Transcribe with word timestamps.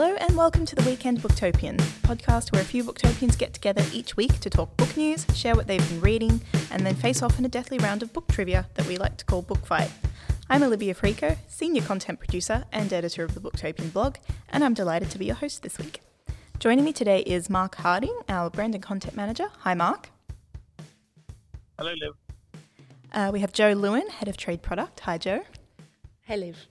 Hello 0.00 0.14
and 0.14 0.36
welcome 0.36 0.64
to 0.64 0.76
the 0.76 0.88
Weekend 0.88 1.18
Booktopian, 1.18 1.76
podcast 2.02 2.52
where 2.52 2.62
a 2.62 2.64
few 2.64 2.84
booktopians 2.84 3.36
get 3.36 3.52
together 3.52 3.84
each 3.92 4.16
week 4.16 4.38
to 4.38 4.48
talk 4.48 4.76
book 4.76 4.96
news, 4.96 5.26
share 5.34 5.56
what 5.56 5.66
they've 5.66 5.88
been 5.88 6.00
reading, 6.00 6.40
and 6.70 6.86
then 6.86 6.94
face 6.94 7.20
off 7.20 7.36
in 7.36 7.44
a 7.44 7.48
deathly 7.48 7.78
round 7.78 8.04
of 8.04 8.12
book 8.12 8.28
trivia 8.28 8.68
that 8.74 8.86
we 8.86 8.96
like 8.96 9.16
to 9.16 9.24
call 9.24 9.42
Book 9.42 9.66
Fight. 9.66 9.90
I'm 10.48 10.62
Olivia 10.62 10.94
Frico, 10.94 11.36
senior 11.48 11.82
content 11.82 12.20
producer 12.20 12.62
and 12.70 12.92
editor 12.92 13.24
of 13.24 13.34
the 13.34 13.40
Booktopian 13.40 13.92
blog, 13.92 14.18
and 14.50 14.62
I'm 14.62 14.72
delighted 14.72 15.10
to 15.10 15.18
be 15.18 15.26
your 15.26 15.34
host 15.34 15.64
this 15.64 15.78
week. 15.78 16.00
Joining 16.60 16.84
me 16.84 16.92
today 16.92 17.22
is 17.22 17.50
Mark 17.50 17.74
Harding, 17.74 18.16
our 18.28 18.50
brand 18.50 18.76
and 18.76 18.84
content 18.84 19.16
manager. 19.16 19.48
Hi, 19.62 19.74
Mark. 19.74 20.10
Hello, 21.76 21.92
Liv. 22.00 22.14
Uh, 23.12 23.30
we 23.32 23.40
have 23.40 23.52
Joe 23.52 23.72
Lewin, 23.72 24.08
head 24.10 24.28
of 24.28 24.36
trade 24.36 24.62
product. 24.62 25.00
Hi, 25.00 25.18
Joe. 25.18 25.42
Hey, 26.20 26.36
Liv. 26.36 26.68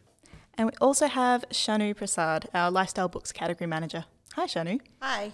And 0.58 0.68
we 0.68 0.78
also 0.82 1.08
have 1.08 1.46
Shanu 1.52 1.96
Prasad, 1.96 2.50
our 2.54 2.72
lifestyle 2.72 3.08
books 3.08 3.32
category 3.32 3.68
manager. 3.68 4.06
Hi, 4.34 4.46
Shanu. 4.46 4.80
Hi. 5.02 5.32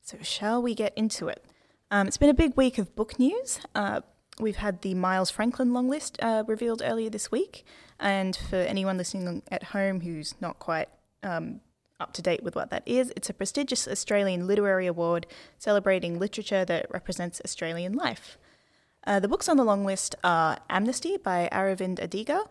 So, 0.00 0.16
shall 0.22 0.62
we 0.62 0.74
get 0.74 0.92
into 0.96 1.28
it? 1.28 1.44
Um, 1.90 2.06
it's 2.06 2.16
been 2.16 2.30
a 2.30 2.34
big 2.34 2.56
week 2.56 2.78
of 2.78 2.94
book 2.96 3.18
news. 3.18 3.60
Uh, 3.74 4.00
we've 4.38 4.56
had 4.56 4.80
the 4.80 4.94
Miles 4.94 5.30
Franklin 5.30 5.74
long 5.74 5.88
list 5.88 6.16
uh, 6.22 6.44
revealed 6.46 6.80
earlier 6.84 7.10
this 7.10 7.30
week. 7.30 7.66
And 7.98 8.34
for 8.34 8.56
anyone 8.56 8.96
listening 8.96 9.42
at 9.50 9.62
home 9.62 10.00
who's 10.00 10.34
not 10.40 10.58
quite 10.58 10.88
um, 11.22 11.60
up 11.98 12.14
to 12.14 12.22
date 12.22 12.42
with 12.42 12.56
what 12.56 12.70
that 12.70 12.82
is, 12.86 13.12
it's 13.16 13.28
a 13.28 13.34
prestigious 13.34 13.86
Australian 13.86 14.46
literary 14.46 14.86
award 14.86 15.26
celebrating 15.58 16.18
literature 16.18 16.64
that 16.64 16.86
represents 16.90 17.42
Australian 17.44 17.92
life. 17.92 18.38
Uh, 19.06 19.20
the 19.20 19.28
books 19.28 19.48
on 19.48 19.58
the 19.58 19.64
long 19.64 19.84
list 19.84 20.14
are 20.24 20.58
Amnesty 20.70 21.18
by 21.18 21.48
Aravind 21.52 21.98
Adiga, 21.98 22.46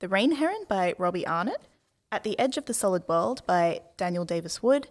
The 0.00 0.08
Rain 0.08 0.32
Heron 0.32 0.64
by 0.68 0.94
Robbie 0.98 1.26
Arnott, 1.26 1.62
At 2.10 2.24
the 2.24 2.38
Edge 2.38 2.56
of 2.56 2.64
the 2.64 2.74
Solid 2.74 3.04
World 3.08 3.42
by 3.46 3.80
Daniel 3.96 4.24
Davis 4.24 4.60
Wood, 4.60 4.88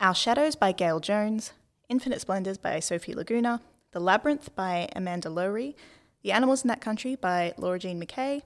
Our 0.00 0.14
Shadows 0.14 0.56
by 0.56 0.72
Gail 0.72 1.00
Jones, 1.00 1.52
Infinite 1.90 2.22
Splendors 2.22 2.56
by 2.56 2.78
Sofie 2.78 3.14
Laguna, 3.14 3.60
The 3.92 4.00
Labyrinth 4.00 4.54
by 4.56 4.88
Amanda 4.96 5.28
Lohrey, 5.28 5.74
The 6.22 6.32
Animals 6.32 6.64
in 6.64 6.68
That 6.68 6.80
Country 6.80 7.14
by 7.14 7.52
Laura 7.58 7.78
Jean 7.78 8.02
McKay, 8.02 8.42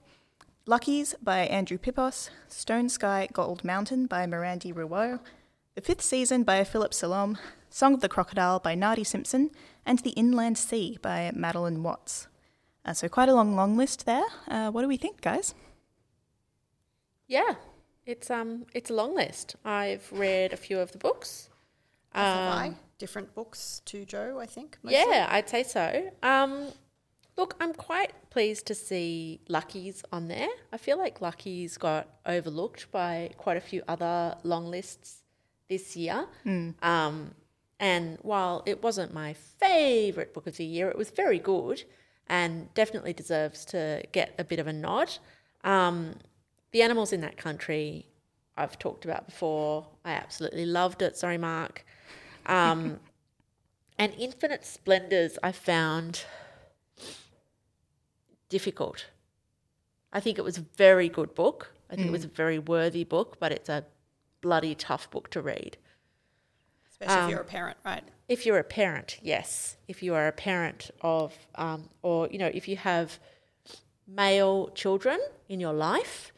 Lucky's 0.65 1.15
by 1.23 1.39
Andrew 1.39 1.77
Pippos, 1.77 2.29
Stone 2.49 2.89
Sky 2.89 3.29
Gold 3.31 3.63
Mountain 3.63 4.07
by 4.07 4.25
Mirandi 4.25 4.73
Riwoe, 4.73 5.21
The 5.75 5.81
Fifth 5.81 6.01
Season 6.01 6.43
by 6.43 6.65
Philip 6.65 6.91
Salom, 6.91 7.37
Song 7.69 7.93
of 7.93 8.01
the 8.01 8.09
Crocodile 8.09 8.59
by 8.59 8.75
Nardi 8.75 9.05
Simpson, 9.05 9.51
and 9.85 9.99
The 9.99 10.11
Inland 10.11 10.57
Sea 10.57 10.99
by 11.01 11.31
Madeleine 11.33 11.81
Watts. 11.81 12.27
Uh, 12.85 12.93
so 12.93 13.07
quite 13.07 13.29
a 13.29 13.33
long, 13.33 13.55
long 13.55 13.77
list 13.77 14.05
there. 14.05 14.25
Uh, 14.49 14.69
what 14.69 14.81
do 14.81 14.89
we 14.89 14.97
think, 14.97 15.21
guys? 15.21 15.55
Yeah, 17.27 17.55
it's 18.05 18.29
um, 18.29 18.65
it's 18.73 18.89
a 18.89 18.93
long 18.93 19.15
list. 19.15 19.55
I've 19.63 20.07
read 20.11 20.53
a 20.53 20.57
few 20.57 20.79
of 20.79 20.91
the 20.91 20.97
books. 20.97 21.49
As 22.13 22.37
Um, 22.37 22.75
Different 22.99 23.33
books 23.33 23.81
to 23.85 24.05
Joe, 24.05 24.39
I 24.39 24.45
think. 24.45 24.77
mostly. 24.83 24.99
Yeah, 24.99 25.27
I'd 25.29 25.49
say 25.49 25.63
so. 25.63 26.11
Um, 26.21 26.67
look, 27.35 27.55
I'm 27.59 27.73
quite 27.73 28.11
pleased 28.29 28.65
to 28.67 28.75
see 28.75 29.41
Lucky's 29.49 30.03
on 30.11 30.27
there. 30.27 30.47
I 30.71 30.77
feel 30.77 30.97
like 30.97 31.19
Lucky's 31.19 31.77
got 31.77 32.07
overlooked 32.25 32.91
by 32.91 33.31
quite 33.37 33.57
a 33.57 33.61
few 33.61 33.81
other 33.87 34.37
long 34.43 34.67
lists 34.67 35.23
this 35.69 35.97
year. 35.97 36.27
Um, 36.45 37.33
and 37.79 38.17
while 38.21 38.63
it 38.65 38.81
wasn't 38.83 39.13
my 39.13 39.33
favourite 39.33 40.33
book 40.33 40.47
of 40.47 40.55
the 40.57 40.65
year, 40.65 40.87
it 40.89 40.97
was 40.97 41.09
very 41.09 41.39
good 41.39 41.83
and 42.27 42.73
definitely 42.73 43.11
deserves 43.13 43.65
to 43.65 44.03
get 44.13 44.33
a 44.39 44.43
bit 44.45 44.59
of 44.59 44.67
a 44.67 44.73
nod. 44.73 45.17
Um, 45.65 46.15
the 46.73 46.81
animals 46.81 47.13
in 47.13 47.21
that 47.21 47.37
country, 47.37 48.07
I've 48.57 48.77
talked 48.77 49.05
about 49.05 49.25
before. 49.27 49.87
I 50.03 50.11
absolutely 50.11 50.65
loved 50.65 51.01
it. 51.01 51.15
Sorry, 51.15 51.37
Mark. 51.37 51.85
Um, 52.47 52.99
and 53.97 54.13
Infinite 54.17 54.65
Splendors, 54.65 55.37
I 55.41 55.53
found 55.53 56.25
difficult. 58.49 59.05
I 60.11 60.19
think 60.19 60.37
it 60.37 60.43
was 60.43 60.57
a 60.57 60.65
very 60.75 61.09
good 61.09 61.33
book. 61.33 61.71
I 61.89 61.95
think 61.95 62.07
it 62.07 62.11
was 62.11 62.25
a 62.25 62.27
very 62.27 62.57
worthy 62.57 63.03
book, 63.03 63.37
but 63.39 63.51
it's 63.51 63.69
a 63.69 63.85
bloody 64.41 64.73
tough 64.73 65.09
book 65.11 65.29
to 65.29 65.41
read. 65.41 65.77
Especially 66.89 67.15
um, 67.15 67.25
if 67.25 67.29
you're 67.29 67.41
a 67.41 67.45
parent, 67.45 67.77
right? 67.85 68.03
If 68.27 68.45
you're 68.47 68.57
a 68.57 68.63
parent, 68.63 69.19
yes. 69.21 69.77
If 69.87 70.01
you 70.01 70.15
are 70.15 70.27
a 70.27 70.31
parent 70.31 70.89
of, 71.01 71.35
um, 71.53 71.89
or, 72.01 72.27
you 72.31 72.39
know, 72.39 72.49
if 72.51 72.67
you 72.67 72.77
have 72.77 73.19
male 74.07 74.69
children 74.69 75.19
in 75.49 75.59
your 75.59 75.73
life, 75.73 76.32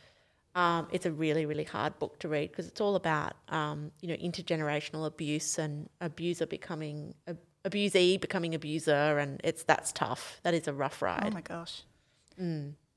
um, 0.56 0.88
it's 0.92 1.06
a 1.06 1.12
really, 1.12 1.46
really 1.46 1.66
hard 1.66 2.00
book 2.00 2.18
to 2.20 2.28
read 2.28 2.52
because 2.52 2.68
it's 2.68 2.82
all 2.82 2.96
about, 2.96 3.34
um, 3.50 3.92
you 4.02 4.08
know, 4.08 4.16
intergenerational 4.16 5.06
abuse 5.06 5.60
and 5.60 5.90
abuser 6.02 6.46
becoming, 6.46 7.14
ab- 7.28 7.38
abusee 7.64 8.20
becoming 8.20 8.56
abuser. 8.56 9.20
And 9.20 9.42
it's, 9.44 9.64
that's 9.64 9.92
tough. 9.92 10.40
That 10.44 10.54
is 10.54 10.68
a 10.68 10.74
rough 10.74 11.02
ride. 11.02 11.28
Oh 11.28 11.32
my 11.32 11.42
gosh. 11.42 11.84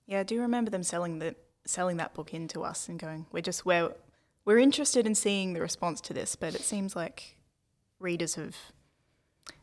Yeah, 0.08 0.20
I 0.20 0.22
do 0.22 0.40
remember 0.40 0.70
them 0.70 0.82
selling 0.82 1.18
the 1.18 1.36
selling 1.64 1.98
that 1.98 2.14
book 2.14 2.32
in 2.32 2.48
to 2.48 2.62
us 2.62 2.88
and 2.88 2.98
going, 2.98 3.26
we're 3.30 3.42
just 3.42 3.66
we're 3.66 3.92
we're 4.44 4.58
interested 4.58 5.06
in 5.06 5.14
seeing 5.14 5.52
the 5.52 5.60
response 5.60 6.00
to 6.00 6.14
this, 6.14 6.34
but 6.34 6.54
it 6.54 6.62
seems 6.62 6.96
like 6.96 7.36
readers 8.00 8.34
have 8.36 8.56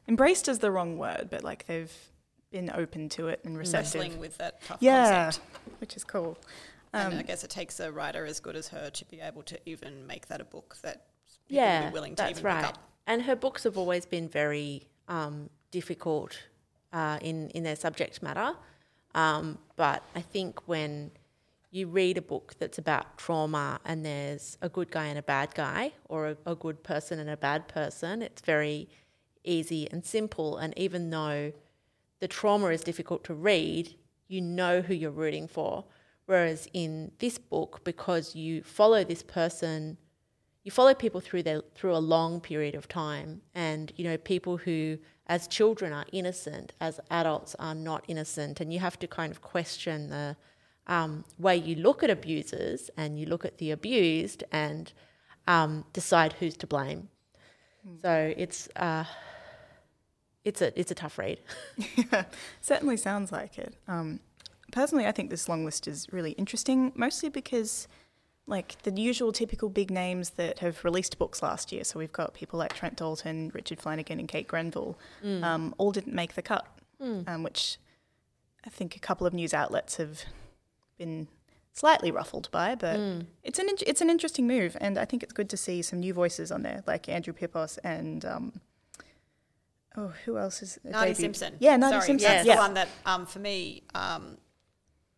embraced 0.07 0.47
is 0.47 0.59
the 0.59 0.71
wrong 0.71 0.97
word, 0.97 1.27
but 1.31 1.43
like 1.43 1.65
they've 1.65 1.93
been 2.51 2.71
open 2.73 3.09
to 3.09 3.27
it 3.27 3.41
and 3.43 3.57
receptive. 3.57 4.01
Wrestling 4.01 4.19
with 4.19 4.37
that 4.37 4.61
tough 4.63 4.77
yeah, 4.79 5.23
concept. 5.25 5.45
which 5.79 5.97
is 5.97 6.03
cool. 6.03 6.37
And 6.93 7.13
Um, 7.13 7.19
I 7.19 7.23
guess 7.23 7.43
it 7.43 7.49
takes 7.49 7.79
a 7.79 7.91
writer 7.91 8.25
as 8.25 8.39
good 8.39 8.55
as 8.55 8.69
her 8.69 8.89
to 8.89 9.05
be 9.05 9.19
able 9.19 9.43
to 9.43 9.59
even 9.65 10.05
make 10.07 10.27
that 10.27 10.41
a 10.41 10.45
book 10.45 10.77
that 10.83 11.07
people 11.47 11.63
yeah, 11.63 11.81
would 11.81 11.89
be 11.89 11.93
willing 11.93 12.15
to 12.15 12.23
that's 12.23 12.39
even 12.39 12.43
right. 12.43 12.61
pick 12.61 12.69
up. 12.69 12.77
And 13.07 13.21
her 13.23 13.35
books 13.35 13.63
have 13.63 13.77
always 13.77 14.05
been 14.05 14.27
very 14.27 14.87
um, 15.07 15.49
difficult 15.71 16.37
uh, 16.93 17.19
in 17.21 17.49
in 17.49 17.63
their 17.63 17.75
subject 17.75 18.23
matter. 18.23 18.55
Um, 19.13 19.57
but 19.75 20.03
I 20.15 20.21
think 20.21 20.67
when 20.67 21.11
you 21.71 21.87
read 21.87 22.17
a 22.17 22.21
book 22.21 22.55
that's 22.59 22.77
about 22.77 23.17
trauma 23.17 23.79
and 23.85 24.05
there's 24.05 24.57
a 24.61 24.69
good 24.69 24.91
guy 24.91 25.05
and 25.05 25.19
a 25.19 25.23
bad 25.23 25.53
guy, 25.53 25.91
or 26.09 26.29
a, 26.29 26.37
a 26.45 26.55
good 26.55 26.83
person 26.83 27.19
and 27.19 27.29
a 27.29 27.37
bad 27.37 27.67
person, 27.67 28.21
it's 28.21 28.41
very 28.41 28.87
easy 29.43 29.87
and 29.91 30.05
simple. 30.05 30.57
And 30.57 30.73
even 30.77 31.09
though 31.09 31.51
the 32.19 32.27
trauma 32.27 32.67
is 32.67 32.81
difficult 32.81 33.23
to 33.25 33.33
read, 33.33 33.95
you 34.27 34.41
know 34.41 34.81
who 34.81 34.93
you're 34.93 35.11
rooting 35.11 35.47
for. 35.47 35.85
Whereas 36.25 36.67
in 36.73 37.11
this 37.19 37.37
book, 37.37 37.81
because 37.83 38.35
you 38.35 38.63
follow 38.63 39.03
this 39.03 39.21
person, 39.21 39.97
you 40.63 40.71
follow 40.71 40.93
people 40.95 41.21
through 41.21 41.43
their 41.43 41.61
through 41.75 41.95
a 41.95 41.99
long 41.99 42.41
period 42.41 42.73
of 42.73 42.87
time, 42.87 43.41
and 43.53 43.93
you 43.95 44.03
know 44.03 44.17
people 44.17 44.57
who, 44.57 44.97
as 45.27 45.47
children, 45.47 45.93
are 45.93 46.05
innocent, 46.11 46.73
as 46.81 46.99
adults 47.11 47.55
are 47.59 47.75
not 47.75 48.03
innocent, 48.07 48.59
and 48.59 48.73
you 48.73 48.79
have 48.79 48.97
to 48.99 49.07
kind 49.07 49.31
of 49.31 49.41
question 49.41 50.09
the 50.09 50.35
um, 50.87 51.23
way 51.37 51.55
you 51.55 51.75
look 51.75 52.03
at 52.03 52.09
abusers 52.09 52.89
and 52.97 53.19
you 53.19 53.25
look 53.25 53.45
at 53.45 53.57
the 53.57 53.71
abused 53.71 54.43
and 54.51 54.93
um, 55.47 55.85
decide 55.93 56.33
who's 56.33 56.57
to 56.57 56.67
blame. 56.67 57.09
So 58.01 58.33
it's 58.35 58.67
uh, 58.75 59.03
it's 60.43 60.61
a 60.61 60.79
it's 60.79 60.91
a 60.91 60.95
tough 60.95 61.17
read. 61.17 61.39
yeah, 61.95 62.25
Certainly 62.61 62.97
sounds 62.97 63.31
like 63.31 63.57
it. 63.59 63.75
Um, 63.87 64.19
personally, 64.71 65.05
I 65.05 65.11
think 65.11 65.29
this 65.29 65.47
long 65.49 65.65
list 65.65 65.87
is 65.87 66.07
really 66.11 66.31
interesting, 66.31 66.91
mostly 66.95 67.29
because, 67.29 67.87
like, 68.47 68.81
the 68.83 68.91
usual 68.91 69.31
typical 69.31 69.69
big 69.69 69.91
names 69.91 70.31
that 70.31 70.59
have 70.59 70.83
released 70.83 71.17
books 71.17 71.41
last 71.41 71.71
year. 71.71 71.83
So 71.83 71.99
we've 71.99 72.11
got 72.11 72.33
people 72.33 72.59
like 72.59 72.73
Trent 72.73 72.95
Dalton, 72.97 73.51
Richard 73.53 73.79
Flanagan, 73.79 74.19
and 74.19 74.27
Kate 74.27 74.47
Grenville, 74.47 74.97
um, 75.23 75.73
all 75.77 75.91
didn't 75.91 76.13
make 76.15 76.33
the 76.35 76.41
cut, 76.41 76.65
um, 76.99 77.43
which 77.43 77.77
I 78.65 78.69
think 78.69 78.95
a 78.95 78.99
couple 78.99 79.27
of 79.27 79.33
news 79.33 79.53
outlets 79.53 79.97
have 79.97 80.23
been 80.97 81.27
slightly 81.73 82.09
ruffled 82.11 82.49
by. 82.51 82.75
But 82.75 82.99
it's 83.43 83.59
an 83.59 83.69
in- 83.69 83.75
it's 83.85 84.01
an 84.01 84.09
interesting 84.09 84.47
move, 84.47 84.77
and 84.81 84.97
I 84.97 85.05
think 85.05 85.23
it's 85.23 85.33
good 85.33 85.49
to 85.49 85.57
see 85.57 85.81
some 85.81 85.99
new 85.99 86.13
voices 86.13 86.51
on 86.51 86.63
there, 86.63 86.83
like 86.87 87.07
Andrew 87.09 87.33
Pippos 87.33 87.77
and. 87.83 88.25
Um, 88.25 88.61
Oh, 89.97 90.11
who 90.25 90.37
else 90.37 90.61
is 90.61 90.77
Nardi 90.83 91.11
debuted? 91.11 91.15
Simpson. 91.15 91.55
Yeah, 91.59 91.77
Nardi 91.77 91.93
Sorry, 91.93 92.05
Simpson. 92.07 92.29
That's 92.29 92.45
yeah. 92.45 92.55
the 92.55 92.59
one 92.59 92.73
that, 92.73 92.89
um, 93.05 93.25
for 93.25 93.39
me, 93.39 93.83
um, 93.93 94.37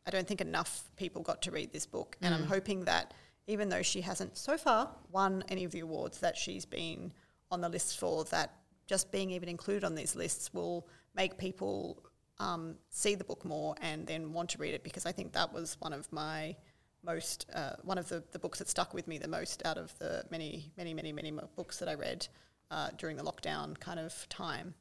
I 0.08 0.10
don't 0.10 0.28
think 0.28 0.42
enough 0.42 0.90
people 0.96 1.22
got 1.22 1.42
to 1.44 1.52
read 1.52 1.72
this 1.74 1.86
book, 1.86 2.18
and 2.22 2.34
Mm. 2.34 2.38
I'm 2.38 2.48
hoping 2.48 2.86
that 2.86 3.14
even 3.46 3.70
though 3.70 3.82
she 3.84 4.02
hasn't 4.02 4.38
so 4.38 4.58
far 4.58 4.90
won 5.12 5.44
any 5.50 5.64
of 5.66 5.72
the 5.72 5.82
awards 5.82 6.20
that 6.20 6.36
she's 6.38 6.66
been 6.66 7.14
on 7.52 7.62
the 7.62 7.70
list 7.70 8.00
for, 8.00 8.24
that 8.26 8.54
just 8.88 9.12
being 9.12 9.32
even 9.32 9.50
included 9.50 9.84
on 9.84 9.96
these 9.96 10.16
lists 10.16 10.54
will 10.54 10.88
make 11.14 11.38
people 11.38 12.04
um, 12.40 12.76
see 12.90 13.16
the 13.16 13.24
book 13.24 13.44
more 13.46 13.76
and 13.82 14.08
then 14.08 14.32
want 14.34 14.50
to 14.52 14.58
read 14.58 14.74
it 14.74 14.84
because 14.84 15.06
I 15.06 15.12
think 15.12 15.34
that 15.34 15.52
was 15.54 15.76
one 15.80 15.94
of 15.94 16.12
my 16.12 16.56
most 17.04 17.46
uh, 17.54 17.74
one 17.84 17.98
of 17.98 18.10
the, 18.10 18.24
the 18.32 18.40
books 18.40 18.60
that 18.60 18.70
stuck 18.70 18.94
with 18.94 19.08
me 19.08 19.18
the 19.18 19.28
most 19.28 19.62
out 19.66 19.78
of 19.78 19.98
the 20.00 20.24
many 20.30 20.72
many 20.78 20.94
many 20.94 21.12
many 21.12 21.32
books 21.56 21.80
that 21.80 21.90
I 21.90 21.96
read 21.96 22.28
uh, 22.72 22.90
during 22.98 23.18
the 23.18 23.24
lockdown 23.24 23.78
kind 23.80 24.00
of 24.00 24.28
time. 24.30 24.74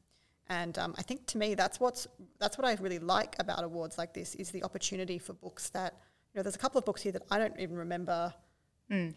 And 0.49 0.77
um, 0.77 0.95
I 0.97 1.01
think 1.01 1.25
to 1.27 1.37
me 1.37 1.55
that's 1.55 1.79
what's 1.79 2.07
that's 2.39 2.57
what 2.57 2.65
I 2.65 2.73
really 2.81 2.99
like 2.99 3.35
about 3.39 3.63
awards 3.63 3.97
like 3.97 4.13
this 4.13 4.35
is 4.35 4.51
the 4.51 4.63
opportunity 4.63 5.17
for 5.17 5.33
books 5.33 5.69
that 5.71 5.93
you 6.33 6.39
know 6.39 6.43
there's 6.43 6.55
a 6.55 6.59
couple 6.59 6.79
of 6.79 6.85
books 6.85 7.01
here 7.01 7.11
that 7.11 7.23
I 7.29 7.37
don't 7.37 7.59
even 7.59 7.75
remember 7.75 8.33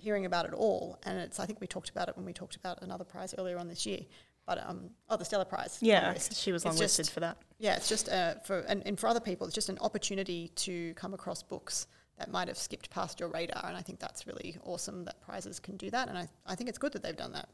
hearing 0.00 0.26
about 0.26 0.46
at 0.46 0.54
all. 0.54 0.98
And 1.04 1.18
it's 1.18 1.38
I 1.38 1.46
think 1.46 1.60
we 1.60 1.66
talked 1.66 1.90
about 1.90 2.08
it 2.08 2.16
when 2.16 2.26
we 2.26 2.32
talked 2.32 2.56
about 2.56 2.82
another 2.82 3.04
prize 3.04 3.34
earlier 3.38 3.58
on 3.58 3.68
this 3.68 3.86
year. 3.86 4.00
But 4.46 4.66
um, 4.68 4.90
oh, 5.08 5.16
the 5.16 5.24
Stella 5.24 5.44
Prize. 5.44 5.78
Yeah, 5.80 6.14
she 6.18 6.50
was 6.50 6.64
longlisted 6.64 6.96
just- 6.96 7.12
for 7.12 7.20
that. 7.20 7.36
Yeah, 7.58 7.76
it's 7.76 7.88
just 7.88 8.08
uh, 8.08 8.34
for 8.44 8.60
and, 8.60 8.82
and 8.86 8.98
for 8.98 9.06
other 9.06 9.20
people, 9.20 9.46
it's 9.46 9.54
just 9.54 9.68
an 9.68 9.78
opportunity 9.80 10.48
to 10.56 10.92
come 10.94 11.14
across 11.14 11.42
books 11.42 11.86
that 12.18 12.30
might 12.30 12.48
have 12.48 12.58
skipped 12.58 12.90
past 12.90 13.20
your 13.20 13.28
radar. 13.28 13.64
And 13.66 13.76
I 13.76 13.82
think 13.82 14.00
that's 14.00 14.26
really 14.26 14.56
awesome 14.64 15.04
that 15.04 15.20
prizes 15.20 15.60
can 15.60 15.76
do 15.76 15.90
that. 15.90 16.08
And 16.08 16.18
I, 16.18 16.28
I 16.46 16.54
think 16.54 16.68
it's 16.68 16.78
good 16.78 16.92
that 16.92 17.02
they've 17.02 17.16
done 17.16 17.32
that 17.32 17.48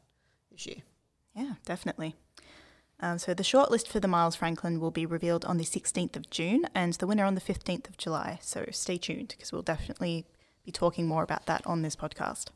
this 0.50 0.66
year. 0.66 0.76
Yeah, 1.34 1.52
definitely. 1.66 2.14
Um, 3.00 3.18
so 3.18 3.34
the 3.34 3.42
shortlist 3.42 3.88
for 3.88 4.00
the 4.00 4.08
Miles 4.08 4.36
Franklin 4.36 4.80
will 4.80 4.90
be 4.90 5.04
revealed 5.04 5.44
on 5.44 5.58
the 5.58 5.64
16th 5.64 6.16
of 6.16 6.30
June 6.30 6.66
and 6.74 6.94
the 6.94 7.06
winner 7.06 7.24
on 7.24 7.34
the 7.34 7.40
15th 7.40 7.88
of 7.88 7.98
July. 7.98 8.38
So 8.40 8.66
stay 8.70 8.96
tuned 8.96 9.28
because 9.28 9.52
we'll 9.52 9.62
definitely 9.62 10.24
be 10.64 10.72
talking 10.72 11.06
more 11.06 11.22
about 11.22 11.46
that 11.46 11.66
on 11.66 11.82
this 11.82 11.94
podcast. 11.94 12.46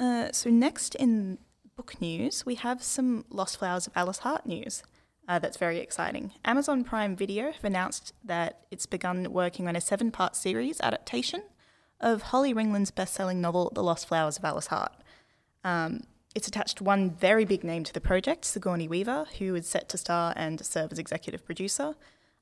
Uh, 0.00 0.30
so 0.32 0.50
next 0.50 0.94
in 0.94 1.38
book 1.76 2.00
news, 2.00 2.46
we 2.46 2.54
have 2.54 2.82
some 2.82 3.24
Lost 3.28 3.58
Flowers 3.58 3.86
of 3.86 3.92
Alice 3.94 4.18
Hart 4.18 4.46
news. 4.46 4.82
Uh, 5.28 5.38
that's 5.38 5.56
very 5.56 5.78
exciting. 5.78 6.32
Amazon 6.44 6.84
Prime 6.84 7.16
Video 7.16 7.50
have 7.50 7.64
announced 7.64 8.12
that 8.24 8.60
it's 8.70 8.86
begun 8.86 9.32
working 9.32 9.68
on 9.68 9.76
a 9.76 9.80
seven 9.80 10.10
part 10.10 10.36
series 10.36 10.80
adaptation 10.80 11.42
of 12.00 12.22
Holly 12.22 12.54
Ringland's 12.54 12.90
best 12.90 13.14
selling 13.14 13.40
novel, 13.40 13.72
The 13.74 13.82
Lost 13.82 14.06
Flowers 14.06 14.38
of 14.38 14.44
Alice 14.44 14.68
Hart. 14.68 14.92
Um, 15.64 16.04
it's 16.36 16.46
attached 16.46 16.82
one 16.82 17.10
very 17.12 17.46
big 17.46 17.64
name 17.64 17.82
to 17.84 17.92
the 17.94 18.00
project, 18.00 18.44
Sigourney 18.44 18.86
Weaver, 18.86 19.24
who 19.38 19.54
is 19.54 19.66
set 19.66 19.88
to 19.88 19.96
star 19.96 20.34
and 20.36 20.64
serve 20.64 20.92
as 20.92 20.98
executive 20.98 21.42
producer. 21.46 21.94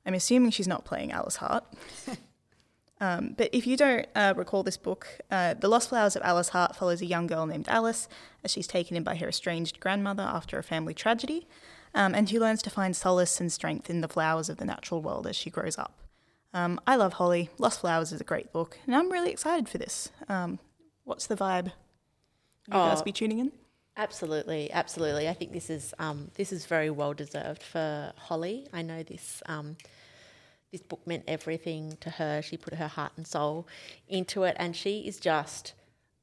I'm 0.05 0.13
assuming 0.13 0.51
she's 0.51 0.67
not 0.67 0.83
playing 0.83 1.13
Alice 1.13 1.37
Hart. 1.37 1.63
um, 2.99 3.35
but 3.37 3.49
if 3.53 3.65
you 3.65 3.77
don't 3.77 4.05
uh, 4.13 4.33
recall 4.35 4.63
this 4.63 4.75
book, 4.75 5.07
uh, 5.31 5.53
The 5.53 5.69
Lost 5.69 5.87
Flowers 5.89 6.17
of 6.17 6.23
Alice 6.23 6.49
Hart 6.49 6.75
follows 6.75 7.01
a 7.01 7.05
young 7.05 7.25
girl 7.25 7.45
named 7.45 7.69
Alice 7.69 8.09
as 8.43 8.51
she's 8.51 8.67
taken 8.67 8.97
in 8.97 9.03
by 9.03 9.15
her 9.15 9.29
estranged 9.29 9.79
grandmother 9.79 10.23
after 10.23 10.59
a 10.59 10.63
family 10.63 10.93
tragedy, 10.93 11.47
um, 11.93 12.13
and 12.13 12.29
who 12.29 12.39
learns 12.39 12.61
to 12.63 12.69
find 12.69 12.97
solace 12.97 13.39
and 13.39 13.49
strength 13.49 13.89
in 13.89 14.01
the 14.01 14.09
flowers 14.09 14.49
of 14.49 14.57
the 14.57 14.65
natural 14.65 15.01
world 15.01 15.25
as 15.25 15.37
she 15.37 15.49
grows 15.49 15.77
up. 15.77 15.97
Um, 16.53 16.81
I 16.85 16.97
love 16.97 17.13
Holly. 17.13 17.49
Lost 17.57 17.79
Flowers 17.79 18.11
is 18.11 18.19
a 18.19 18.25
great 18.25 18.51
book, 18.51 18.77
and 18.85 18.93
I'm 18.93 19.09
really 19.09 19.31
excited 19.31 19.69
for 19.69 19.77
this. 19.77 20.09
Um, 20.27 20.59
what's 21.05 21.27
the 21.27 21.35
vibe? 21.37 21.67
You 22.67 22.73
guys 22.73 22.99
Oh. 22.99 23.03
be 23.05 23.13
tuning 23.13 23.39
in? 23.39 23.51
Absolutely, 23.97 24.71
absolutely. 24.71 25.29
I 25.29 25.33
think 25.33 25.53
this 25.53 25.69
is 25.69 25.93
um, 25.99 26.29
this 26.35 26.51
is 26.51 26.65
very 26.65 26.89
well 26.89 27.13
deserved 27.13 27.63
for 27.63 28.11
Holly. 28.17 28.67
I 28.73 28.81
know 28.81 29.03
this 29.03 29.41
um, 29.45 29.77
this 30.71 30.81
book 30.81 31.05
meant 31.07 31.23
everything 31.27 31.97
to 32.01 32.09
her. 32.09 32.41
She 32.41 32.57
put 32.57 32.73
her 32.73 32.89
heart 32.89 33.13
and 33.15 33.25
soul 33.25 33.67
into 34.09 34.43
it, 34.43 34.57
and 34.59 34.75
she 34.75 34.99
is 35.07 35.17
just 35.19 35.73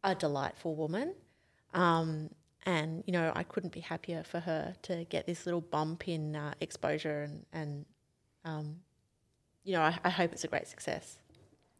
a 0.05 0.15
delightful 0.15 0.75
woman. 0.75 1.15
Um, 1.73 2.29
and 2.67 3.03
you 3.07 3.13
know, 3.13 3.33
I 3.35 3.43
couldn't 3.43 3.73
be 3.73 3.81
happier 3.81 4.23
for 4.23 4.41
her 4.41 4.75
to 4.83 5.05
get 5.05 5.27
this 5.27 5.47
little 5.47 5.63
bump 5.63 6.07
in 6.09 6.37
uh, 6.37 6.53
exposure, 6.61 7.23
and 7.23 7.47
and 7.55 7.87
um, 8.45 8.77
you 9.65 9.73
know, 9.73 9.81
I, 9.81 9.99
I 10.05 10.11
hope 10.11 10.33
it's 10.33 10.45
a 10.45 10.49
great 10.49 10.69
success. 10.69 11.17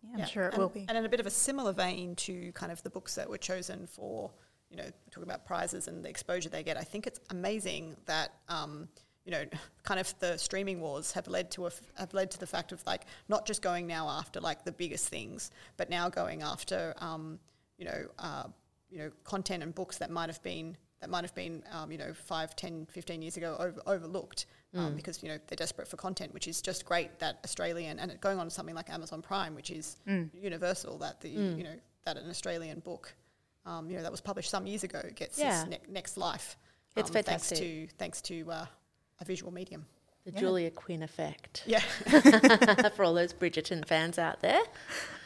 Yeah, 0.03 0.23
I'm 0.23 0.29
sure 0.29 0.45
it 0.45 0.55
and, 0.55 0.63
will 0.63 0.69
be. 0.71 0.87
And 0.89 0.97
in 0.97 1.05
a 1.05 1.09
bit 1.09 1.21
of 1.21 1.27
a 1.27 1.31
similar 1.31 1.73
vein 1.73 2.17
to 2.17 2.51
kind 2.53 2.73
of 2.73 2.83
the 2.83 2.91
books 2.91 3.15
that 3.17 3.29
were 3.29 3.39
chosen 3.39 3.87
for, 3.87 4.31
you 4.73 4.79
know, 4.79 4.89
talking 5.11 5.29
about 5.29 5.45
prizes 5.45 5.87
and 5.87 6.03
the 6.05 6.09
exposure 6.09 6.49
they 6.49 6.63
get, 6.63 6.77
I 6.77 6.83
think 6.83 7.07
it's 7.07 7.21
amazing 7.31 7.97
that, 8.07 8.33
um, 8.49 8.89
you 9.25 9.31
know, 9.31 9.45
kind 9.85 10.01
of 10.01 10.13
the 10.19 10.37
streaming 10.39 10.81
wars 10.81 11.13
have 11.13 11.29
led 11.29 11.51
to 11.53 11.65
a 11.65 11.67
f- 11.69 11.81
have 11.97 12.13
led 12.15 12.31
to 12.33 12.39
the 12.39 12.47
fact 12.47 12.73
of 12.73 12.83
like 12.87 13.05
not 13.29 13.47
just 13.47 13.63
going 13.63 13.87
now 13.87 14.09
after 14.09 14.41
like 14.41 14.65
the 14.65 14.73
biggest 14.73 15.09
things, 15.09 15.51
but 15.77 15.91
now 15.91 16.09
going 16.09 16.43
after, 16.43 16.95
um, 16.99 17.39
you 17.77 17.85
know, 17.85 18.07
uh, 18.19 18.45
you 18.91 18.99
know, 18.99 19.11
content 19.25 19.63
and 19.63 19.75
books 19.75 19.99
that 19.99 20.11
might 20.11 20.29
have 20.29 20.43
been 20.43 20.77
that 21.01 21.11
might 21.11 21.25
have 21.25 21.35
been, 21.35 21.65
um, 21.73 21.91
you 21.91 21.99
know, 21.99 22.15
five, 22.15 22.55
10, 22.55 22.87
15 22.87 23.23
years 23.23 23.37
ago 23.37 23.57
over, 23.59 23.83
overlooked 23.89 24.47
um, 24.75 24.95
because, 24.95 25.21
you 25.21 25.29
know, 25.29 25.37
they're 25.49 25.57
desperate 25.57 25.89
for 25.89 25.97
content, 25.97 26.33
which 26.33 26.47
is 26.47 26.63
just 26.63 26.85
great 26.87 27.19
that 27.19 27.39
Australian, 27.45 27.99
and 27.99 28.09
it 28.11 28.21
going 28.21 28.39
on 28.39 28.49
something 28.49 28.75
like 28.77 28.89
Amazon 28.89 29.21
Prime, 29.21 29.55
which 29.57 29.71
is 29.71 29.97
universal, 30.33 30.99
that 30.99 31.21
the, 31.21 31.29
you 31.59 31.65
know, 31.65 31.75
that 32.07 32.17
an 32.17 32.31
Australian 32.31 32.79
book, 32.79 33.13
um, 33.67 33.89
you 33.91 33.97
know, 33.97 34.03
that 34.03 34.11
was 34.11 34.21
published 34.21 34.51
some 34.51 34.67
years 34.67 34.85
ago 34.85 35.03
gets 35.15 35.39
Yeah. 35.39 35.63
its 35.63 35.71
ne- 35.71 35.81
next 35.93 36.17
life. 36.17 36.57
It's 36.97 37.11
um, 37.11 37.15
fantastic. 37.15 37.59
Thanks 37.59 37.91
to, 37.91 37.97
thanks 37.99 38.23
to 38.23 38.51
uh, 38.51 38.67
a 39.21 39.25
visual 39.25 39.53
medium. 39.53 39.87
The 40.25 40.33
Julia 40.33 40.71
Quinn 40.71 41.03
effect 41.03 41.65
Yeah. 41.67 41.81
for 42.91 43.05
all 43.05 43.15
those 43.15 43.33
Bridgerton 43.33 43.87
fans 43.87 44.19
out 44.19 44.41
there. 44.41 44.61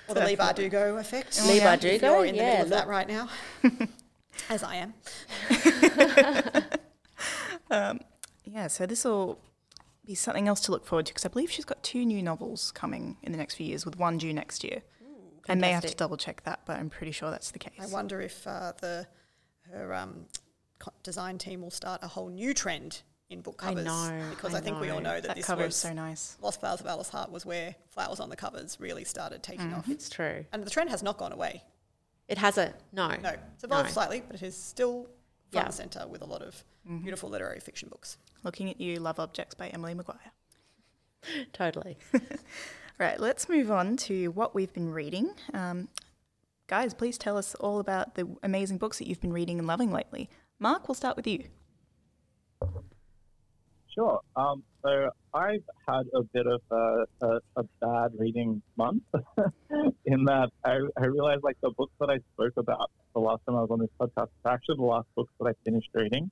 Or 0.08 0.14
the 0.14 0.24
Leigh 0.24 0.36
Bardugo 0.36 0.98
effect. 0.98 1.38
Leigh 1.46 1.58
If 1.58 1.62
Bardugo, 1.64 2.00
you're 2.02 2.24
in 2.24 2.36
the 2.36 2.42
yeah, 2.42 2.50
middle 2.52 2.64
of 2.64 2.70
that 2.70 2.86
right 2.88 3.08
now, 3.08 3.28
as 4.48 4.62
I 4.62 4.76
am. 4.76 4.94
Yeah, 8.56 8.68
so 8.68 8.86
this 8.86 9.04
will 9.04 9.38
be 10.06 10.14
something 10.14 10.48
else 10.48 10.60
to 10.60 10.70
look 10.70 10.86
forward 10.86 11.04
to 11.06 11.12
because 11.12 11.26
I 11.26 11.28
believe 11.28 11.50
she's 11.50 11.64
got 11.66 11.82
two 11.82 12.06
new 12.06 12.22
novels 12.22 12.70
coming 12.70 13.16
in 13.22 13.32
the 13.32 13.38
next 13.38 13.56
few 13.56 13.66
years, 13.66 13.84
with 13.84 13.98
one 13.98 14.16
due 14.16 14.32
next 14.32 14.64
year. 14.64 14.82
I 15.48 15.54
may 15.54 15.70
have 15.72 15.84
to 15.86 15.94
double 15.94 16.16
check 16.16 16.42
that, 16.44 16.60
but 16.66 16.76
I'm 16.76 16.90
pretty 16.90 17.12
sure 17.12 17.30
that's 17.30 17.50
the 17.50 17.58
case. 17.58 17.72
I 17.80 17.86
wonder 17.86 18.20
if 18.20 18.46
uh, 18.46 18.72
the 18.80 19.06
her 19.72 19.92
um, 19.94 20.26
co- 20.78 20.92
design 21.02 21.38
team 21.38 21.60
will 21.62 21.70
start 21.70 22.02
a 22.02 22.08
whole 22.08 22.28
new 22.28 22.54
trend 22.54 23.02
in 23.28 23.40
book 23.40 23.60
I 23.64 23.68
covers. 23.70 23.84
know, 23.84 24.20
because 24.30 24.54
I 24.54 24.58
I, 24.58 24.60
think 24.60 24.80
we 24.80 24.90
all 24.90 25.00
know. 25.00 25.10
know 25.10 25.14
that, 25.20 25.24
that 25.28 25.36
this 25.36 25.46
cover 25.46 25.64
was 25.64 25.74
so 25.74 25.92
nice. 25.92 26.36
Lost 26.40 26.60
Flowers 26.60 26.80
of 26.80 26.86
Alice 26.86 27.08
Hart 27.08 27.30
was 27.32 27.44
where 27.44 27.74
flowers 27.90 28.20
on 28.20 28.30
the 28.30 28.36
covers 28.36 28.78
really 28.78 29.02
started 29.04 29.42
taking 29.42 29.72
off, 29.74 29.88
It's 29.88 30.08
true. 30.08 30.44
and 30.52 30.62
the 30.64 30.70
trend 30.70 30.90
has 30.90 31.02
not 31.02 31.18
gone 31.18 31.32
away. 31.32 31.62
It 32.28 32.38
hasn't. 32.38 32.74
No. 32.92 33.08
No, 33.08 33.30
it's 33.54 33.64
evolved 33.64 33.88
No. 33.88 33.92
slightly, 33.92 34.22
but 34.26 34.36
it 34.36 34.42
is 34.42 34.56
still 34.56 35.02
front 35.50 35.52
Yeah. 35.52 35.64
and 35.64 35.74
centre 35.74 36.06
with 36.08 36.22
a 36.22 36.26
lot 36.26 36.42
of 36.42 36.62
beautiful 37.02 37.28
literary 37.28 37.58
fiction 37.60 37.88
books. 37.88 38.16
Looking 38.44 38.70
at 38.70 38.80
You, 38.80 38.96
Love 39.00 39.18
Objects 39.18 39.54
by 39.56 39.68
Emily 39.68 39.94
Maguire. 39.94 40.32
Totally. 41.52 41.98
Right, 42.98 43.20
let's 43.20 43.48
move 43.50 43.70
on 43.70 43.98
to 43.98 44.28
what 44.28 44.54
we've 44.54 44.72
been 44.72 44.90
reading. 44.90 45.34
Um, 45.52 45.88
guys, 46.66 46.94
please 46.94 47.18
tell 47.18 47.36
us 47.36 47.54
all 47.56 47.78
about 47.78 48.14
the 48.14 48.26
amazing 48.42 48.78
books 48.78 48.98
that 48.98 49.06
you've 49.06 49.20
been 49.20 49.34
reading 49.34 49.58
and 49.58 49.68
loving 49.68 49.92
lately. 49.92 50.30
Mark, 50.58 50.88
we'll 50.88 50.94
start 50.94 51.14
with 51.14 51.26
you. 51.26 51.44
Sure. 53.94 54.20
Um, 54.34 54.62
so 54.82 55.10
I've 55.34 55.62
had 55.86 56.06
a 56.14 56.22
bit 56.22 56.46
of 56.46 56.62
a, 56.70 57.04
a, 57.20 57.40
a 57.56 57.62
bad 57.82 58.12
reading 58.18 58.62
month 58.78 59.02
in 60.06 60.24
that 60.24 60.48
I, 60.64 60.78
I 60.96 61.06
realized 61.06 61.42
like 61.42 61.56
the 61.62 61.72
books 61.76 61.92
that 62.00 62.08
I 62.08 62.18
spoke 62.32 62.54
about 62.56 62.90
the 63.14 63.20
last 63.20 63.42
time 63.46 63.56
I 63.56 63.60
was 63.60 63.70
on 63.70 63.80
this 63.80 63.90
podcast 64.00 64.28
are 64.44 64.52
actually 64.52 64.76
the 64.76 64.84
last 64.84 65.08
books 65.14 65.32
that 65.38 65.48
I 65.48 65.52
finished 65.64 65.88
reading. 65.92 66.30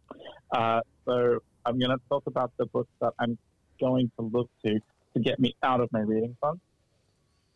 Uh, 0.50 0.80
so 1.04 1.40
I'm 1.66 1.78
going 1.78 1.90
to 1.90 2.00
talk 2.09 2.23
about 2.26 2.52
the 2.56 2.66
books 2.66 2.90
that 3.02 3.12
I'm 3.18 3.37
going 3.78 4.11
to 4.18 4.25
look 4.26 4.49
to 4.64 4.78
to 5.14 5.21
get 5.21 5.38
me 5.38 5.54
out 5.62 5.80
of 5.80 5.90
my 5.92 6.00
reading 6.00 6.37
funk. 6.40 6.61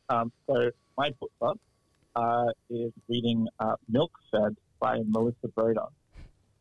Um, 0.08 0.32
so 0.48 0.70
my 0.96 1.10
book 1.20 1.30
club 1.38 1.58
uh, 2.16 2.46
is 2.70 2.92
reading 3.08 3.46
uh, 3.60 3.74
Milk 3.88 4.12
Fed 4.30 4.56
by 4.80 5.00
Melissa 5.06 5.48
Broder. 5.54 5.82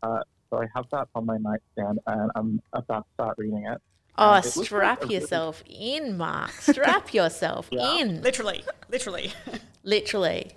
Uh, 0.04 0.20
so 0.50 0.62
I 0.62 0.66
have 0.76 0.86
that 0.92 1.08
on 1.16 1.26
my 1.26 1.38
nightstand 1.38 2.00
and 2.08 2.32
I'm 2.36 2.62
about 2.74 3.06
to 3.08 3.14
start 3.14 3.36
reading 3.38 3.66
it. 3.66 3.80
Oh, 4.20 4.34
it 4.34 4.46
looks 4.46 4.58
like 4.58 4.66
strap 4.66 4.98
a 5.00 5.06
really- 5.06 5.16
yourself 5.16 5.64
in, 5.68 6.18
Mark. 6.18 6.52
Strap 6.52 7.14
yourself 7.14 7.70
Yeah. 7.72 7.98
in. 8.00 8.22
Literally, 8.22 8.64
literally. 8.90 9.32
Literally. 9.84 10.52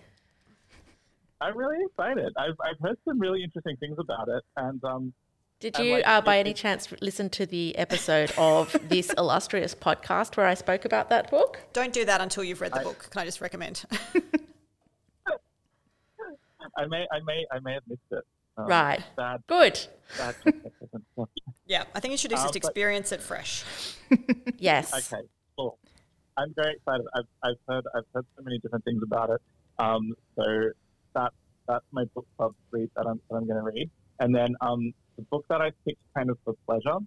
I'm 1.42 1.56
really 1.56 1.78
excited. 1.84 2.32
I've, 2.36 2.56
I've 2.60 2.78
heard 2.82 2.98
some 3.06 3.18
really 3.18 3.42
interesting 3.42 3.76
things 3.76 3.96
about 3.98 4.28
it, 4.28 4.42
and 4.56 4.82
um, 4.84 5.12
Did 5.60 5.78
you, 5.78 5.96
like, 5.96 6.08
uh, 6.08 6.22
by 6.22 6.38
any 6.38 6.54
chance, 6.54 6.88
listen 7.02 7.28
to 7.30 7.44
the 7.44 7.76
episode 7.76 8.32
of 8.38 8.74
this 8.88 9.12
illustrious 9.18 9.74
podcast 9.74 10.38
where 10.38 10.46
I 10.46 10.54
spoke 10.54 10.86
about 10.86 11.10
that 11.10 11.30
book? 11.30 11.60
Don't 11.74 11.92
do 11.92 12.04
that 12.06 12.22
until 12.22 12.42
you've 12.42 12.62
read 12.62 12.72
the 12.72 12.80
I- 12.80 12.84
book. 12.84 13.08
Can 13.10 13.20
I 13.20 13.24
just 13.26 13.42
recommend? 13.42 13.84
I 16.78 16.86
may, 16.86 17.06
I 17.12 17.18
may, 17.26 17.44
I 17.52 17.58
may 17.60 17.74
have 17.74 17.82
missed 17.88 18.00
it. 18.10 18.24
Um, 18.56 18.66
Right. 18.66 19.00
Bad, 19.16 19.42
Good. 19.48 19.78
bad 20.16 20.34
context 20.42 20.76
yeah, 21.66 21.84
I 21.94 22.00
think 22.00 22.12
you 22.12 22.18
should 22.18 22.30
just 22.30 22.46
but- 22.46 22.56
experience 22.56 23.12
it 23.12 23.20
fresh. 23.22 23.64
Yes. 24.58 24.92
Okay, 25.12 25.22
cool. 25.56 25.78
I'm 26.36 26.52
very 26.54 26.74
excited. 26.74 27.06
I've, 27.14 27.24
I've 27.42 27.56
heard, 27.68 27.84
I've 27.94 28.04
heard 28.14 28.24
so 28.36 28.42
many 28.42 28.58
different 28.60 28.84
things 28.84 29.02
about 29.02 29.30
it. 29.30 29.40
Um, 29.78 30.14
so 30.36 30.70
that 31.14 31.32
that's 31.68 31.84
my 31.92 32.04
book 32.14 32.26
club 32.36 32.54
read 32.70 32.90
that 32.96 33.06
I'm, 33.06 33.20
that 33.30 33.36
I'm 33.36 33.46
going 33.46 33.58
to 33.58 33.70
read. 33.70 33.90
And 34.20 34.34
then 34.34 34.54
um, 34.60 34.92
the 35.16 35.22
book 35.22 35.44
that 35.48 35.60
I 35.60 35.70
picked 35.84 36.02
kind 36.14 36.30
of 36.30 36.38
for 36.44 36.54
pleasure 36.66 36.98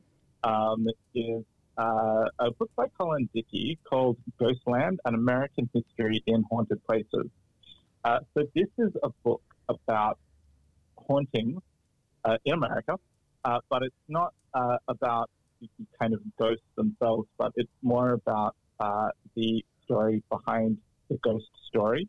um, 0.43 0.87
is 1.15 1.43
uh, 1.77 2.25
a 2.39 2.51
book 2.51 2.69
by 2.75 2.87
Colin 2.97 3.29
Dickey 3.33 3.79
called 3.89 4.17
Ghostland: 4.39 4.99
An 5.05 5.15
American 5.15 5.69
History 5.73 6.23
in 6.27 6.43
Haunted 6.49 6.83
Places. 6.85 7.29
Uh, 8.03 8.19
so 8.33 8.43
this 8.53 8.67
is 8.77 8.91
a 9.01 9.09
book 9.23 9.41
about 9.69 10.19
hauntings 10.97 11.61
uh, 12.25 12.37
in 12.45 12.53
America, 12.53 12.99
uh, 13.45 13.59
but 13.69 13.83
it's 13.83 13.95
not 14.07 14.33
uh, 14.53 14.77
about 14.87 15.29
the 15.61 15.67
kind 15.99 16.13
of 16.13 16.21
ghosts 16.37 16.65
themselves, 16.75 17.27
but 17.37 17.51
it's 17.55 17.71
more 17.81 18.11
about 18.11 18.55
uh, 18.79 19.09
the 19.35 19.63
story 19.85 20.21
behind 20.29 20.77
the 21.09 21.17
ghost 21.17 21.49
story. 21.67 22.07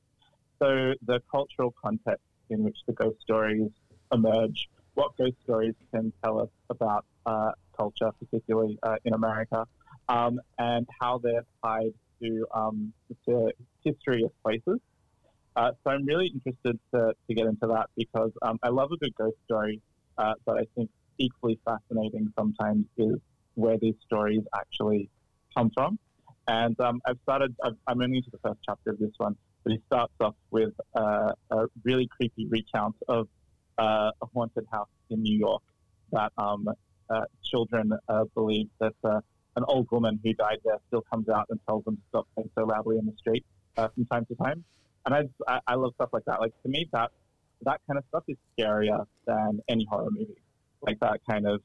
So 0.58 0.94
the 1.06 1.20
cultural 1.30 1.74
context 1.82 2.24
in 2.50 2.62
which 2.64 2.76
the 2.86 2.92
ghost 2.92 3.20
stories 3.20 3.70
emerge, 4.12 4.68
what 4.94 5.16
ghost 5.16 5.36
stories 5.42 5.74
can 5.92 6.12
tell 6.22 6.40
us 6.40 6.48
about 6.70 7.04
uh, 7.26 7.52
culture, 7.76 8.10
particularly 8.18 8.78
uh, 8.82 8.96
in 9.04 9.14
America, 9.14 9.66
um, 10.08 10.40
and 10.58 10.86
how 11.00 11.18
they're 11.18 11.44
tied 11.64 11.92
to 12.22 12.46
um, 12.54 12.92
the 13.26 13.52
history 13.84 14.22
of 14.22 14.30
places. 14.42 14.80
Uh, 15.56 15.70
so 15.82 15.90
I'm 15.90 16.04
really 16.04 16.28
interested 16.28 16.78
to, 16.92 17.14
to 17.28 17.34
get 17.34 17.46
into 17.46 17.66
that 17.68 17.88
because 17.96 18.32
um, 18.42 18.58
I 18.62 18.70
love 18.70 18.90
a 18.92 18.96
good 18.96 19.14
ghost 19.14 19.36
story, 19.44 19.80
uh, 20.18 20.34
but 20.44 20.58
I 20.58 20.66
think 20.74 20.90
equally 21.18 21.58
fascinating 21.64 22.32
sometimes 22.36 22.86
is 22.96 23.16
where 23.54 23.78
these 23.78 23.94
stories 24.04 24.42
actually 24.54 25.08
come 25.56 25.70
from. 25.70 25.98
And 26.48 26.78
um, 26.80 27.00
I've 27.06 27.18
started, 27.22 27.54
i 27.62 27.70
am 27.90 28.02
only 28.02 28.18
into 28.18 28.30
the 28.30 28.38
first 28.38 28.58
chapter 28.66 28.90
of 28.90 28.98
this 28.98 29.12
one, 29.16 29.36
but 29.62 29.72
he 29.72 29.80
starts 29.86 30.12
off 30.20 30.34
with 30.50 30.72
uh, 30.94 31.32
a 31.50 31.66
really 31.84 32.06
creepy 32.06 32.46
recount 32.46 32.96
of 33.08 33.28
uh, 33.78 34.10
a 34.20 34.26
haunted 34.34 34.66
house 34.70 34.88
in 35.10 35.22
New 35.22 35.36
York 35.36 35.62
that 36.12 36.32
um, 36.38 36.68
uh, 37.10 37.24
children 37.42 37.92
uh, 38.08 38.24
believe 38.34 38.68
that 38.80 38.94
uh, 39.04 39.20
an 39.56 39.64
old 39.68 39.90
woman 39.90 40.18
who 40.22 40.32
died 40.34 40.58
there 40.64 40.78
still 40.88 41.02
comes 41.02 41.28
out 41.28 41.46
and 41.50 41.60
tells 41.66 41.84
them 41.84 41.96
to 41.96 42.02
stop 42.08 42.28
playing 42.34 42.50
so 42.56 42.64
loudly 42.64 42.98
in 42.98 43.06
the 43.06 43.16
street 43.18 43.44
uh, 43.76 43.88
from 43.88 44.04
time 44.06 44.24
to 44.26 44.34
time. 44.36 44.64
And 45.06 45.14
I, 45.14 45.22
I, 45.46 45.60
I 45.66 45.74
love 45.74 45.92
stuff 45.94 46.10
like 46.12 46.24
that. 46.26 46.40
Like 46.40 46.52
to 46.62 46.68
me, 46.68 46.88
that 46.92 47.10
that 47.62 47.80
kind 47.86 47.98
of 47.98 48.04
stuff 48.08 48.24
is 48.28 48.36
scarier 48.58 49.06
than 49.26 49.60
any 49.68 49.84
horror 49.84 50.10
movie. 50.10 50.40
Like 50.82 50.98
that 51.00 51.20
kind 51.28 51.46
of 51.46 51.60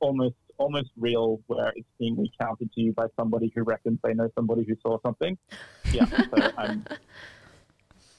almost 0.00 0.36
almost 0.58 0.90
real 0.96 1.40
where 1.48 1.72
it's 1.76 1.88
being 1.98 2.16
recounted 2.18 2.72
to 2.72 2.80
you 2.80 2.92
by 2.92 3.06
somebody 3.18 3.52
who 3.54 3.62
reckons 3.62 3.98
they 4.02 4.14
know 4.14 4.30
somebody 4.34 4.64
who 4.64 4.74
saw 4.82 4.98
something. 5.04 5.36
Yeah, 5.92 6.06
so 6.06 6.50
I'm 6.58 6.84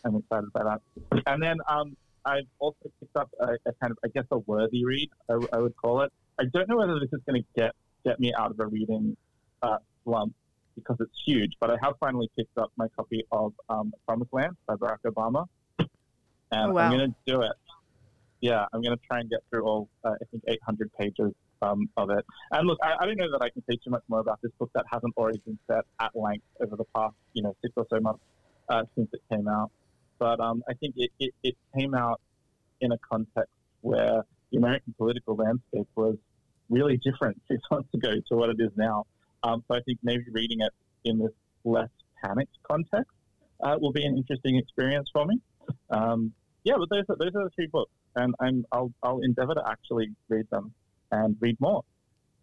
I'm 0.05 0.15
excited 0.15 0.53
by 0.53 0.63
that. 0.63 0.81
And 1.25 1.41
then 1.41 1.57
um, 1.67 1.97
I've 2.27 2.47
also 2.59 2.91
picked 2.99 3.15
up 3.15 3.29
a, 3.39 3.53
a, 3.65 3.73
kind 3.81 3.91
of 3.91 3.97
I 4.03 4.09
guess 4.13 4.25
a 4.31 4.39
worthy 4.39 4.83
read 4.83 5.09
I, 5.29 5.35
I, 5.53 5.59
would 5.59 5.75
call 5.77 6.01
it. 6.01 6.11
I 6.39 6.43
don't 6.53 6.67
know 6.67 6.77
whether 6.77 6.99
this 6.99 7.09
is 7.13 7.21
going 7.25 7.41
to 7.41 7.47
get 7.59 7.71
get 8.05 8.19
me 8.19 8.33
out 8.37 8.51
of 8.51 8.59
a 8.59 8.67
reading 8.67 9.15
uh, 9.61 9.77
slump 10.03 10.33
because 10.75 10.97
it's 10.99 11.11
huge, 11.25 11.53
but 11.59 11.71
I 11.71 11.77
have 11.81 11.93
finally 11.99 12.29
picked 12.37 12.57
up 12.57 12.71
my 12.75 12.87
copy 12.95 13.23
of 13.31 13.53
um, 13.69 13.93
Promised 14.07 14.33
Land 14.33 14.57
by 14.67 14.75
Barack 14.75 14.99
Obama, 15.05 15.45
and 15.79 15.89
oh, 16.51 16.73
wow. 16.73 16.91
I'm 16.91 16.97
going 16.97 17.09
to 17.09 17.15
do 17.25 17.41
it. 17.41 17.53
Yeah, 18.41 18.65
I'm 18.71 18.83
going 18.83 18.95
to 18.95 19.03
try 19.07 19.19
and 19.19 19.29
get 19.29 19.39
through 19.49 19.63
all 19.63 19.89
uh, 20.03 20.11
I 20.11 20.25
think 20.29 20.43
800 20.47 20.91
pages 20.93 21.33
um, 21.61 21.89
of 21.97 22.09
it. 22.11 22.23
And 22.51 22.67
look, 22.67 22.77
I, 22.83 22.95
I, 22.99 23.05
don't 23.05 23.17
know 23.17 23.31
that 23.31 23.41
I 23.41 23.49
can 23.49 23.63
say 23.69 23.77
too 23.83 23.89
much 23.89 24.03
more 24.09 24.19
about 24.19 24.39
this 24.43 24.51
book 24.59 24.69
that 24.75 24.85
hasn't 24.91 25.13
already 25.17 25.39
been 25.39 25.57
said 25.67 25.81
at 25.99 26.15
length 26.15 26.45
over 26.61 26.75
the 26.75 26.83
past, 26.95 27.15
you 27.33 27.41
know, 27.41 27.55
six 27.63 27.73
or 27.75 27.87
so 27.89 27.99
months 27.99 28.21
uh, 28.69 28.83
since 28.95 29.09
it 29.13 29.21
came 29.31 29.47
out. 29.47 29.71
But 30.19 30.39
um, 30.39 30.63
I 30.69 30.73
think 30.73 30.95
it, 30.97 31.11
it, 31.19 31.33
it, 31.43 31.55
came 31.77 31.93
out 31.93 32.21
in 32.81 32.91
a 32.91 32.97
context 32.97 33.51
where 33.81 34.23
the 34.51 34.57
American 34.57 34.93
political 34.97 35.35
landscape 35.35 35.87
was 35.95 36.17
really 36.69 36.97
different 36.97 37.41
six 37.51 37.61
months 37.69 37.93
ago 37.93 38.13
to 38.29 38.35
what 38.35 38.49
it 38.49 38.57
is 38.59 38.71
now. 38.75 39.05
Um, 39.43 39.63
so 39.67 39.75
I 39.75 39.81
think 39.81 39.99
maybe 40.03 40.23
reading 40.31 40.61
it 40.61 40.73
in 41.05 41.19
this 41.19 41.31
less 41.63 41.89
panicked 42.23 42.57
context 42.69 43.11
uh, 43.61 43.77
will 43.79 43.91
be 43.91 44.05
an 44.05 44.17
interesting 44.17 44.57
experience 44.57 45.09
for 45.11 45.25
me. 45.25 45.39
Um, 45.89 46.33
yeah, 46.63 46.75
but 46.77 46.89
those 46.89 47.03
are, 47.09 47.15
those 47.17 47.35
are 47.35 47.43
the 47.45 47.49
three 47.55 47.67
books, 47.67 47.91
and 48.15 48.33
I'm, 48.39 48.65
I'll, 48.71 48.91
I'll 49.03 49.19
endeavour 49.19 49.53
to 49.53 49.63
actually 49.67 50.13
read 50.29 50.49
them 50.49 50.73
and 51.11 51.37
read 51.39 51.57
more 51.59 51.83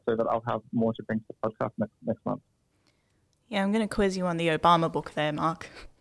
so 0.07 0.16
that 0.16 0.26
I'll 0.26 0.45
have 0.47 0.61
more 0.73 0.93
to 0.95 1.02
bring 1.02 1.21
to 1.21 1.25
the 1.28 1.49
podcast 1.49 1.73
next, 1.78 1.93
next 2.04 2.25
month. 2.25 2.43
Yeah, 3.49 3.62
I'm 3.62 3.73
going 3.73 3.87
to 3.87 3.95
quiz 3.95 4.16
you 4.16 4.26
on 4.26 4.37
the 4.37 4.49
Obama 4.49 4.90
book 4.90 5.12
there, 5.14 5.33
Mark. 5.33 5.69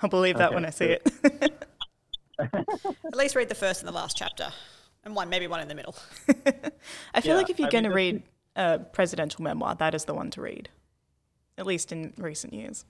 I'll 0.00 0.10
believe 0.10 0.38
that 0.38 0.48
okay, 0.48 0.54
when 0.54 0.64
I 0.64 0.70
see 0.70 0.86
it. 0.86 1.62
At 2.38 3.16
least 3.16 3.34
read 3.34 3.48
the 3.48 3.54
first 3.54 3.80
and 3.80 3.88
the 3.88 3.92
last 3.92 4.16
chapter, 4.16 4.48
and 5.04 5.14
one, 5.14 5.30
maybe 5.30 5.46
one 5.46 5.60
in 5.60 5.68
the 5.68 5.74
middle. 5.74 5.94
I 7.14 7.20
feel 7.20 7.32
yeah, 7.32 7.36
like 7.36 7.50
if 7.50 7.58
you're 7.58 7.70
going 7.70 7.84
to 7.84 7.90
read 7.90 8.22
a 8.56 8.78
presidential 8.78 9.42
memoir, 9.42 9.74
that 9.76 9.94
is 9.94 10.04
the 10.04 10.14
one 10.14 10.30
to 10.32 10.42
read, 10.42 10.68
at 11.56 11.66
least 11.66 11.92
in 11.92 12.12
recent 12.18 12.52
years. 12.52 12.84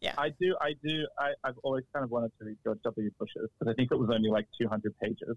Yeah, 0.00 0.14
I 0.16 0.28
do. 0.28 0.54
I 0.60 0.74
do. 0.84 1.06
I, 1.18 1.32
have 1.44 1.56
always 1.64 1.84
kind 1.92 2.04
of 2.04 2.10
wanted 2.10 2.30
to 2.38 2.44
read 2.44 2.56
George 2.62 2.78
W. 2.84 3.10
Bush's, 3.18 3.50
but 3.58 3.68
I 3.68 3.72
think 3.72 3.90
it 3.90 3.96
was 3.96 4.10
only 4.12 4.30
like 4.30 4.46
200 4.60 4.94
pages. 5.00 5.36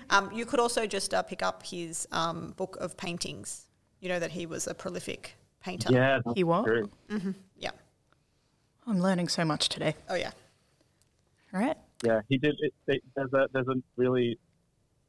um, 0.10 0.32
you 0.32 0.44
could 0.44 0.58
also 0.58 0.84
just 0.86 1.14
uh, 1.14 1.22
pick 1.22 1.42
up 1.42 1.64
his 1.64 2.08
um, 2.10 2.54
book 2.56 2.76
of 2.80 2.96
paintings. 2.96 3.66
You 4.00 4.08
know 4.08 4.18
that 4.18 4.32
he 4.32 4.46
was 4.46 4.66
a 4.66 4.74
prolific 4.74 5.36
painter. 5.60 5.92
Yeah, 5.92 6.20
he 6.34 6.42
was. 6.42 6.66
Mm-hmm. 7.08 7.30
Yeah, 7.56 7.70
I'm 8.86 9.00
learning 9.00 9.28
so 9.28 9.44
much 9.44 9.68
today. 9.68 9.94
Oh 10.08 10.14
yeah. 10.14 10.30
All 11.52 11.60
right. 11.60 11.76
Yeah, 12.04 12.20
he 12.28 12.38
did. 12.38 12.56
It, 12.60 12.74
it, 12.86 13.02
there's 13.14 13.32
a 13.32 13.48
there's 13.52 13.68
a 13.68 13.74
really 13.96 14.38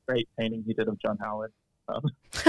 great 0.08 0.28
painting 0.40 0.64
he 0.66 0.74
did 0.74 0.88
of 0.88 1.00
John 1.00 1.18
Howard. 1.22 1.52
Um, 1.90 2.04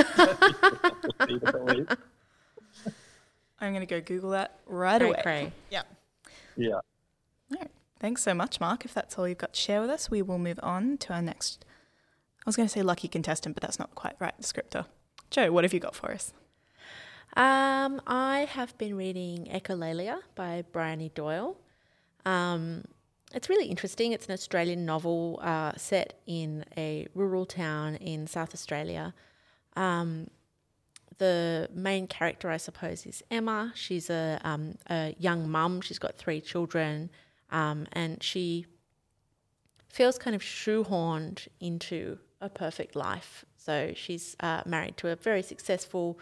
I'm 3.60 3.72
going 3.72 3.80
to 3.80 3.86
go 3.86 4.00
Google 4.00 4.30
that 4.30 4.58
right 4.66 5.00
away. 5.00 5.20
Cray. 5.22 5.52
Yeah. 5.70 5.82
Yeah. 6.56 6.74
All 6.74 6.82
right. 7.58 7.70
Thanks 7.98 8.22
so 8.22 8.34
much, 8.34 8.60
Mark. 8.60 8.84
If 8.84 8.94
that's 8.94 9.18
all 9.18 9.28
you've 9.28 9.38
got 9.38 9.54
to 9.54 9.60
share 9.60 9.80
with 9.80 9.90
us, 9.90 10.10
we 10.10 10.22
will 10.22 10.38
move 10.38 10.60
on 10.62 10.98
to 10.98 11.12
our 11.12 11.22
next. 11.22 11.64
I 12.40 12.42
was 12.46 12.56
going 12.56 12.68
to 12.68 12.72
say 12.72 12.82
lucky 12.82 13.08
contestant, 13.08 13.54
but 13.54 13.62
that's 13.62 13.78
not 13.78 13.94
quite 13.94 14.14
right 14.18 14.34
descriptor. 14.40 14.86
Joe, 15.30 15.52
what 15.52 15.64
have 15.64 15.74
you 15.74 15.80
got 15.80 15.94
for 15.94 16.12
us? 16.12 16.32
Um, 17.38 18.02
I 18.04 18.48
have 18.50 18.76
been 18.78 18.96
reading 18.96 19.48
Echolalia 19.54 20.18
by 20.34 20.64
Briohny 20.72 21.14
Doyle. 21.14 21.56
Um, 22.26 22.84
it's 23.32 23.48
really 23.48 23.66
interesting. 23.66 24.10
It's 24.10 24.26
an 24.26 24.32
Australian 24.32 24.84
novel 24.84 25.38
uh, 25.40 25.70
set 25.76 26.20
in 26.26 26.64
a 26.76 27.06
rural 27.14 27.46
town 27.46 27.94
in 27.94 28.26
South 28.26 28.54
Australia. 28.54 29.14
Um, 29.76 30.26
the 31.18 31.68
main 31.72 32.08
character, 32.08 32.50
I 32.50 32.56
suppose, 32.56 33.06
is 33.06 33.22
Emma. 33.30 33.72
She's 33.76 34.10
a, 34.10 34.40
um, 34.42 34.76
a 34.90 35.14
young 35.20 35.48
mum. 35.48 35.80
She's 35.80 36.00
got 36.00 36.16
three 36.16 36.40
children, 36.40 37.08
um, 37.52 37.86
and 37.92 38.20
she 38.20 38.66
feels 39.88 40.18
kind 40.18 40.34
of 40.34 40.42
shoehorned 40.42 41.46
into 41.60 42.18
a 42.40 42.48
perfect 42.48 42.96
life. 42.96 43.44
So 43.56 43.92
she's 43.94 44.34
uh, 44.40 44.62
married 44.66 44.96
to 44.96 45.08
a 45.10 45.14
very 45.14 45.42
successful 45.42 46.18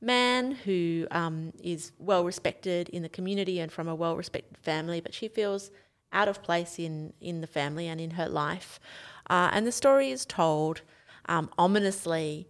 man 0.00 0.52
who 0.52 1.06
um, 1.10 1.52
is 1.62 1.92
well 1.98 2.24
respected 2.24 2.88
in 2.90 3.02
the 3.02 3.08
community 3.08 3.60
and 3.60 3.72
from 3.72 3.88
a 3.88 3.94
well 3.94 4.16
respected 4.16 4.58
family, 4.58 5.00
but 5.00 5.14
she 5.14 5.28
feels 5.28 5.70
out 6.12 6.28
of 6.28 6.42
place 6.42 6.78
in, 6.78 7.12
in 7.20 7.40
the 7.40 7.46
family 7.46 7.88
and 7.88 8.00
in 8.00 8.10
her 8.12 8.28
life. 8.28 8.78
Uh, 9.28 9.50
and 9.52 9.66
the 9.66 9.72
story 9.72 10.10
is 10.10 10.24
told 10.24 10.82
um, 11.28 11.50
ominously 11.58 12.48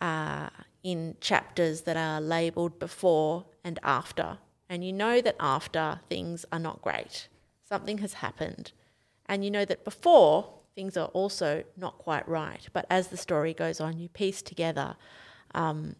uh, 0.00 0.50
in 0.82 1.16
chapters 1.20 1.82
that 1.82 1.96
are 1.96 2.20
labelled 2.20 2.78
before 2.78 3.46
and 3.64 3.78
after. 3.82 4.38
And 4.68 4.84
you 4.84 4.92
know 4.92 5.20
that 5.20 5.36
after 5.40 6.00
things 6.08 6.44
are 6.52 6.58
not 6.58 6.82
great, 6.82 7.28
something 7.66 7.98
has 7.98 8.14
happened. 8.14 8.72
And 9.26 9.44
you 9.44 9.50
know 9.50 9.64
that 9.64 9.84
before 9.84 10.52
things 10.74 10.96
are 10.96 11.08
also 11.08 11.64
not 11.76 11.98
quite 11.98 12.28
right. 12.28 12.68
But 12.72 12.86
as 12.90 13.08
the 13.08 13.16
story 13.16 13.54
goes 13.54 13.80
on, 13.80 13.98
you 13.98 14.08
piece 14.08 14.42
together 14.42 14.96
um, 15.54 15.96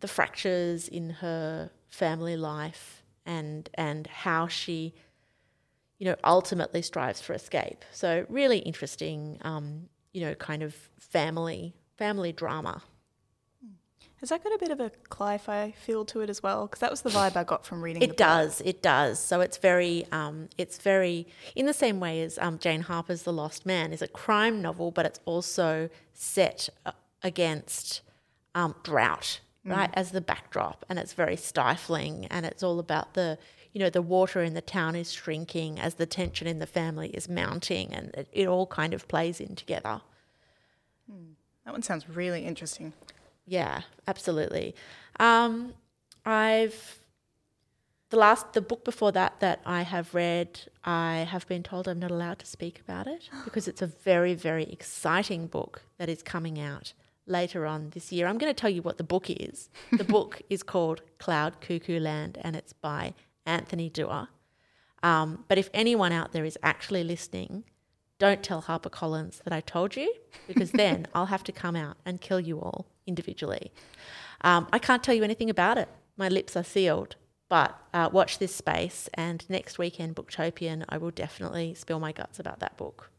the 0.00 0.08
fractures 0.08 0.88
in 0.88 1.10
her 1.10 1.70
family 1.88 2.36
life 2.36 3.02
and 3.24 3.68
and 3.74 4.06
how 4.06 4.48
she, 4.48 4.94
you 5.98 6.06
know, 6.06 6.16
ultimately 6.24 6.82
strives 6.82 7.20
for 7.20 7.34
escape. 7.34 7.84
So 7.92 8.26
really 8.28 8.58
interesting, 8.58 9.38
um, 9.42 9.88
you 10.12 10.20
know, 10.22 10.34
kind 10.34 10.62
of 10.62 10.74
family 10.98 11.74
family 11.96 12.32
drama. 12.32 12.82
Has 14.20 14.28
that 14.28 14.44
got 14.44 14.54
a 14.54 14.58
bit 14.58 14.70
of 14.70 14.78
a 14.78 14.90
cli-fi 15.08 15.74
feel 15.76 16.04
to 16.04 16.20
it 16.20 16.30
as 16.30 16.44
well? 16.44 16.66
Because 16.66 16.78
that 16.78 16.92
was 16.92 17.02
the 17.02 17.10
vibe 17.10 17.34
I 17.34 17.42
got 17.42 17.66
from 17.66 17.82
reading. 17.82 18.02
It 18.02 18.16
does. 18.16 18.60
It 18.64 18.80
does. 18.80 19.18
So 19.18 19.40
it's 19.40 19.56
very, 19.56 20.06
um, 20.12 20.48
it's 20.56 20.78
very 20.78 21.26
in 21.56 21.66
the 21.66 21.72
same 21.72 21.98
way 21.98 22.22
as 22.22 22.38
um, 22.38 22.60
Jane 22.60 22.82
Harper's 22.82 23.24
The 23.24 23.32
Lost 23.32 23.66
Man 23.66 23.92
is 23.92 24.00
a 24.00 24.06
crime 24.06 24.62
novel, 24.62 24.92
but 24.92 25.06
it's 25.06 25.18
also 25.24 25.90
set 26.12 26.68
uh, 26.86 26.92
against 27.24 28.02
um, 28.54 28.76
drought, 28.84 29.40
right, 29.64 29.90
mm. 29.90 29.94
as 29.94 30.10
the 30.10 30.20
backdrop, 30.20 30.84
and 30.88 30.98
it's 30.98 31.12
very 31.12 31.36
stifling, 31.36 32.26
and 32.26 32.44
it's 32.46 32.62
all 32.62 32.78
about 32.78 33.14
the, 33.14 33.38
you 33.72 33.80
know, 33.80 33.90
the 33.90 34.02
water 34.02 34.42
in 34.42 34.54
the 34.54 34.60
town 34.60 34.96
is 34.96 35.12
shrinking 35.12 35.78
as 35.78 35.94
the 35.94 36.06
tension 36.06 36.46
in 36.46 36.58
the 36.58 36.66
family 36.66 37.08
is 37.10 37.28
mounting, 37.28 37.92
and 37.92 38.10
it, 38.14 38.28
it 38.32 38.48
all 38.48 38.66
kind 38.66 38.94
of 38.94 39.08
plays 39.08 39.40
in 39.40 39.54
together. 39.54 40.00
Hmm. 41.10 41.32
That 41.64 41.72
one 41.72 41.82
sounds 41.82 42.08
really 42.08 42.44
interesting. 42.44 42.92
Yeah, 43.46 43.82
absolutely. 44.06 44.74
Um, 45.20 45.74
I've 46.24 46.98
the 48.10 48.18
last 48.18 48.52
the 48.52 48.60
book 48.60 48.84
before 48.84 49.10
that 49.12 49.40
that 49.40 49.60
I 49.64 49.82
have 49.82 50.14
read, 50.14 50.60
I 50.84 51.26
have 51.30 51.46
been 51.48 51.62
told 51.62 51.88
I'm 51.88 51.98
not 51.98 52.10
allowed 52.10 52.38
to 52.40 52.46
speak 52.46 52.80
about 52.80 53.06
it 53.06 53.28
because 53.44 53.66
it's 53.66 53.82
a 53.82 53.86
very 53.86 54.34
very 54.34 54.64
exciting 54.64 55.46
book 55.46 55.82
that 55.98 56.08
is 56.08 56.22
coming 56.22 56.60
out 56.60 56.92
later 57.26 57.66
on 57.66 57.90
this 57.90 58.12
year. 58.12 58.26
I'm 58.26 58.38
going 58.38 58.52
to 58.52 58.60
tell 58.60 58.70
you 58.70 58.82
what 58.82 58.98
the 58.98 59.04
book 59.04 59.30
is. 59.30 59.70
The 59.92 60.04
book 60.16 60.42
is 60.50 60.62
called 60.62 61.02
Cloud 61.18 61.60
Cuckoo 61.60 62.00
Land 62.00 62.38
and 62.42 62.56
it's 62.56 62.72
by 62.72 63.14
Anthony 63.46 63.88
Doerr. 63.88 64.28
Um, 65.02 65.44
but 65.48 65.58
if 65.58 65.68
anyone 65.74 66.12
out 66.12 66.32
there 66.32 66.44
is 66.44 66.58
actually 66.62 67.04
listening 67.04 67.64
don't 68.18 68.44
tell 68.44 68.62
HarperCollins 68.62 69.42
that 69.42 69.52
I 69.52 69.60
told 69.60 69.96
you 69.96 70.14
because 70.46 70.70
then 70.82 71.08
I'll 71.12 71.26
have 71.26 71.42
to 71.42 71.50
come 71.50 71.74
out 71.74 71.96
and 72.06 72.20
kill 72.20 72.38
you 72.38 72.60
all 72.60 72.86
individually. 73.04 73.72
Um, 74.42 74.68
I 74.72 74.78
can't 74.78 75.02
tell 75.02 75.14
you 75.14 75.24
anything 75.24 75.50
about 75.50 75.76
it. 75.76 75.88
My 76.16 76.28
lips 76.28 76.56
are 76.56 76.62
sealed. 76.62 77.16
But 77.48 77.76
uh, 77.92 78.08
watch 78.10 78.38
this 78.38 78.54
space, 78.54 79.10
and 79.12 79.44
next 79.50 79.76
weekend, 79.76 80.16
Booktopian, 80.16 80.84
I 80.88 80.96
will 80.96 81.10
definitely 81.10 81.74
spill 81.74 82.00
my 82.00 82.10
guts 82.10 82.38
about 82.38 82.60
that 82.60 82.78
book. 82.78 83.10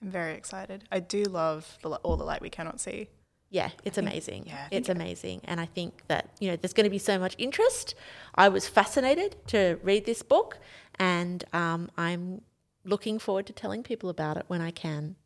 I'm 0.00 0.08
very 0.10 0.34
excited. 0.34 0.84
I 0.90 1.00
do 1.00 1.24
love 1.24 1.76
the, 1.82 1.90
All 1.96 2.16
the 2.16 2.24
Light 2.24 2.40
We 2.40 2.48
Cannot 2.48 2.80
See. 2.80 3.10
Yeah, 3.52 3.68
it's 3.84 3.98
amazing. 3.98 4.44
yeah, 4.46 4.66
it's 4.70 4.88
amazing. 4.88 5.42
And 5.44 5.60
I 5.60 5.66
think 5.66 6.06
that, 6.08 6.30
you 6.40 6.50
know, 6.50 6.56
there's 6.56 6.72
going 6.72 6.84
to 6.84 6.90
be 6.90 6.98
so 6.98 7.18
much 7.18 7.34
interest. 7.36 7.94
I 8.34 8.48
was 8.48 8.66
fascinated 8.66 9.36
to 9.48 9.78
read 9.82 10.06
this 10.06 10.22
book, 10.22 10.58
and 10.98 11.44
um, 11.52 11.90
I'm 11.98 12.40
looking 12.86 13.18
forward 13.18 13.46
to 13.48 13.52
telling 13.52 13.82
people 13.82 14.08
about 14.08 14.38
it 14.38 14.44
when 14.48 14.62
I 14.62 14.70
can. 14.70 15.16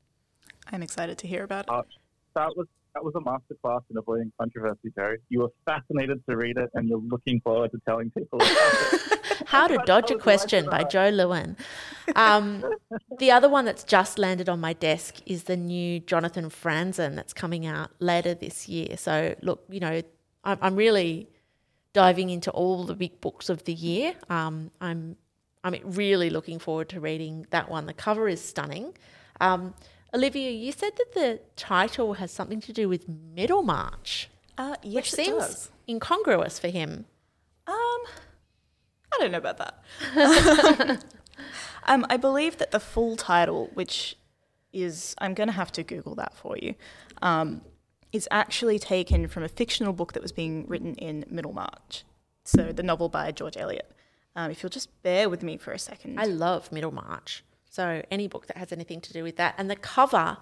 I'm 0.73 0.83
excited 0.83 1.18
to 1.18 1.28
hear 1.28 1.45
about 1.45 1.66
it. 1.66 1.71
Uh, 1.71 1.83
that 2.35 2.56
was 2.56 2.66
that 2.95 3.04
was 3.04 3.14
a 3.14 3.21
masterclass 3.21 3.83
in 3.90 3.97
avoiding 3.97 4.33
controversy, 4.40 4.92
Joe. 4.99 5.14
You 5.28 5.42
were 5.42 5.52
fascinated 5.64 6.21
to 6.28 6.37
read 6.37 6.56
it, 6.56 6.71
and 6.75 6.88
you're 6.88 6.99
looking 6.99 7.40
forward 7.42 7.71
to 7.73 7.78
telling 7.87 8.11
people 8.11 8.40
about 8.40 8.75
it. 8.92 9.21
How 9.47 9.66
to 9.66 9.78
Dodge 9.85 10.11
a 10.11 10.19
Question 10.19 10.66
by 10.71 10.85
Joe 10.85 11.09
Lewin. 11.11 11.57
Um, 12.14 12.64
the 13.19 13.31
other 13.31 13.49
one 13.49 13.64
that's 13.64 13.85
just 13.85 14.19
landed 14.19 14.49
on 14.49 14.61
my 14.61 14.73
desk 14.73 15.16
is 15.26 15.45
the 15.45 15.57
new 15.57 16.00
Jonathan 16.00 16.49
Franzen 16.50 17.14
that's 17.16 17.33
coming 17.33 17.66
out 17.66 17.90
later 18.00 18.35
this 18.35 18.69
year. 18.69 18.97
So, 18.97 19.35
look, 19.43 19.64
you 19.69 19.81
know, 19.81 20.02
I'm, 20.45 20.59
I'm 20.62 20.76
really 20.76 21.28
diving 21.93 22.31
into 22.31 22.50
all 22.50 22.85
the 22.85 22.95
big 22.95 23.21
books 23.21 23.49
of 23.49 23.64
the 23.64 23.73
year. 23.73 24.14
Um, 24.28 24.71
I'm 24.81 25.16
I'm 25.64 25.75
really 25.85 26.31
looking 26.31 26.61
forward 26.61 26.88
to 26.90 27.00
reading 27.00 27.47
that 27.50 27.69
one. 27.69 27.87
The 27.87 27.93
cover 27.93 28.28
is 28.28 28.40
stunning. 28.40 28.97
Um, 29.40 29.75
Olivia, 30.14 30.50
you 30.52 30.71
said 30.71 30.93
that 30.97 31.12
the 31.14 31.40
title 31.57 32.14
has 32.14 32.31
something 32.31 32.61
to 32.61 32.73
do 32.73 32.88
with 32.88 33.09
Middlemarch, 33.09 34.28
Uh, 34.57 34.76
yes, 34.83 34.95
which 34.95 35.12
seems 35.12 35.45
does. 35.45 35.71
incongruous 35.88 36.61
for 36.61 36.69
him. 36.69 37.07
Um, 37.66 38.02
I 39.17 39.23
don't 39.23 39.33
know 39.33 39.39
about 39.39 39.59
that. 39.59 41.05
um, 41.87 42.07
I 42.11 42.17
believe 42.17 42.59
that 42.59 42.71
the 42.71 42.81
full 42.81 43.17
title, 43.17 43.71
which 43.75 44.17
is, 44.73 45.15
I'm 45.19 45.35
going 45.35 45.49
to 45.49 45.55
have 45.55 45.73
to 45.73 45.83
Google 45.83 46.15
that 46.17 46.35
for 46.35 46.57
you, 46.59 46.75
um, 47.23 47.63
is 48.13 48.29
actually 48.31 48.79
taken 48.79 49.29
from 49.29 49.43
a 49.43 49.49
fictional 49.49 49.93
book 49.93 50.13
that 50.13 50.23
was 50.23 50.33
being 50.33 50.67
written 50.67 50.95
in 50.97 51.25
Middlemarch. 51.29 52.05
So 52.45 52.73
the 52.73 52.83
novel 52.83 53.09
by 53.09 53.33
George 53.33 53.57
Eliot. 53.57 53.91
Um, 54.35 54.51
if 54.51 54.63
you'll 54.63 54.71
just 54.71 55.03
bear 55.03 55.29
with 55.29 55.43
me 55.43 55.57
for 55.57 55.73
a 55.73 55.79
second. 55.79 56.21
I 56.21 56.25
love 56.25 56.71
Middlemarch. 56.71 57.43
So 57.71 58.03
any 58.11 58.29
book 58.29 58.47
that 58.47 58.59
has 58.59 58.73
anything 58.73 59.01
to 59.03 59.13
do 59.13 59.23
with 59.23 59.37
that. 59.37 59.55
And 59.59 59.71
the 59.71 59.77
cover 59.77 60.39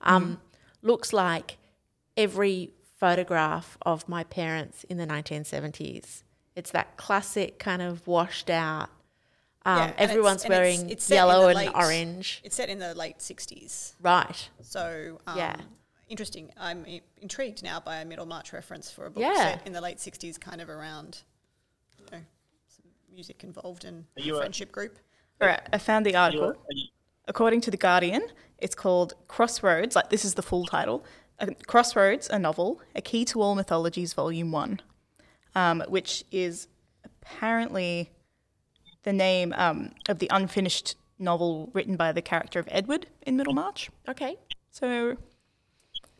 um, 0.00 0.40
looks 0.82 1.12
like 1.12 1.58
every 2.16 2.72
photograph 2.98 3.76
of 3.82 4.08
my 4.08 4.24
parents 4.24 4.84
in 4.84 4.96
the 4.96 5.06
1970s. 5.06 6.22
It's 6.56 6.70
that 6.72 6.96
classic 6.96 7.58
kind 7.58 7.82
of 7.82 8.06
washed 8.06 8.50
out. 8.50 8.88
Um, 9.64 9.78
Yeah, 9.78 9.94
everyone's 9.98 10.44
it's- 10.44 10.48
wearing 10.48 10.90
it's 10.90 11.04
set 11.04 11.14
in 11.14 11.16
yellow 11.16 11.48
and 11.48 11.56
late- 11.56 11.70
orange. 11.74 12.40
It's 12.44 12.56
set 12.56 12.68
in 12.68 12.78
the 12.78 12.94
late 12.94 13.20
60s. 13.20 13.94
Right. 14.00 14.48
So, 14.62 15.20
um, 15.26 15.36
Yeah. 15.36 15.56
interesting. 16.08 16.52
I'm 16.56 16.86
intrigued 17.20 17.62
now 17.62 17.78
by 17.80 17.96
a 17.96 18.04
Middlemarch 18.04 18.52
reference 18.52 18.90
for 18.90 19.06
a 19.06 19.10
book 19.10 19.22
Yeah. 19.22 19.34
set 19.56 19.66
in 19.66 19.72
the 19.72 19.80
late 19.80 20.00
60s, 20.00 20.38
kind 20.38 20.60
of 20.60 20.70
around 20.70 21.22
you 21.98 22.06
know, 22.10 22.24
some 22.68 22.86
music 23.12 23.42
involved 23.44 23.84
in 23.84 24.06
Are 24.16 24.20
a 24.20 24.22
you 24.22 24.36
a- 24.36 24.38
friendship 24.38 24.72
group. 24.72 24.98
All 25.40 25.48
right, 25.48 25.60
I 25.72 25.78
found 25.78 26.06
the 26.06 26.14
Are 26.16 26.30
you- 26.30 26.42
article. 26.42 26.62
are 26.62 26.72
you- 26.74 26.88
According 27.28 27.60
to 27.62 27.72
The 27.72 27.76
Guardian, 27.76 28.22
it's 28.58 28.76
called 28.76 29.14
Crossroads, 29.26 29.96
like 29.96 30.10
this 30.10 30.24
is 30.24 30.34
the 30.34 30.42
full 30.42 30.64
title 30.66 31.04
Crossroads, 31.66 32.28
a 32.30 32.38
novel, 32.38 32.80
A 32.94 33.02
Key 33.02 33.24
to 33.26 33.42
All 33.42 33.54
Mythologies, 33.56 34.14
Volume 34.14 34.52
1, 34.52 34.80
um, 35.56 35.82
which 35.88 36.22
is 36.30 36.68
apparently 37.04 38.10
the 39.02 39.12
name 39.12 39.52
um, 39.56 39.90
of 40.08 40.18
the 40.20 40.28
unfinished 40.30 40.96
novel 41.18 41.70
written 41.72 41.96
by 41.96 42.12
the 42.12 42.22
character 42.22 42.60
of 42.60 42.68
Edward 42.70 43.06
in 43.22 43.36
Middlemarch. 43.36 43.90
Okay. 44.06 44.36
So 44.70 45.16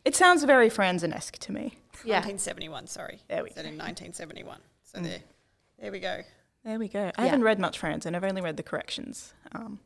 it 0.03 0.15
sounds 0.15 0.43
very 0.43 0.69
Franzen-esque 0.69 1.37
to 1.37 1.51
me. 1.53 1.77
Yeah. 2.03 2.15
1971, 2.15 2.87
sorry. 2.87 3.21
There 3.27 3.43
we 3.43 3.49
Set 3.51 3.65
in 3.65 3.77
1971. 3.77 4.57
Mm. 4.57 4.61
So 4.83 5.01
there, 5.01 5.19
there 5.79 5.91
we 5.91 5.99
go. 5.99 6.21
There 6.65 6.79
we 6.79 6.87
go. 6.87 7.11
I 7.15 7.23
Yeah. 7.23 7.29
haven't 7.29 7.43
read 7.43 7.59
much 7.59 7.79
Franzen, 7.79 8.15
I've 8.15 8.23
only 8.23 8.41
read 8.41 8.57
the 8.57 8.63
corrections. 8.63 9.33
Um, 9.53 9.79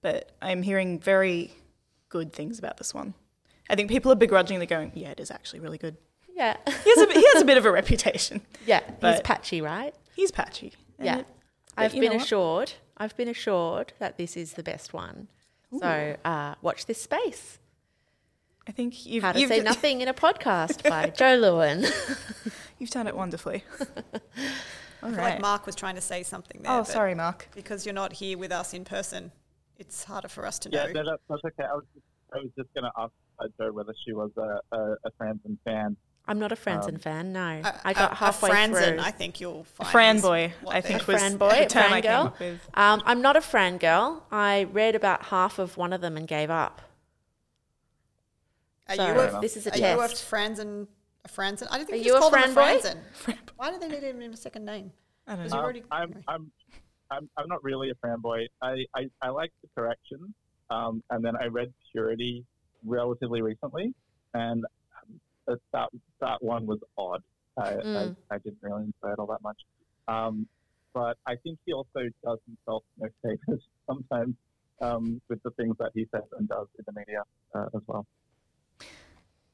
but 0.00 0.30
I'm 0.40 0.62
hearing 0.62 1.00
very 1.00 1.52
good 2.08 2.32
things 2.32 2.58
about 2.58 2.76
this 2.76 2.94
one. 2.94 3.14
I 3.68 3.74
think 3.74 3.88
people 3.88 4.12
are 4.12 4.16
begrudgingly 4.16 4.66
going, 4.66 4.92
yeah, 4.94 5.10
it 5.10 5.20
is 5.20 5.30
actually 5.30 5.60
really 5.60 5.78
good. 5.78 5.96
Yeah. 6.34 6.56
He 6.84 6.90
has 6.90 6.98
a, 6.98 7.12
he 7.12 7.26
has 7.34 7.42
a 7.42 7.44
bit 7.44 7.56
of 7.58 7.66
a 7.66 7.70
reputation. 7.70 8.40
yeah. 8.66 8.80
He's 8.86 8.94
But- 9.00 9.24
patchy, 9.24 9.60
right? 9.60 9.94
He's 10.14 10.30
patchy. 10.30 10.72
and 10.98 11.06
Yeah. 11.06 11.18
it- 11.18 11.26
but 11.76 11.84
I've 11.84 11.94
you 11.94 12.00
been 12.00 12.10
know 12.10 12.16
what? 12.16 12.24
assured. 12.24 12.72
I've 12.96 13.16
been 13.16 13.28
assured 13.28 13.92
that 13.98 14.18
this 14.18 14.36
is 14.36 14.54
the 14.54 14.62
best 14.62 14.92
one. 14.92 15.28
So 15.78 16.16
uh, 16.24 16.54
watch 16.62 16.86
this 16.86 17.00
space. 17.00 17.58
I 18.68 18.72
think 18.72 19.06
you've, 19.06 19.22
How 19.22 19.32
to 19.32 19.40
you've, 19.40 19.48
Say 19.48 19.60
Nothing 19.60 20.00
in 20.00 20.08
a 20.08 20.14
Podcast 20.14 20.82
by 20.88 21.08
Joe 21.10 21.36
Lewin. 21.36 21.86
you've 22.78 22.90
done 22.90 23.06
it 23.06 23.16
wonderfully. 23.16 23.64
All 23.80 23.88
I 25.02 25.08
feel 25.12 25.18
right. 25.18 25.30
like 25.34 25.40
Mark 25.40 25.64
was 25.66 25.74
trying 25.74 25.94
to 25.94 26.00
say 26.00 26.22
something 26.22 26.60
there. 26.62 26.72
oh, 26.72 26.78
but 26.80 26.88
sorry, 26.88 27.14
Mark. 27.14 27.48
Because 27.54 27.86
you're 27.86 27.94
not 27.94 28.12
here 28.14 28.36
with 28.36 28.52
us 28.52 28.74
in 28.74 28.84
person, 28.84 29.32
it's 29.78 30.04
harder 30.04 30.28
for 30.28 30.44
us 30.44 30.58
to 30.60 30.70
Yeah, 30.70 30.86
know. 30.86 30.92
no, 31.02 31.04
that, 31.12 31.20
that's 31.28 31.42
okay. 31.46 31.64
I 31.70 31.74
was 31.74 31.84
just, 31.94 32.04
I 32.34 32.38
was 32.38 32.50
just 32.58 32.68
going 32.74 32.84
to 32.84 32.90
ask 32.98 33.12
uh, 33.38 33.44
Joe 33.58 33.72
whether 33.72 33.94
she 34.04 34.12
was 34.12 34.30
a, 34.36 34.60
a, 34.76 34.92
a 35.04 35.10
Franzen 35.18 35.56
fan. 35.64 35.96
I'm 36.30 36.38
not 36.38 36.52
a 36.52 36.54
Franzen 36.54 36.94
Um, 36.94 36.98
fan, 37.00 37.32
no. 37.32 37.40
A- 37.64 37.80
I 37.88 37.92
got 37.92 38.12
a, 38.12 38.14
halfway 38.14 38.50
a 38.50 38.52
Franzen, 38.54 38.88
through. 38.94 39.00
I 39.00 39.10
think 39.10 39.40
you'll 39.40 39.66
A 39.80 39.84
find. 39.84 40.18
is 40.18 40.22
Franboy, 40.24 40.52
what 40.62 40.76
I 40.76 40.80
they're- 40.80 40.88
think, 40.98 41.08
was 41.08 41.18
Fran 41.18 41.36
boy, 41.38 41.58
the 41.58 41.66
term 41.66 41.92
I 41.92 42.00
came 42.00 42.10
fangirl. 42.12 42.26
up 42.26 42.38
with. 42.40 42.70
Um, 42.74 43.02
I'm 43.04 43.20
not 43.20 43.36
a 43.36 43.40
fran 43.40 43.78
girl. 43.78 44.24
I 44.30 44.62
read 44.70 44.94
about 44.94 45.24
half 45.24 45.58
of 45.58 45.76
one 45.76 45.92
of 45.92 46.00
them 46.00 46.16
and 46.16 46.28
gave 46.28 46.48
up. 46.48 46.82
Are 48.88 48.94
So 48.94 49.06
you 49.06 49.20
a, 49.20 49.40
this 49.40 49.56
is 49.56 49.66
a 49.66 49.72
are 49.72 49.76
you 49.78 50.00
a 50.00 50.08
test. 50.08 50.30
Franzen? 50.30 50.86
A 51.24 51.28
Franzen? 51.28 51.66
I 51.68 51.78
don't 51.78 51.86
think 51.86 51.90
Are 51.90 51.96
you 51.96 52.12
you 52.12 52.16
a 52.16 52.20
call 52.20 52.30
them 52.30 52.42
a 52.44 52.46
Franboy? 52.54 52.80
Franzen. 53.24 53.36
Why 53.56 53.72
do 53.72 53.78
they 53.80 53.88
need 53.88 54.02
him 54.04 54.22
in 54.22 54.32
a 54.32 54.36
second 54.36 54.64
name? 54.64 54.92
I 55.26 55.34
don't 55.34 55.42
'Cause 55.46 55.50
know. 55.52 55.56
you 55.56 55.58
Um, 55.58 55.64
already- 55.64 55.84
I'm, 55.90 56.02
anyway. 56.10 56.22
I'm, 56.28 56.50
I'm, 57.10 57.28
I'm 57.36 57.48
not 57.48 57.64
really 57.64 57.90
a 57.90 57.94
fanboy. 58.06 58.46
I, 58.62 58.84
I, 58.94 59.10
I 59.20 59.30
like 59.30 59.50
the 59.62 59.68
correction. 59.76 60.32
um, 60.70 61.02
and 61.10 61.24
then 61.24 61.34
I 61.36 61.46
read 61.46 61.72
Purity 61.90 62.44
relatively 62.84 63.42
recently, 63.42 63.92
and 64.34 64.64
that 65.50 65.60
that, 65.72 65.88
that 66.20 66.42
one 66.42 66.66
was 66.66 66.78
odd. 66.96 67.22
I, 67.58 67.72
Mm. 67.72 68.16
I, 68.30 68.34
I 68.34 68.38
didn't 68.38 68.58
really 68.62 68.84
enjoy 68.84 69.12
it 69.12 69.18
all 69.18 69.26
that 69.26 69.42
much. 69.42 69.58
Um, 70.08 70.46
but 70.94 71.18
I 71.26 71.36
think 71.36 71.58
he 71.66 71.72
also 71.72 72.00
does 72.24 72.38
himself 72.46 72.82
no 72.98 73.08
favors 73.22 73.62
sometimes 73.86 74.34
um, 74.80 75.20
with 75.28 75.42
the 75.42 75.50
things 75.52 75.76
that 75.78 75.90
he 75.94 76.06
says 76.14 76.22
and 76.38 76.48
does 76.48 76.66
in 76.78 76.84
the 76.86 76.92
media 76.98 77.22
uh, 77.54 77.66
as 77.74 77.82
well. 77.86 78.06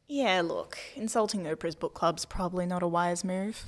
Yeah, 0.09 0.41
look, 0.43 0.79
insulting 0.95 1.45
Oprah's 1.45 1.75
book 1.75 1.95
club's 1.95 2.25
probably 2.25 2.65
not 2.65 2.83
a 2.83 2.87
wise 2.87 3.25
move. 3.25 3.65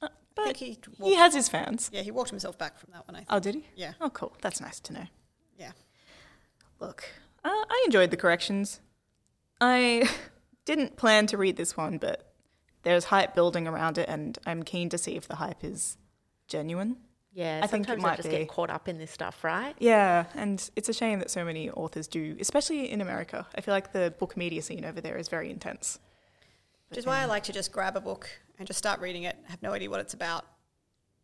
Uh, 0.00 0.08
but 0.34 0.56
think 0.56 0.56
he, 0.56 0.78
he 1.04 1.14
has 1.14 1.34
his 1.34 1.48
fans. 1.48 1.90
yeah, 1.92 2.00
he 2.02 2.10
walked 2.10 2.30
himself 2.30 2.56
back 2.56 2.78
from 2.78 2.90
that 2.94 3.06
one. 3.06 3.16
I 3.16 3.18
think. 3.18 3.28
Oh, 3.30 3.38
did 3.38 3.54
he? 3.56 3.66
Yeah, 3.76 3.92
Oh, 4.00 4.08
cool. 4.10 4.34
That's 4.40 4.60
nice 4.60 4.80
to 4.80 4.92
know. 4.94 5.04
yeah. 5.58 5.72
Look, 6.80 7.04
uh, 7.44 7.48
I 7.50 7.82
enjoyed 7.86 8.10
the 8.10 8.16
corrections. 8.16 8.80
I 9.60 10.08
didn't 10.68 10.96
plan 10.96 11.26
to 11.28 11.38
read 11.38 11.56
this 11.56 11.76
one, 11.76 11.96
but 11.96 12.30
there's 12.82 13.04
hype 13.04 13.34
building 13.34 13.66
around 13.66 13.96
it, 13.96 14.06
and 14.08 14.38
I'm 14.46 14.62
keen 14.62 14.90
to 14.90 14.98
see 14.98 15.16
if 15.16 15.26
the 15.26 15.36
hype 15.36 15.64
is 15.64 15.96
genuine. 16.46 16.98
Yeah, 17.32 17.60
I 17.62 17.66
think 17.66 17.88
it 17.88 17.98
might 18.00 18.12
I 18.12 18.16
just 18.16 18.28
be. 18.28 18.36
get 18.36 18.48
caught 18.48 18.68
up 18.68 18.86
in 18.86 18.98
this 18.98 19.10
stuff, 19.10 19.42
right? 19.42 19.74
Yeah, 19.78 20.26
and 20.34 20.70
it's 20.76 20.88
a 20.90 20.92
shame 20.92 21.20
that 21.20 21.30
so 21.30 21.42
many 21.44 21.70
authors 21.70 22.06
do, 22.06 22.36
especially 22.38 22.90
in 22.90 23.00
America. 23.00 23.46
I 23.56 23.62
feel 23.62 23.72
like 23.72 23.92
the 23.92 24.12
book 24.18 24.36
media 24.36 24.60
scene 24.60 24.84
over 24.84 25.00
there 25.00 25.16
is 25.16 25.28
very 25.28 25.50
intense. 25.50 25.98
Which 26.90 26.98
is 26.98 27.06
why 27.06 27.20
I 27.20 27.24
like 27.24 27.44
to 27.44 27.52
just 27.52 27.72
grab 27.72 27.96
a 27.96 28.00
book 28.00 28.28
and 28.58 28.66
just 28.66 28.78
start 28.78 29.00
reading 29.00 29.22
it. 29.22 29.36
have 29.44 29.62
no 29.62 29.72
idea 29.72 29.88
what 29.88 30.00
it's 30.00 30.14
about, 30.14 30.44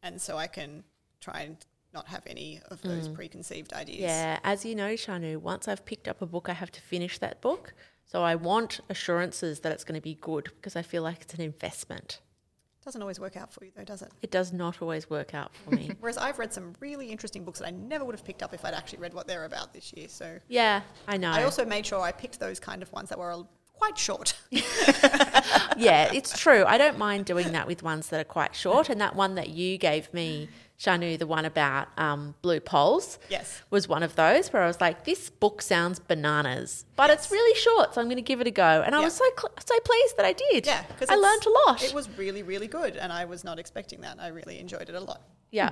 and 0.03 0.21
so 0.21 0.39
I 0.39 0.47
can 0.47 0.85
try 1.21 1.41
and 1.43 1.57
not 1.93 2.09
have 2.09 2.23
any 2.27 2.61
of 2.71 2.81
those 2.81 3.09
mm. 3.09 3.15
preconceived 3.15 3.75
ideas. 3.75 4.01
Yeah, 4.01 4.39
as 4.43 4.65
you 4.65 4.75
know, 4.75 4.95
Shanu, 4.95 5.37
once 5.37 5.69
I've 5.69 5.85
picked 5.85 6.09
up 6.09 6.23
a 6.23 6.27
book, 6.27 6.49
I 6.49 6.55
have 6.55 6.73
to 6.73 6.81
finish 6.81 7.19
that 7.19 7.41
book. 7.43 7.75
So 8.07 8.23
I 8.23 8.35
want 8.35 8.81
assurances 8.89 9.61
that 9.61 9.73
it's 9.73 9.85
going 9.85 9.99
to 9.99 10.03
be 10.03 10.15
good 10.21 10.45
because 10.57 10.77
I 10.77 10.83
feel 10.83 11.03
like 11.03 11.23
it's 11.23 11.35
an 11.35 11.41
investment. 11.41 12.21
Doesn't 12.85 13.01
always 13.01 13.19
work 13.19 13.37
out 13.37 13.51
for 13.51 13.65
you 13.65 13.73
though, 13.75 13.85
does 13.85 14.03
it? 14.03 14.13
It 14.21 14.31
does 14.31 14.53
not 14.53 14.83
always 14.83 15.09
work 15.09 15.33
out 15.33 15.53
for 15.57 15.71
me. 15.71 15.91
Whereas 16.01 16.19
I've 16.19 16.39
read 16.39 16.53
some 16.53 16.75
really 16.81 17.11
interesting 17.11 17.43
books 17.43 17.61
that 17.61 17.69
I 17.69 17.71
never 17.71 18.05
would 18.05 18.15
have 18.15 18.25
picked 18.25 18.43
up 18.43 18.53
if 18.53 18.63
I'd 18.63 18.75
actually 18.75 18.99
read 18.99 19.15
what 19.15 19.27
they're 19.27 19.47
about 19.47 19.73
this 19.73 19.91
year. 19.97 20.07
So 20.09 20.39
yeah, 20.49 20.83
I 21.09 21.17
know. 21.17 21.31
I 21.31 21.45
also 21.45 21.65
made 21.65 21.87
sure 21.87 22.03
I 22.03 22.13
picked 22.13 22.39
those 22.39 22.61
kind 22.61 22.83
of 22.83 22.93
ones 22.93 23.09
that 23.09 23.19
were 23.19 23.47
quite 23.79 23.99
short. 23.99 24.35
yeah, 25.77 26.11
it's 26.13 26.37
true. 26.39 26.65
I 26.67 26.79
don't 26.79 26.99
mind 26.99 27.27
doing 27.27 27.53
that 27.53 27.67
with 27.67 27.83
ones 27.83 28.09
that 28.09 28.21
are 28.21 28.25
quite 28.25 28.55
short. 28.55 28.89
And 28.89 29.01
that 29.01 29.15
one 29.17 29.35
that 29.35 29.49
you 29.51 29.79
gave 29.79 30.13
me, 30.15 30.49
Shanu, 30.79 31.19
the 31.19 31.27
one 31.27 31.45
about 31.45 31.89
um, 31.99 32.35
blue 32.43 32.61
poles, 32.61 33.19
Yes. 33.29 33.63
was 33.71 33.89
one 33.89 34.03
of 34.03 34.17
those 34.17 34.53
where 34.53 34.63
I 34.63 34.67
was 34.67 34.81
like, 34.81 35.05
this 35.05 35.31
book 35.31 35.63
sounds 35.63 35.99
bananas, 35.99 36.85
but 36.97 37.11
it's 37.11 37.31
really 37.31 37.59
short, 37.59 37.95
so 37.95 38.01
I'm 38.01 38.07
going 38.07 38.17
to 38.17 38.23
give 38.23 38.41
it 38.41 38.47
a 38.47 38.51
go. 38.51 38.83
And 38.85 38.95
I 38.95 39.01
was 39.01 39.15
so 39.15 39.25
cl- 39.39 39.53
so 39.65 39.79
pleased 39.81 40.17
that 40.17 40.27
I 40.27 40.33
did. 40.33 40.67
Yeah, 40.67 40.83
because 40.89 41.11
I 41.11 41.15
learned 41.15 41.47
a 41.47 41.51
lot. 41.71 41.83
It 41.85 41.95
was 41.95 42.09
really, 42.19 42.43
really 42.43 42.67
good, 42.69 42.97
and 42.97 43.13
I 43.13 43.25
was 43.25 43.45
not 43.45 43.59
expecting 43.59 44.01
that. 44.01 44.19
I 44.21 44.29
really 44.29 44.59
enjoyed 44.59 44.89
it 44.89 44.95
a 44.95 45.01
lot. 45.01 45.23
yeah. 45.51 45.71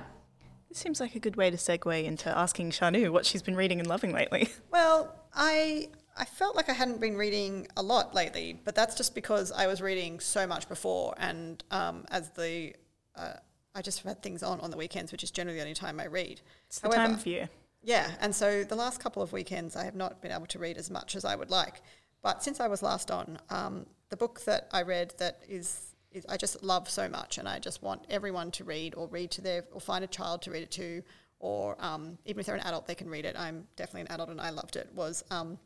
This 0.69 0.79
seems 0.79 0.99
like 0.99 1.13
a 1.13 1.19
good 1.19 1.35
way 1.35 1.51
to 1.51 1.57
segue 1.57 2.03
into 2.03 2.35
asking 2.35 2.71
Shanu 2.71 3.11
what 3.11 3.27
she's 3.27 3.43
been 3.43 3.55
reading 3.55 3.77
and 3.79 3.87
loving 3.87 4.11
lately. 4.11 4.49
Well, 4.71 5.13
I 5.31 5.89
I 6.15 6.25
felt 6.25 6.55
like 6.55 6.69
I 6.69 6.73
hadn't 6.73 7.01
been 7.01 7.17
reading 7.17 7.67
a 7.75 7.83
lot 7.83 8.13
lately, 8.13 8.59
but 8.63 8.75
that's 8.75 8.95
just 8.95 9.15
because 9.15 9.51
I 9.51 9.67
was 9.67 9.81
reading 9.81 10.19
so 10.19 10.45
much 10.45 10.69
before, 10.69 11.15
and 11.17 11.63
um, 11.71 12.05
as 12.11 12.29
the 12.31 12.73
uh, 13.15 13.33
I 13.75 13.81
just 13.81 14.03
had 14.03 14.21
things 14.21 14.43
on 14.43 14.59
on 14.59 14.69
the 14.69 14.77
weekends, 14.77 15.11
which 15.11 15.23
is 15.23 15.31
generally 15.31 15.57
the 15.57 15.63
only 15.63 15.73
time 15.73 15.99
I 15.99 16.05
read. 16.05 16.41
It's 16.67 16.79
the 16.79 16.89
time 16.89 17.13
of 17.13 17.25
year. 17.25 17.49
Yeah, 17.81 18.11
and 18.21 18.33
so 18.33 18.63
the 18.63 18.75
last 18.75 19.01
couple 19.01 19.21
of 19.21 19.33
weekends 19.33 19.75
I 19.75 19.83
have 19.83 19.95
not 19.95 20.21
been 20.21 20.31
able 20.31 20.45
to 20.47 20.59
read 20.59 20.77
as 20.77 20.89
much 20.89 21.15
as 21.15 21.25
I 21.25 21.35
would 21.35 21.49
like. 21.49 21.81
But 22.21 22.43
since 22.43 22.59
I 22.59 22.67
was 22.67 22.81
last 22.81 23.11
on, 23.11 23.37
um, 23.49 23.85
the 24.09 24.15
book 24.15 24.41
that 24.45 24.69
I 24.71 24.83
read 24.83 25.13
that 25.17 25.41
is, 25.49 25.93
is 26.11 26.25
I 26.29 26.37
just 26.37 26.63
love 26.63 26.89
so 26.89 27.09
much, 27.09 27.37
and 27.39 27.47
I 27.47 27.59
just 27.59 27.81
want 27.81 28.05
everyone 28.09 28.51
to 28.51 28.63
read 28.63 28.95
or 28.95 29.07
read 29.07 29.31
to 29.31 29.41
their 29.41 29.65
or 29.73 29.81
find 29.81 30.03
a 30.03 30.07
child 30.07 30.43
to 30.43 30.51
read 30.51 30.63
it 30.63 30.71
to, 30.71 31.03
or 31.39 31.75
um, 31.79 32.17
even 32.25 32.39
if 32.39 32.45
they're 32.45 32.55
an 32.55 32.61
adult 32.61 32.85
they 32.85 32.95
can 32.95 33.09
read 33.09 33.25
it. 33.25 33.35
I'm 33.37 33.67
definitely 33.75 34.01
an 34.01 34.11
adult 34.11 34.29
and 34.29 34.39
I 34.39 34.51
loved 34.51 34.75
it. 34.75 34.89
Was 34.93 35.23
um, 35.31 35.57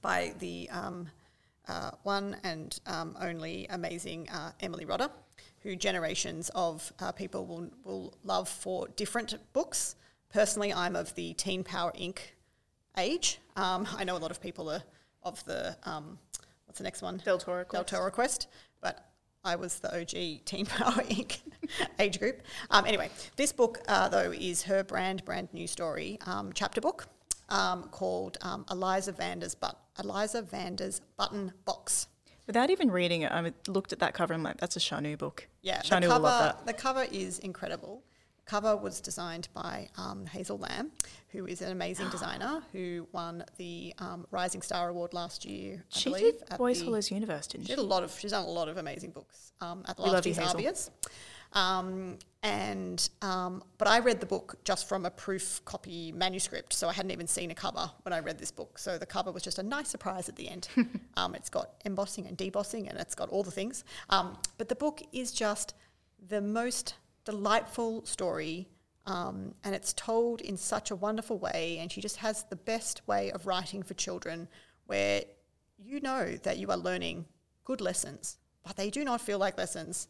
by 0.00 0.34
the 0.38 0.68
um, 0.70 1.08
uh, 1.68 1.90
one 2.02 2.36
and 2.44 2.80
um, 2.86 3.16
only 3.20 3.66
amazing 3.70 4.28
uh, 4.30 4.52
Emily 4.60 4.84
Rodda, 4.84 5.10
who 5.62 5.76
generations 5.76 6.50
of 6.54 6.92
uh, 7.00 7.12
people 7.12 7.46
will, 7.46 7.70
will 7.84 8.14
love 8.24 8.48
for 8.48 8.88
different 8.96 9.34
books. 9.52 9.96
Personally, 10.32 10.72
I'm 10.72 10.96
of 10.96 11.14
the 11.14 11.34
Teen 11.34 11.64
Power 11.64 11.92
Inc. 11.92 12.18
age. 12.96 13.38
Um, 13.56 13.86
I 13.96 14.04
know 14.04 14.16
a 14.16 14.18
lot 14.18 14.30
of 14.30 14.40
people 14.40 14.70
are 14.70 14.82
of 15.22 15.44
the, 15.44 15.76
um, 15.84 16.18
what's 16.66 16.78
the 16.78 16.84
next 16.84 17.02
one? 17.02 17.18
Deltora 17.18 17.68
Del 17.68 17.84
Toro 17.84 18.10
Quest, 18.10 18.48
but 18.80 19.10
I 19.44 19.56
was 19.56 19.78
the 19.78 20.00
OG 20.00 20.44
Teen 20.44 20.66
Power 20.66 21.02
Inc. 21.04 21.40
age 21.98 22.18
group. 22.18 22.42
Um, 22.70 22.86
anyway, 22.86 23.10
this 23.36 23.52
book, 23.52 23.80
uh, 23.88 24.08
though, 24.08 24.32
is 24.32 24.62
her 24.62 24.82
brand, 24.84 25.24
brand 25.24 25.48
new 25.52 25.66
story 25.66 26.18
um, 26.26 26.52
chapter 26.54 26.80
book 26.80 27.08
um, 27.48 27.84
called 27.90 28.38
um, 28.42 28.64
Eliza 28.70 29.12
Vanda's, 29.12 29.54
but- 29.54 29.78
Eliza 30.02 30.42
Vanda's 30.42 31.00
Button 31.16 31.52
Box. 31.64 32.08
Without 32.46 32.70
even 32.70 32.90
reading 32.90 33.22
it, 33.22 33.32
I 33.32 33.52
looked 33.66 33.92
at 33.92 33.98
that 33.98 34.14
cover 34.14 34.32
and 34.32 34.40
I'm 34.40 34.44
like, 34.44 34.58
that's 34.58 34.76
a 34.76 34.80
Shanu 34.80 35.18
book. 35.18 35.48
Yeah, 35.62 35.80
Shanu 35.82 36.02
the 36.02 36.06
will 36.06 36.12
cover, 36.14 36.22
love 36.24 36.56
that. 36.56 36.66
the 36.66 36.72
cover 36.72 37.06
is 37.10 37.38
incredible. 37.40 38.02
cover 38.46 38.74
was 38.74 39.02
designed 39.02 39.48
by 39.52 39.90
um, 39.98 40.24
Hazel 40.24 40.56
Lam, 40.56 40.90
who 41.28 41.44
is 41.46 41.60
an 41.60 41.72
amazing 41.72 42.08
designer 42.10 42.62
who 42.72 43.06
won 43.12 43.44
the 43.58 43.92
um, 43.98 44.26
Rising 44.30 44.62
Star 44.62 44.88
Award 44.88 45.12
last 45.12 45.44
year. 45.44 45.84
I 45.94 45.98
She 45.98 46.08
believe, 46.08 46.38
did 46.48 46.56
Boys 46.58 46.78
the- 46.78 46.86
Follows 46.86 47.10
Universe, 47.10 47.46
didn't 47.48 47.66
She 47.66 47.72
she? 47.72 47.76
did 47.76 47.82
a 47.82 47.86
lot 47.86 48.02
of. 48.02 48.18
She's 48.18 48.30
done 48.30 48.44
a 48.46 48.48
lot 48.50 48.68
of 48.68 48.78
amazing 48.78 49.10
books 49.10 49.52
um, 49.60 49.84
at 49.86 49.98
We 49.98 50.04
last 50.08 50.24
year's. 50.58 50.90
Um, 51.52 52.18
and 52.42 53.08
um, 53.20 53.64
but 53.78 53.88
I 53.88 53.98
read 53.98 54.20
the 54.20 54.26
book 54.26 54.56
just 54.64 54.88
from 54.88 55.04
a 55.04 55.10
proof 55.10 55.60
copy 55.64 56.12
manuscript, 56.12 56.72
so 56.72 56.88
I 56.88 56.92
hadn't 56.92 57.10
even 57.10 57.26
seen 57.26 57.50
a 57.50 57.54
cover 57.54 57.90
when 58.02 58.12
I 58.12 58.20
read 58.20 58.38
this 58.38 58.52
book. 58.52 58.78
So 58.78 58.96
the 58.96 59.06
cover 59.06 59.32
was 59.32 59.42
just 59.42 59.58
a 59.58 59.62
nice 59.62 59.88
surprise 59.88 60.28
at 60.28 60.36
the 60.36 60.48
end. 60.48 60.68
um, 61.16 61.34
it's 61.34 61.50
got 61.50 61.70
embossing 61.84 62.26
and 62.26 62.38
debossing, 62.38 62.88
and 62.88 62.98
it's 62.98 63.14
got 63.16 63.28
all 63.30 63.42
the 63.42 63.50
things. 63.50 63.84
Um, 64.10 64.38
but 64.56 64.68
the 64.68 64.76
book 64.76 65.02
is 65.12 65.32
just 65.32 65.74
the 66.28 66.40
most 66.40 66.94
delightful 67.24 68.04
story. 68.04 68.68
Um, 69.06 69.54
and 69.64 69.74
it's 69.74 69.94
told 69.94 70.42
in 70.42 70.56
such 70.56 70.90
a 70.90 70.96
wonderful 70.96 71.38
way, 71.38 71.78
and 71.80 71.90
she 71.90 72.00
just 72.00 72.18
has 72.18 72.44
the 72.44 72.56
best 72.56 73.06
way 73.08 73.32
of 73.32 73.46
writing 73.46 73.82
for 73.82 73.94
children, 73.94 74.48
where 74.86 75.22
you 75.78 76.00
know 76.00 76.36
that 76.42 76.58
you 76.58 76.70
are 76.70 76.76
learning 76.76 77.24
good 77.64 77.80
lessons, 77.80 78.38
but 78.62 78.76
they 78.76 78.90
do 78.90 79.04
not 79.04 79.20
feel 79.20 79.38
like 79.38 79.58
lessons. 79.58 80.08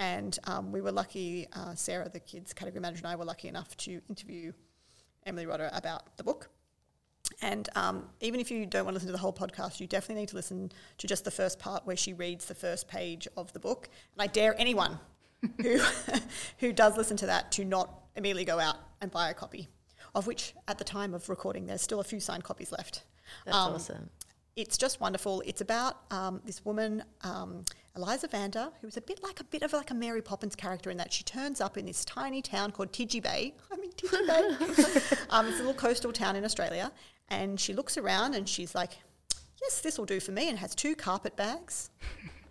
And 0.00 0.38
um, 0.44 0.72
we 0.72 0.80
were 0.80 0.90
lucky, 0.92 1.46
uh, 1.52 1.74
Sarah, 1.74 2.08
the 2.08 2.20
kids 2.20 2.54
category 2.54 2.80
manager, 2.80 3.00
and 3.04 3.08
I 3.08 3.16
were 3.16 3.26
lucky 3.26 3.48
enough 3.48 3.76
to 3.76 4.00
interview 4.08 4.52
Emily 5.26 5.44
Rodda 5.44 5.68
about 5.76 6.16
the 6.16 6.24
book. 6.24 6.48
And 7.42 7.68
um, 7.76 8.08
even 8.20 8.40
if 8.40 8.50
you 8.50 8.64
don't 8.64 8.84
want 8.86 8.94
to 8.94 8.96
listen 8.96 9.08
to 9.08 9.12
the 9.12 9.18
whole 9.18 9.32
podcast, 9.32 9.78
you 9.78 9.86
definitely 9.86 10.22
need 10.22 10.30
to 10.30 10.36
listen 10.36 10.72
to 10.98 11.06
just 11.06 11.24
the 11.26 11.30
first 11.30 11.58
part 11.58 11.86
where 11.86 11.96
she 11.98 12.14
reads 12.14 12.46
the 12.46 12.54
first 12.54 12.88
page 12.88 13.28
of 13.36 13.52
the 13.52 13.60
book. 13.60 13.90
And 14.14 14.22
I 14.22 14.26
dare 14.26 14.58
anyone 14.58 14.98
who 15.62 15.78
who 16.58 16.72
does 16.72 16.96
listen 16.96 17.18
to 17.18 17.26
that 17.26 17.52
to 17.52 17.64
not 17.66 18.00
immediately 18.16 18.46
go 18.46 18.58
out 18.58 18.76
and 19.02 19.10
buy 19.10 19.28
a 19.28 19.34
copy, 19.34 19.68
of 20.14 20.26
which 20.26 20.54
at 20.66 20.78
the 20.78 20.84
time 20.84 21.12
of 21.12 21.28
recording 21.28 21.66
there's 21.66 21.82
still 21.82 22.00
a 22.00 22.04
few 22.04 22.20
signed 22.20 22.42
copies 22.42 22.72
left. 22.72 23.04
That's 23.44 23.56
Um, 23.56 23.74
awesome. 23.74 24.10
It's 24.56 24.78
just 24.78 24.98
wonderful. 25.00 25.42
It's 25.46 25.60
about 25.60 25.98
um, 26.10 26.40
this 26.46 26.64
woman, 26.64 27.04
um, 27.22 27.64
Eliza 27.96 28.28
Vanda, 28.28 28.72
who's 28.80 28.96
a 28.96 29.00
bit 29.00 29.22
like 29.22 29.40
a 29.40 29.44
bit 29.44 29.62
of 29.62 29.72
like 29.72 29.90
a 29.90 29.94
Mary 29.94 30.22
Poppins 30.22 30.54
character 30.54 30.90
in 30.90 30.96
that 30.98 31.12
she 31.12 31.24
turns 31.24 31.60
up 31.60 31.76
in 31.76 31.86
this 31.86 32.04
tiny 32.04 32.40
town 32.40 32.70
called 32.70 32.92
Tidgy 32.92 33.22
Bay. 33.22 33.54
I 33.72 33.76
mean, 33.76 33.90
Tidgy 33.92 34.26
Bay. 34.26 35.16
um, 35.30 35.46
it's 35.46 35.56
a 35.56 35.62
little 35.62 35.74
coastal 35.74 36.12
town 36.12 36.36
in 36.36 36.44
Australia, 36.44 36.92
and 37.28 37.58
she 37.58 37.72
looks 37.72 37.96
around 37.98 38.34
and 38.34 38.48
she's 38.48 38.74
like, 38.74 38.92
"Yes, 39.60 39.80
this 39.80 39.98
will 39.98 40.06
do 40.06 40.20
for 40.20 40.32
me," 40.32 40.48
and 40.48 40.58
has 40.58 40.74
two 40.74 40.94
carpet 40.94 41.34
bags, 41.36 41.90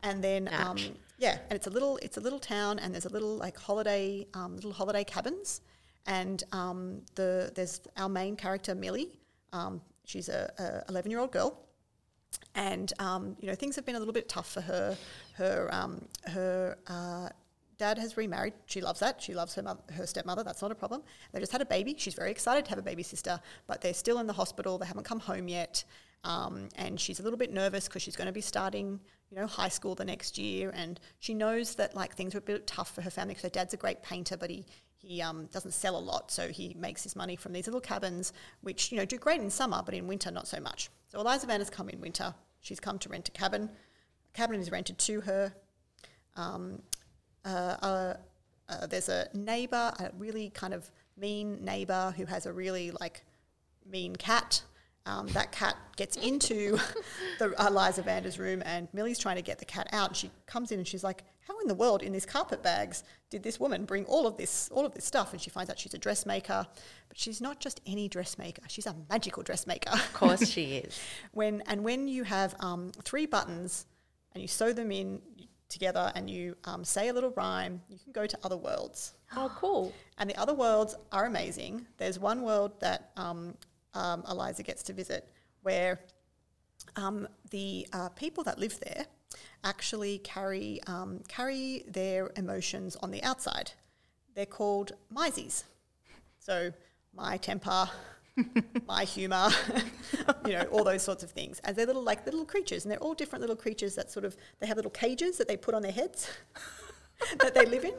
and 0.04 0.22
then 0.22 0.50
um, 0.52 0.78
yeah, 1.18 1.38
and 1.50 1.56
it's 1.56 1.68
a 1.68 1.72
little 1.72 1.98
it's 2.02 2.18
a 2.18 2.22
little 2.22 2.40
town, 2.40 2.80
and 2.80 2.94
there's 2.94 3.06
a 3.06 3.10
little 3.10 3.36
like 3.38 3.58
holiday 3.58 4.28
um, 4.34 4.56
little 4.56 4.74
holiday 4.74 5.06
cabins, 5.06 5.62
and 6.06 6.44
um, 6.52 7.02
the 7.16 7.52
there's 7.56 7.82
our 7.96 8.10
main 8.10 8.36
character 8.36 8.76
Millie. 8.76 9.20
Um, 9.54 9.82
she's 10.04 10.28
a 10.28 10.84
eleven 10.90 11.12
year 11.12 11.22
old 11.22 11.32
girl, 11.32 11.58
and 12.56 12.92
um, 13.00 13.36
you 13.40 13.48
know 13.48 13.56
things 13.56 13.76
have 13.76 13.86
been 13.86 13.96
a 13.96 14.00
little 14.00 14.14
bit 14.14 14.30
tough 14.30 14.52
for 14.52 14.62
her. 14.62 14.98
Her 15.34 15.70
um, 15.72 16.06
her 16.26 16.78
uh, 16.88 17.30
dad 17.78 17.98
has 17.98 18.18
remarried. 18.18 18.54
She 18.66 18.82
loves 18.82 19.00
that. 19.00 19.22
She 19.22 19.34
loves 19.34 19.56
her 19.56 19.64
mother, 19.64 19.82
her 19.94 20.06
stepmother. 20.06 20.44
That's 20.44 20.62
not 20.62 20.72
a 20.72 20.76
problem. 20.76 21.02
They 21.32 21.40
just 21.40 21.52
had 21.52 21.62
a 21.62 21.66
baby. 21.66 21.96
She's 21.98 22.16
very 22.16 22.32
excited 22.32 22.66
to 22.66 22.70
have 22.72 22.80
a 22.80 22.84
baby 22.84 23.04
sister, 23.04 23.40
but 23.68 23.82
they're 23.82 23.94
still 23.94 24.20
in 24.20 24.28
the 24.28 24.34
hospital. 24.34 24.78
They 24.78 24.86
haven't 24.86 25.06
come 25.06 25.20
home 25.20 25.48
yet, 25.48 25.84
um, 26.24 26.70
and 26.76 27.00
she's 27.00 27.20
a 27.20 27.24
little 27.24 27.38
bit 27.38 27.54
nervous 27.54 27.88
because 27.88 28.02
she's 28.02 28.16
going 28.16 28.28
to 28.28 28.34
be 28.34 28.42
starting 28.42 29.00
you 29.32 29.38
know 29.38 29.48
high 29.48 29.70
school 29.70 29.96
the 29.96 30.06
next 30.06 30.38
year, 30.38 30.72
and 30.76 31.00
she 31.20 31.34
knows 31.34 31.76
that 31.76 31.96
like 31.96 32.16
things 32.16 32.36
are 32.36 32.40
a 32.40 32.42
bit 32.42 32.68
tough 32.68 32.94
for 32.94 33.02
her 33.02 33.10
family 33.10 33.34
because 33.34 33.44
her 33.44 33.50
dad's 33.50 33.74
a 33.74 33.78
great 33.78 34.02
painter, 34.04 34.38
but 34.38 34.50
he 34.50 34.66
he 34.98 35.22
um, 35.22 35.46
doesn't 35.54 35.72
sell 35.72 35.96
a 35.96 36.00
lot, 36.00 36.30
so 36.30 36.50
he 36.50 36.76
makes 36.78 37.04
his 37.04 37.16
money 37.16 37.38
from 37.38 37.54
these 37.54 37.68
little 37.68 37.80
cabins, 37.80 38.34
which 38.62 38.92
you 38.92 38.98
know 38.98 39.06
do 39.06 39.18
great 39.18 39.40
in 39.40 39.50
summer, 39.50 39.82
but 39.86 39.94
in 39.94 40.08
winter 40.08 40.32
not 40.32 40.48
so 40.48 40.60
much. 40.60 40.90
So 41.10 41.20
Eliza 41.20 41.48
Van 41.48 41.60
has 41.60 41.70
come 41.70 41.90
in 41.90 42.00
winter. 42.00 42.34
She's 42.62 42.80
come 42.80 43.00
to 43.00 43.10
rent 43.10 43.28
a 43.28 43.32
cabin. 43.32 43.64
A 43.64 44.38
cabin 44.38 44.60
is 44.60 44.72
rented 44.72 44.98
to 45.00 45.22
her. 45.22 45.54
Um, 46.36 46.82
uh, 47.44 47.76
uh, 47.82 48.14
uh, 48.70 48.88
there's 48.88 49.10
a 49.10 49.28
neighbour, 49.34 49.92
a 50.00 50.12
really 50.18 50.52
kind 50.52 50.74
of 50.74 50.90
mean 51.18 51.64
neighbour 51.66 52.14
who 52.16 52.26
has 52.26 52.46
a 52.46 52.54
really 52.54 52.92
like 52.92 53.24
mean 53.90 54.16
cat. 54.16 54.62
Um, 55.08 55.28
that 55.30 55.52
cat 55.52 55.76
gets 55.96 56.16
into 56.18 56.78
the 57.40 57.56
Eliza 57.60 58.04
Vanda's 58.04 58.38
room, 58.38 58.62
and 58.64 58.88
Millie's 58.94 59.18
trying 59.18 59.38
to 59.38 59.42
get 59.42 59.58
the 59.58 59.66
cat 59.66 59.90
out. 59.92 60.10
And 60.10 60.18
she 60.18 60.30
comes 60.46 60.72
in 60.72 60.78
and 60.78 60.88
she's 60.88 61.04
like, 61.04 61.24
"How 61.50 61.60
in 61.60 61.68
the 61.68 61.74
world, 61.74 62.04
in 62.04 62.14
these 62.14 62.26
carpet 62.26 62.62
bags, 62.64 63.04
did 63.30 63.44
this 63.44 63.60
woman 63.60 63.86
bring 63.86 64.06
all 64.06 64.28
of 64.28 64.38
this, 64.38 64.70
all 64.72 64.86
of 64.86 64.94
this 64.94 65.04
stuff?" 65.04 65.34
And 65.34 65.42
she 65.42 65.50
finds 65.50 65.70
out 65.70 65.80
she's 65.80 65.94
a 65.94 65.98
dressmaker, 65.98 66.68
but 67.08 67.18
she's 67.18 67.42
not 67.42 67.60
just 67.60 67.82
any 67.86 68.08
dressmaker. 68.08 68.62
She's 68.70 68.86
a 68.86 68.96
magical 69.10 69.44
dressmaker. 69.44 69.92
Of 69.92 70.14
course 70.14 70.48
she 70.56 70.78
is. 70.78 71.00
when 71.34 71.62
and 71.68 71.84
when 71.84 72.08
you 72.08 72.24
have 72.24 72.56
um, 72.60 72.92
three 73.04 73.26
buttons 73.26 73.88
and 74.34 74.42
you 74.42 74.48
sew 74.48 74.72
them 74.72 74.92
in 74.92 75.22
together 75.70 76.12
and 76.16 76.30
you 76.30 76.56
um, 76.66 76.84
say 76.84 77.10
a 77.10 77.14
little 77.14 77.32
rhyme, 77.32 77.82
you 77.90 77.98
can 77.98 78.12
go 78.12 78.26
to 78.26 78.38
other 78.44 78.58
worlds. 78.58 79.14
Oh, 79.36 79.52
cool. 79.56 79.94
And 80.18 80.30
the 80.30 80.36
other 80.36 80.54
worlds 80.54 80.96
are 81.12 81.26
amazing. 81.26 81.86
There's 81.98 82.20
one 82.20 82.42
world 82.42 82.80
that 82.80 83.12
um, 83.16 83.56
um, 83.94 84.24
Eliza 84.30 84.64
gets 84.64 84.84
to 84.84 84.94
visit 84.94 85.28
where 85.62 86.00
um, 86.96 87.28
the 87.52 87.88
uh, 87.94 88.10
people 88.10 88.44
that 88.46 88.58
live 88.60 88.80
there 88.80 89.06
actually 89.64 90.20
carry 90.20 90.82
um, 90.88 91.22
carry 91.28 91.84
their 91.88 92.32
emotions 92.36 92.96
on 92.98 93.12
the 93.12 93.24
outside. 93.24 93.72
They're 94.36 94.46
called 94.46 94.94
mysies. 95.14 95.64
So 96.40 96.72
my 97.14 97.38
temper, 97.38 97.90
my 98.88 99.04
humour, 99.04 99.50
you 100.46 100.54
know, 100.54 100.64
all 100.72 100.84
those 100.84 101.04
sorts 101.04 101.24
of 101.24 101.32
things. 101.32 101.60
And 101.64 101.76
they're 101.76 101.86
little 101.86 102.04
like 102.04 102.26
little 102.26 102.46
creatures, 102.46 102.86
and 102.86 102.92
they're 102.92 103.00
all 103.00 103.14
different 103.14 103.42
little 103.42 103.56
creatures 103.56 103.96
that 103.96 104.12
sort 104.12 104.26
of 104.26 104.38
they 104.60 104.68
have 104.68 104.78
little 104.78 104.92
cages 104.92 105.38
that 105.38 105.48
they 105.48 105.58
put 105.58 105.74
on 105.74 105.82
their 105.82 105.92
heads 105.92 106.30
that 107.40 107.54
they 107.54 107.66
live 107.66 107.86
in. 107.86 107.94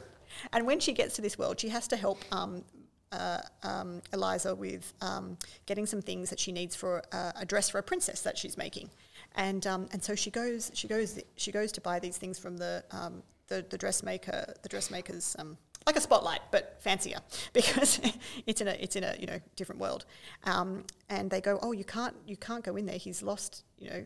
And 0.53 0.67
when 0.67 0.81
she 0.81 0.93
gets 0.93 1.15
to 1.17 1.23
this 1.23 1.39
world, 1.39 1.61
she 1.61 1.69
has 1.69 1.87
to 1.89 1.97
help 1.97 2.25
um, 2.33 2.65
uh, 3.13 3.41
um, 3.63 4.01
Eliza 4.13 4.55
with 4.55 4.93
um, 5.01 5.37
getting 5.67 5.87
some 5.87 6.01
things 6.01 6.31
that 6.31 6.39
she 6.39 6.53
needs 6.53 6.77
for 6.77 7.03
uh, 7.13 7.33
a 7.37 7.45
dress 7.45 7.69
for 7.69 7.79
a 7.79 7.83
princess 7.83 8.23
that 8.23 8.39
she's 8.39 8.57
making. 8.57 8.91
And 9.37 9.67
um, 9.67 9.89
and 9.93 10.03
so 10.03 10.15
she 10.15 10.31
goes 10.31 10.71
she 10.75 10.89
goes 10.89 11.19
she 11.37 11.53
goes 11.53 11.73
to 11.73 11.81
buy 11.81 11.99
these 11.99 12.17
things 12.17 12.39
from 12.39 12.57
the 12.57 12.85
um, 12.91 13.23
the, 13.49 13.65
the 13.71 13.79
dressmaker 13.79 14.55
the 14.63 14.69
dressmaker's 14.69 15.37
um, 15.39 15.57
like 15.87 15.97
a 15.97 16.01
spotlight 16.01 16.41
but 16.51 16.77
fancier 16.81 17.19
because 17.53 18.01
it's 18.47 18.61
in 18.61 18.69
a 18.69 18.73
it's 18.73 18.97
in 18.97 19.05
a 19.05 19.15
you 19.19 19.27
know 19.27 19.39
different 19.57 19.81
world. 19.81 20.05
Um, 20.45 20.85
and 21.09 21.31
they 21.31 21.41
go 21.41 21.59
oh 21.63 21.73
you 21.73 21.85
can't 21.85 22.17
you 22.27 22.37
can't 22.37 22.65
go 22.65 22.77
in 22.77 22.87
there. 22.87 22.99
He's 22.99 23.23
lost 23.23 23.65
you 23.79 23.91
know 23.91 24.05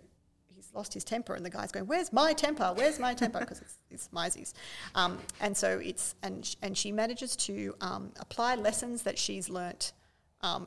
he's 0.49 0.71
lost 0.75 0.95
his 0.95 1.05
temper. 1.05 1.35
And 1.35 1.45
the 1.45 1.51
guy's 1.51 1.73
going 1.73 1.87
where's 1.87 2.13
my 2.13 2.33
temper? 2.33 2.73
Where's 2.75 2.99
my 2.99 3.15
temper? 3.15 3.41
Because 3.41 3.61
it's, 3.61 3.79
it's 3.91 4.55
um, 4.95 5.19
and 5.41 5.57
so 5.57 5.79
it's 5.79 6.15
and 6.23 6.45
sh- 6.45 6.57
and 6.63 6.77
she 6.77 6.93
manages 6.93 7.37
to 7.37 7.75
um, 7.81 8.13
apply 8.21 8.57
lessons 8.57 9.03
that 9.03 9.19
she's 9.19 9.49
learnt 9.49 9.93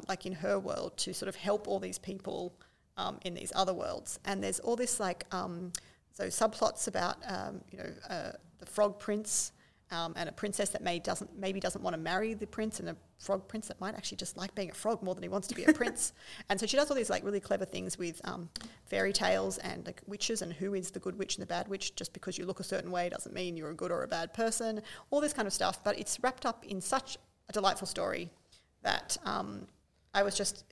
like 0.07 0.25
in 0.25 0.33
her 0.33 0.57
world 0.57 0.97
to 0.97 1.13
sort 1.13 1.29
of 1.29 1.35
help 1.35 1.67
all 1.67 1.79
these 1.79 1.99
people 1.99 2.51
um, 2.97 3.19
in 3.23 3.33
these 3.33 3.51
other 3.55 3.73
worlds 3.73 4.19
and 4.25 4.43
there's 4.43 4.59
all 4.59 4.75
this 4.75 4.99
like 4.99 5.25
um, 5.31 5.71
so 6.13 6.25
subplots 6.25 6.87
about 6.87 7.17
um, 7.27 7.61
you 7.71 7.77
know 7.77 7.89
uh, 8.09 8.31
the 8.59 8.65
frog 8.65 8.99
prince 8.99 9.51
um, 9.89 10.13
and 10.17 10.27
a 10.27 10.31
princess 10.31 10.69
that 10.69 10.81
may 10.81 10.99
doesn't 10.99 11.37
maybe 11.39 11.59
doesn't 11.59 11.81
want 11.81 11.93
to 11.93 12.01
marry 12.01 12.33
the 12.33 12.47
prince, 12.47 12.79
and 12.79 12.89
a 12.89 12.95
frog 13.19 13.47
prince 13.47 13.67
that 13.67 13.79
might 13.79 13.95
actually 13.95 14.17
just 14.17 14.35
like 14.35 14.53
being 14.53 14.69
a 14.69 14.73
frog 14.73 15.01
more 15.01 15.15
than 15.15 15.23
he 15.23 15.29
wants 15.29 15.47
to 15.47 15.55
be 15.55 15.63
a 15.63 15.73
prince. 15.73 16.13
And 16.49 16.59
so 16.59 16.65
she 16.65 16.77
does 16.77 16.89
all 16.89 16.95
these 16.95 17.09
like 17.09 17.23
really 17.23 17.39
clever 17.39 17.65
things 17.65 17.97
with 17.97 18.19
um, 18.25 18.49
fairy 18.85 19.13
tales 19.13 19.57
and 19.59 19.85
like 19.85 20.01
witches 20.05 20.41
and 20.41 20.51
who 20.53 20.73
is 20.73 20.91
the 20.91 20.99
good 20.99 21.17
witch 21.17 21.35
and 21.35 21.41
the 21.41 21.47
bad 21.47 21.67
witch. 21.67 21.95
Just 21.95 22.13
because 22.13 22.37
you 22.37 22.45
look 22.45 22.59
a 22.59 22.63
certain 22.63 22.91
way 22.91 23.09
doesn't 23.09 23.33
mean 23.33 23.55
you're 23.55 23.71
a 23.71 23.75
good 23.75 23.91
or 23.91 24.03
a 24.03 24.07
bad 24.07 24.33
person. 24.33 24.81
All 25.09 25.21
this 25.21 25.33
kind 25.33 25.47
of 25.47 25.53
stuff, 25.53 25.83
but 25.83 25.97
it's 25.97 26.19
wrapped 26.21 26.45
up 26.45 26.65
in 26.65 26.81
such 26.81 27.17
a 27.49 27.53
delightful 27.53 27.87
story 27.87 28.29
that 28.83 29.17
um, 29.23 29.67
I 30.13 30.23
was 30.23 30.35
just 30.35 30.65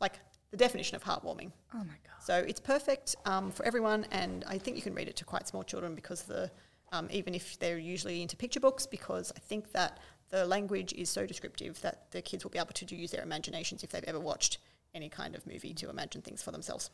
like 0.00 0.20
the 0.50 0.56
definition 0.56 0.96
of 0.96 1.04
heartwarming. 1.04 1.52
Oh 1.74 1.78
my 1.78 1.84
god! 1.84 2.22
So 2.22 2.36
it's 2.36 2.60
perfect 2.60 3.16
um, 3.24 3.50
for 3.50 3.64
everyone, 3.64 4.06
and 4.10 4.44
I 4.48 4.58
think 4.58 4.76
you 4.76 4.82
can 4.82 4.94
read 4.94 5.08
it 5.08 5.16
to 5.16 5.24
quite 5.24 5.46
small 5.46 5.62
children 5.62 5.94
because 5.94 6.22
the 6.22 6.50
um, 6.92 7.08
even 7.10 7.34
if 7.34 7.58
they're 7.58 7.78
usually 7.78 8.22
into 8.22 8.36
picture 8.36 8.60
books, 8.60 8.86
because 8.86 9.32
I 9.36 9.40
think 9.40 9.72
that 9.72 9.98
the 10.30 10.44
language 10.46 10.92
is 10.92 11.08
so 11.08 11.26
descriptive 11.26 11.80
that 11.82 12.10
the 12.10 12.22
kids 12.22 12.44
will 12.44 12.50
be 12.50 12.58
able 12.58 12.72
to 12.72 12.96
use 12.96 13.10
their 13.10 13.22
imaginations 13.22 13.82
if 13.82 13.90
they've 13.90 14.04
ever 14.04 14.20
watched 14.20 14.58
any 14.94 15.08
kind 15.08 15.34
of 15.34 15.46
movie 15.46 15.74
to 15.74 15.90
imagine 15.90 16.22
things 16.22 16.42
for 16.42 16.50
themselves. 16.50 16.90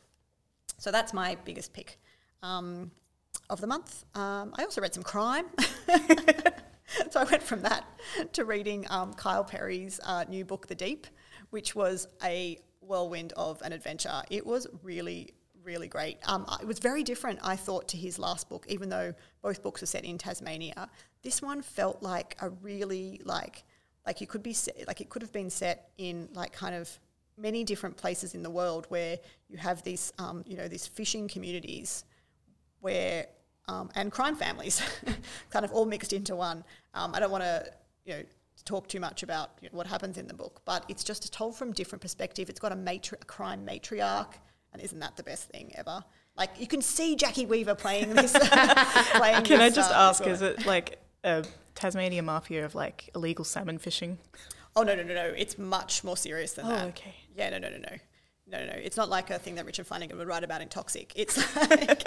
So 0.77 0.91
that's 0.91 1.13
my 1.13 1.35
biggest 1.45 1.73
pick 1.73 1.99
um, 2.43 2.91
of 3.49 3.61
the 3.61 3.67
month. 3.67 4.05
Um, 4.15 4.53
I 4.57 4.63
also 4.63 4.81
read 4.81 4.93
some 4.93 5.03
crime. 5.03 5.45
so 7.09 7.19
I 7.19 7.23
went 7.23 7.43
from 7.43 7.61
that 7.61 7.85
to 8.33 8.45
reading 8.45 8.85
um, 8.89 9.13
Kyle 9.13 9.43
Perry's 9.43 9.99
uh, 10.03 10.25
new 10.27 10.45
book, 10.45 10.67
The 10.67 10.75
Deep, 10.75 11.07
which 11.49 11.75
was 11.75 12.07
a 12.23 12.59
whirlwind 12.87 13.33
of 13.33 13.61
an 13.61 13.73
adventure. 13.73 14.21
It 14.29 14.45
was 14.45 14.67
really, 14.83 15.33
really 15.63 15.87
great. 15.87 16.17
Um, 16.27 16.45
it 16.61 16.67
was 16.67 16.79
very 16.79 17.03
different, 17.03 17.39
I 17.43 17.55
thought, 17.55 17.87
to 17.89 17.97
his 17.97 18.19
last 18.19 18.49
book, 18.49 18.65
even 18.69 18.89
though 18.89 19.13
both 19.41 19.61
books 19.61 19.83
are 19.83 19.87
set 19.87 20.05
in 20.05 20.17
Tasmania. 20.17 20.89
This 21.23 21.41
one 21.41 21.61
felt 21.61 22.01
like 22.01 22.37
a 22.41 22.49
really 22.49 23.21
like 23.23 23.63
like 24.05 24.21
you 24.21 24.27
could 24.27 24.43
be 24.43 24.53
set, 24.53 24.87
like 24.87 25.01
it 25.01 25.09
could 25.09 25.21
have 25.21 25.33
been 25.33 25.49
set 25.49 25.89
in 25.97 26.29
like 26.33 26.53
kind 26.53 26.75
of 26.75 26.99
many 27.37 27.63
different 27.63 27.97
places 27.97 28.35
in 28.35 28.43
the 28.43 28.49
world 28.49 28.85
where 28.89 29.17
you 29.49 29.57
have 29.57 29.83
these 29.83 30.13
um, 30.19 30.43
you 30.47 30.55
know 30.55 30.67
these 30.67 30.87
fishing 30.87 31.27
communities 31.27 32.05
where 32.81 33.25
um, 33.67 33.89
and 33.95 34.11
crime 34.11 34.35
families 34.35 34.81
kind 35.49 35.65
of 35.65 35.71
all 35.71 35.85
mixed 35.85 36.13
into 36.13 36.35
one. 36.35 36.63
Um, 36.93 37.15
I 37.15 37.19
don't 37.19 37.31
want 37.31 37.43
to 37.43 37.65
you 38.05 38.13
know 38.13 38.23
talk 38.63 38.87
too 38.87 38.99
much 38.99 39.23
about 39.23 39.51
you 39.61 39.69
know, 39.69 39.77
what 39.77 39.87
happens 39.87 40.17
in 40.17 40.27
the 40.27 40.33
book, 40.33 40.61
but 40.65 40.85
it's 40.87 41.03
just 41.03 41.31
told 41.33 41.55
from 41.55 41.71
different 41.73 42.01
perspective. 42.01 42.49
It's 42.49 42.59
got 42.59 42.71
a, 42.71 42.75
matri- 42.75 43.17
a 43.21 43.25
crime 43.25 43.65
matriarch 43.65 44.33
and 44.75 44.83
isn't 44.83 44.99
that 44.99 45.15
the 45.15 45.23
best 45.23 45.49
thing 45.49 45.71
ever? 45.75 46.03
Like 46.37 46.51
you 46.59 46.67
can 46.67 46.81
see 46.81 47.15
Jacki 47.15 47.47
Weaver 47.47 47.75
playing 47.75 48.13
this. 48.13 48.33
playing 48.37 49.43
Can 49.43 49.59
this, 49.59 49.61
I 49.61 49.69
just 49.69 49.91
uh, 49.91 50.09
ask, 50.09 50.27
as 50.27 50.41
is 50.41 50.41
it 50.41 50.65
like 50.65 50.99
a 51.23 51.45
Tasmania 51.75 52.21
mafia 52.21 52.65
of 52.65 52.75
like 52.75 53.09
illegal 53.15 53.45
salmon 53.45 53.77
fishing? 53.77 54.17
Oh 54.75 54.83
no 54.83 54.95
no 54.95 55.03
no 55.03 55.13
no! 55.13 55.33
It's 55.37 55.57
much 55.57 56.03
more 56.03 56.17
serious 56.17 56.51
than 56.53 56.65
Oh, 56.65 56.69
that. 56.69 56.87
okay. 56.89 57.15
Yeah 57.33 57.51
no 57.51 57.59
no 57.59 57.69
no 57.69 57.77
no 57.77 57.89
no 58.47 58.59
no 58.59 58.65
no. 58.65 58.73
It's 58.73 58.97
not 58.97 59.07
like 59.07 59.29
a 59.29 59.39
thing 59.39 59.55
that 59.55 59.65
Richard 59.65 59.87
Flanagan 59.87 60.17
would 60.17 60.27
write 60.27 60.43
about 60.43 60.61
in 60.61 60.67
Toxic. 60.67 61.13
It's 61.15 61.37
like 61.69 62.03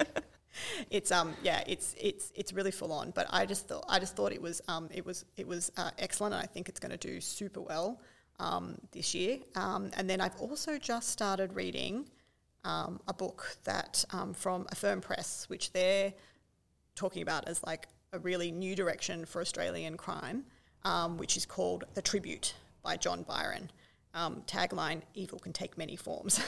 it's 0.91 1.11
um 1.11 1.35
yeah 1.43 1.63
it's 1.67 1.95
it's 2.01 2.33
it's 2.35 2.53
really 2.53 2.71
full 2.71 2.93
on. 2.93 3.11
But 3.11 3.27
I 3.31 3.47
just 3.47 3.69
thought 3.69 3.85
I 3.89 3.99
just 3.99 4.17
thought 4.17 4.33
it 4.33 4.43
was 4.43 4.61
um 4.69 4.89
it 4.93 5.05
was 5.05 5.25
it 5.37 5.47
was 5.47 5.73
uh, 5.77 5.91
excellent, 5.99 6.35
and 6.35 6.43
I 6.43 6.47
think 6.47 6.69
it's 6.69 6.81
going 6.81 6.97
to 6.97 7.09
do 7.09 7.21
super 7.21 7.61
well 7.61 8.01
um, 8.39 8.77
this 8.93 9.15
year. 9.15 9.39
Um, 9.55 9.91
and 9.97 10.09
then 10.09 10.21
I've 10.21 10.37
also 10.37 10.79
just 10.79 11.11
started 11.11 11.55
reading 11.55 12.09
um, 12.65 13.01
a 13.09 13.15
book 13.15 13.57
that 13.65 14.05
um, 14.13 14.35
from 14.35 14.67
Affirm 14.71 15.01
Press, 15.01 15.45
which 15.49 15.73
they're 15.73 16.13
talking 16.95 17.23
about 17.23 17.49
as 17.49 17.63
like 17.65 17.89
a 18.13 18.19
really 18.19 18.51
new 18.51 18.75
direction 18.75 19.25
for 19.25 19.41
Australian 19.41 19.97
crime, 19.97 20.45
um, 20.85 21.17
which 21.17 21.37
is 21.37 21.47
called 21.47 21.85
The 21.95 22.03
Tribute 22.03 22.55
by 22.83 22.97
John 22.97 23.23
Byron. 23.23 23.71
Um, 24.15 24.43
tagline 24.47 25.03
Evil 25.15 25.39
can 25.39 25.53
take 25.53 25.77
many 25.77 25.95
forms. 25.95 26.41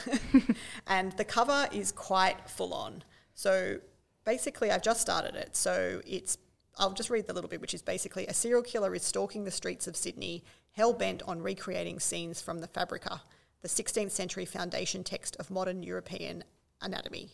and 0.87 1.11
the 1.13 1.23
cover 1.23 1.67
is 1.71 1.91
quite 1.91 2.49
full 2.49 2.73
on. 2.73 3.03
So 3.33 3.77
basically, 4.25 4.71
I've 4.71 4.81
just 4.81 5.01
started 5.01 5.35
it. 5.35 5.55
So 5.55 6.01
it's, 6.05 6.37
I'll 6.77 6.93
just 6.93 7.09
read 7.09 7.27
the 7.27 7.33
little 7.33 7.49
bit, 7.49 7.61
which 7.61 7.73
is 7.73 7.81
basically 7.81 8.27
a 8.27 8.33
serial 8.33 8.61
killer 8.61 8.93
is 8.95 9.03
stalking 9.03 9.43
the 9.43 9.51
streets 9.51 9.87
of 9.87 9.95
Sydney, 9.95 10.43
hell 10.73 10.93
bent 10.93 11.21
on 11.23 11.41
recreating 11.41 11.99
scenes 11.99 12.41
from 12.41 12.59
the 12.59 12.67
Fabrica, 12.67 13.21
the 13.61 13.67
16th 13.67 14.11
century 14.11 14.45
foundation 14.45 15.03
text 15.03 15.35
of 15.37 15.51
modern 15.51 15.83
European 15.83 16.43
anatomy. 16.81 17.31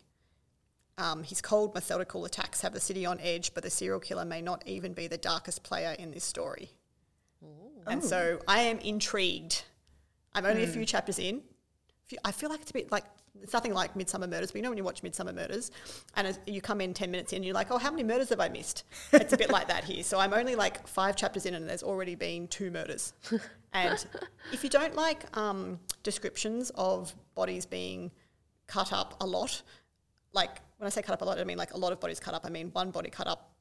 Um, 0.97 1.23
his 1.23 1.41
cold, 1.41 1.75
methodical 1.75 2.25
attacks 2.25 2.61
have 2.61 2.73
the 2.73 2.79
city 2.79 3.05
on 3.05 3.19
edge, 3.21 3.53
but 3.53 3.63
the 3.63 3.69
serial 3.69 3.99
killer 3.99 4.25
may 4.25 4.41
not 4.41 4.63
even 4.65 4.93
be 4.93 5.07
the 5.07 5.17
darkest 5.17 5.61
player 5.61 5.95
in 5.99 6.11
this 6.11 6.23
story. 6.23 6.71
And 7.85 8.03
so 8.03 8.39
I 8.47 8.61
am 8.61 8.79
intrigued. 8.79 9.63
I'm 10.33 10.45
only 10.45 10.63
a 10.63 10.67
few 10.67 10.85
chapters 10.85 11.19
in. 11.19 11.41
I 12.25 12.31
feel 12.31 12.49
like 12.49 12.61
it's 12.61 12.71
a 12.71 12.73
bit 12.73 12.91
like 12.91 13.03
it's 13.41 13.53
nothing 13.53 13.73
like 13.73 13.93
Midsomer 13.95 14.29
Murders, 14.29 14.51
but 14.51 14.57
you 14.57 14.61
know 14.61 14.69
when 14.69 14.77
you 14.77 14.83
watch 14.83 15.01
Midsomer 15.01 15.33
Murders, 15.33 15.71
and 16.15 16.37
you 16.45 16.61
come 16.61 16.81
in 16.81 16.93
ten 16.93 17.11
minutes 17.11 17.33
in, 17.33 17.43
you're 17.43 17.53
like, 17.53 17.71
oh, 17.71 17.77
how 17.77 17.91
many 17.91 18.03
murders 18.03 18.29
have 18.29 18.39
I 18.39 18.49
missed? 18.49 18.83
It's 19.13 19.33
a 19.33 19.37
bit 19.37 19.49
like 19.49 19.67
that 19.67 19.83
here. 19.83 20.03
So 20.03 20.19
I'm 20.19 20.33
only 20.33 20.55
like 20.55 20.87
five 20.87 21.15
chapters 21.15 21.45
in, 21.45 21.53
and 21.53 21.69
there's 21.69 21.83
already 21.83 22.15
been 22.15 22.47
two 22.47 22.71
murders. 22.71 23.13
and 23.73 24.05
if 24.51 24.63
you 24.63 24.69
don't 24.69 24.95
like 24.95 25.25
um, 25.37 25.79
descriptions 26.03 26.71
of 26.75 27.13
bodies 27.35 27.65
being 27.65 28.11
cut 28.67 28.93
up 28.93 29.15
a 29.21 29.25
lot, 29.25 29.61
like 30.33 30.61
when 30.77 30.87
I 30.87 30.89
say 30.89 31.01
cut 31.01 31.13
up 31.13 31.21
a 31.21 31.25
lot, 31.25 31.39
I 31.39 31.43
mean 31.43 31.57
like 31.57 31.73
a 31.73 31.77
lot 31.77 31.91
of 31.91 31.99
bodies 31.99 32.19
cut 32.19 32.33
up. 32.33 32.45
I 32.45 32.49
mean 32.49 32.69
one 32.73 32.91
body 32.91 33.09
cut 33.09 33.27
up 33.27 33.51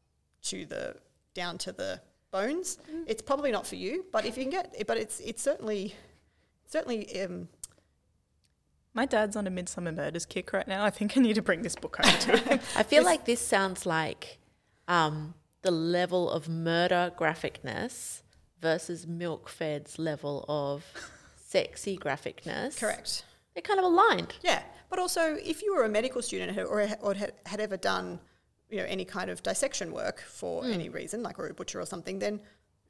to 0.43 0.67
the 0.67 0.97
down 1.35 1.59
to 1.59 1.73
the 1.73 2.01
bones. 2.31 2.79
It's 3.07 3.23
probably 3.23 3.51
not 3.51 3.67
for 3.67 3.77
you, 3.77 4.05
but 4.12 4.25
if 4.27 4.37
you 4.37 4.45
can 4.45 4.51
get, 4.51 4.87
but 4.87 4.97
it's 4.97 5.21
it's 5.21 5.43
certainly 5.43 5.95
certainly 6.67 7.23
um, 7.23 7.49
My 8.97 9.05
dad's 9.05 9.37
on 9.37 9.47
a 9.47 9.51
Midsomer 9.51 9.95
Murders 9.95 10.25
kick 10.25 10.55
right 10.55 10.67
now. 10.67 10.83
I 10.83 10.89
think 10.89 11.19
I 11.19 11.21
need 11.21 11.35
to 11.35 11.43
bring 11.43 11.61
this 11.61 11.77
book 11.77 11.99
home 12.01 12.19
to 12.19 12.39
him. 12.39 12.61
I 12.77 12.83
feel 12.83 13.05
like 13.05 13.27
this 13.27 13.41
sounds 13.41 13.85
like 13.85 14.39
um, 14.89 15.35
the 15.61 15.71
level 15.71 16.31
of 16.31 16.49
murder 16.49 17.13
graphicness 17.15 18.23
versus 18.63 19.07
Milk 19.07 19.51
Fed's 19.51 19.99
level 19.99 20.47
of 20.49 20.83
sexy 21.37 21.99
graphicness. 21.99 22.81
correct. 22.81 23.27
They're 23.53 23.61
kind 23.61 23.79
of 23.79 23.85
aligned. 23.85 24.35
Yeah, 24.43 24.63
but 24.89 24.99
also 24.99 25.37
if 25.45 25.63
you 25.63 25.77
were 25.77 25.85
a 25.85 25.91
medical 25.91 26.23
student 26.23 26.57
or, 26.59 26.97
or 27.03 27.13
had, 27.13 27.35
had 27.45 27.61
ever 27.61 27.77
done, 27.77 28.19
you 28.71 28.79
know, 28.79 28.85
any 28.85 29.05
kind 29.05 29.29
of 29.29 29.43
dissection 29.43 29.93
work 29.93 30.23
for 30.23 30.65
any 30.65 30.89
reason, 30.89 31.23
like 31.23 31.39
or 31.39 31.49
a 31.49 31.53
butcher 31.53 31.79
or 31.79 31.87
something, 31.87 32.19
then 32.19 32.41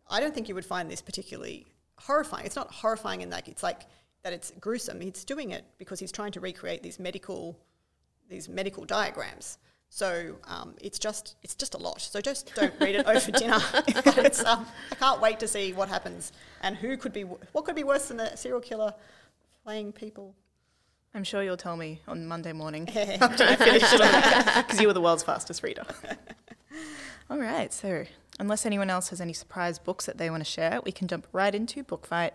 I 0.09 0.21
don't 0.21 0.33
think 0.33 0.49
you 0.49 0.55
would 0.55 0.65
find 0.65 0.89
this 0.89 1.03
particularly 1.03 1.67
horrifying. 1.99 2.47
It's 2.47 2.55
not 2.55 2.71
horrifying 2.71 3.23
in 3.23 3.31
that 3.31 3.49
it's 3.49 3.65
like 3.65 3.87
that 4.23 4.33
it's 4.33 4.53
gruesome. 4.61 5.01
He's 5.01 5.25
doing 5.25 5.51
it 5.51 5.65
because 5.79 6.01
he's 6.01 6.13
trying 6.13 6.33
to 6.33 6.41
recreate 6.41 6.83
these 6.83 6.99
medical 6.99 7.59
these 8.29 8.49
medical 8.49 8.85
diagrams. 8.85 9.59
So 9.89 10.37
um, 10.45 10.75
it's 10.81 10.99
just 10.99 11.37
it's 11.43 11.55
just 11.55 11.75
a 11.75 11.79
lot. 11.79 12.01
So 12.01 12.21
just 12.21 12.55
don't 12.55 12.75
read 12.81 12.97
it 12.97 13.07
over 13.07 13.31
dinner. 13.39 13.61
Um, 14.47 14.67
I 14.93 14.95
can't 14.97 15.21
wait 15.21 15.41
to 15.41 15.49
see 15.49 15.73
what 15.73 15.89
happens 15.89 16.33
and 16.61 16.77
who 16.77 16.97
could 16.97 17.13
be 17.13 17.23
what 17.23 17.65
could 17.65 17.75
be 17.75 17.85
worse 17.85 18.09
than 18.09 18.21
a 18.21 18.37
serial 18.37 18.61
killer 18.61 18.95
playing 19.65 19.93
people. 19.93 20.35
I'm 21.15 21.25
sure 21.25 21.43
you'll 21.43 21.57
tell 21.57 21.77
me 21.77 22.01
on 22.07 22.27
Monday 22.27 22.53
morning 22.53 22.89
after 23.21 23.45
I 23.45 23.57
finish 23.57 23.83
it 23.85 24.67
because 24.67 24.81
you 24.81 24.87
were 24.87 24.93
the 24.93 25.01
world's 25.01 25.23
fastest 25.23 25.63
reader. 25.63 25.85
All 27.31 27.39
right, 27.39 27.73
so 27.73 28.05
unless 28.39 28.67
anyone 28.67 28.91
else 28.91 29.09
has 29.09 29.21
any 29.21 29.33
surprise 29.33 29.79
books 29.79 30.07
that 30.07 30.19
they 30.19 30.29
want 30.29 30.45
to 30.45 30.51
share, 30.51 30.81
we 30.85 30.93
can 30.93 31.09
jump 31.09 31.27
right 31.33 31.55
into 31.55 31.83
Book 31.83 32.07
Fight, 32.07 32.35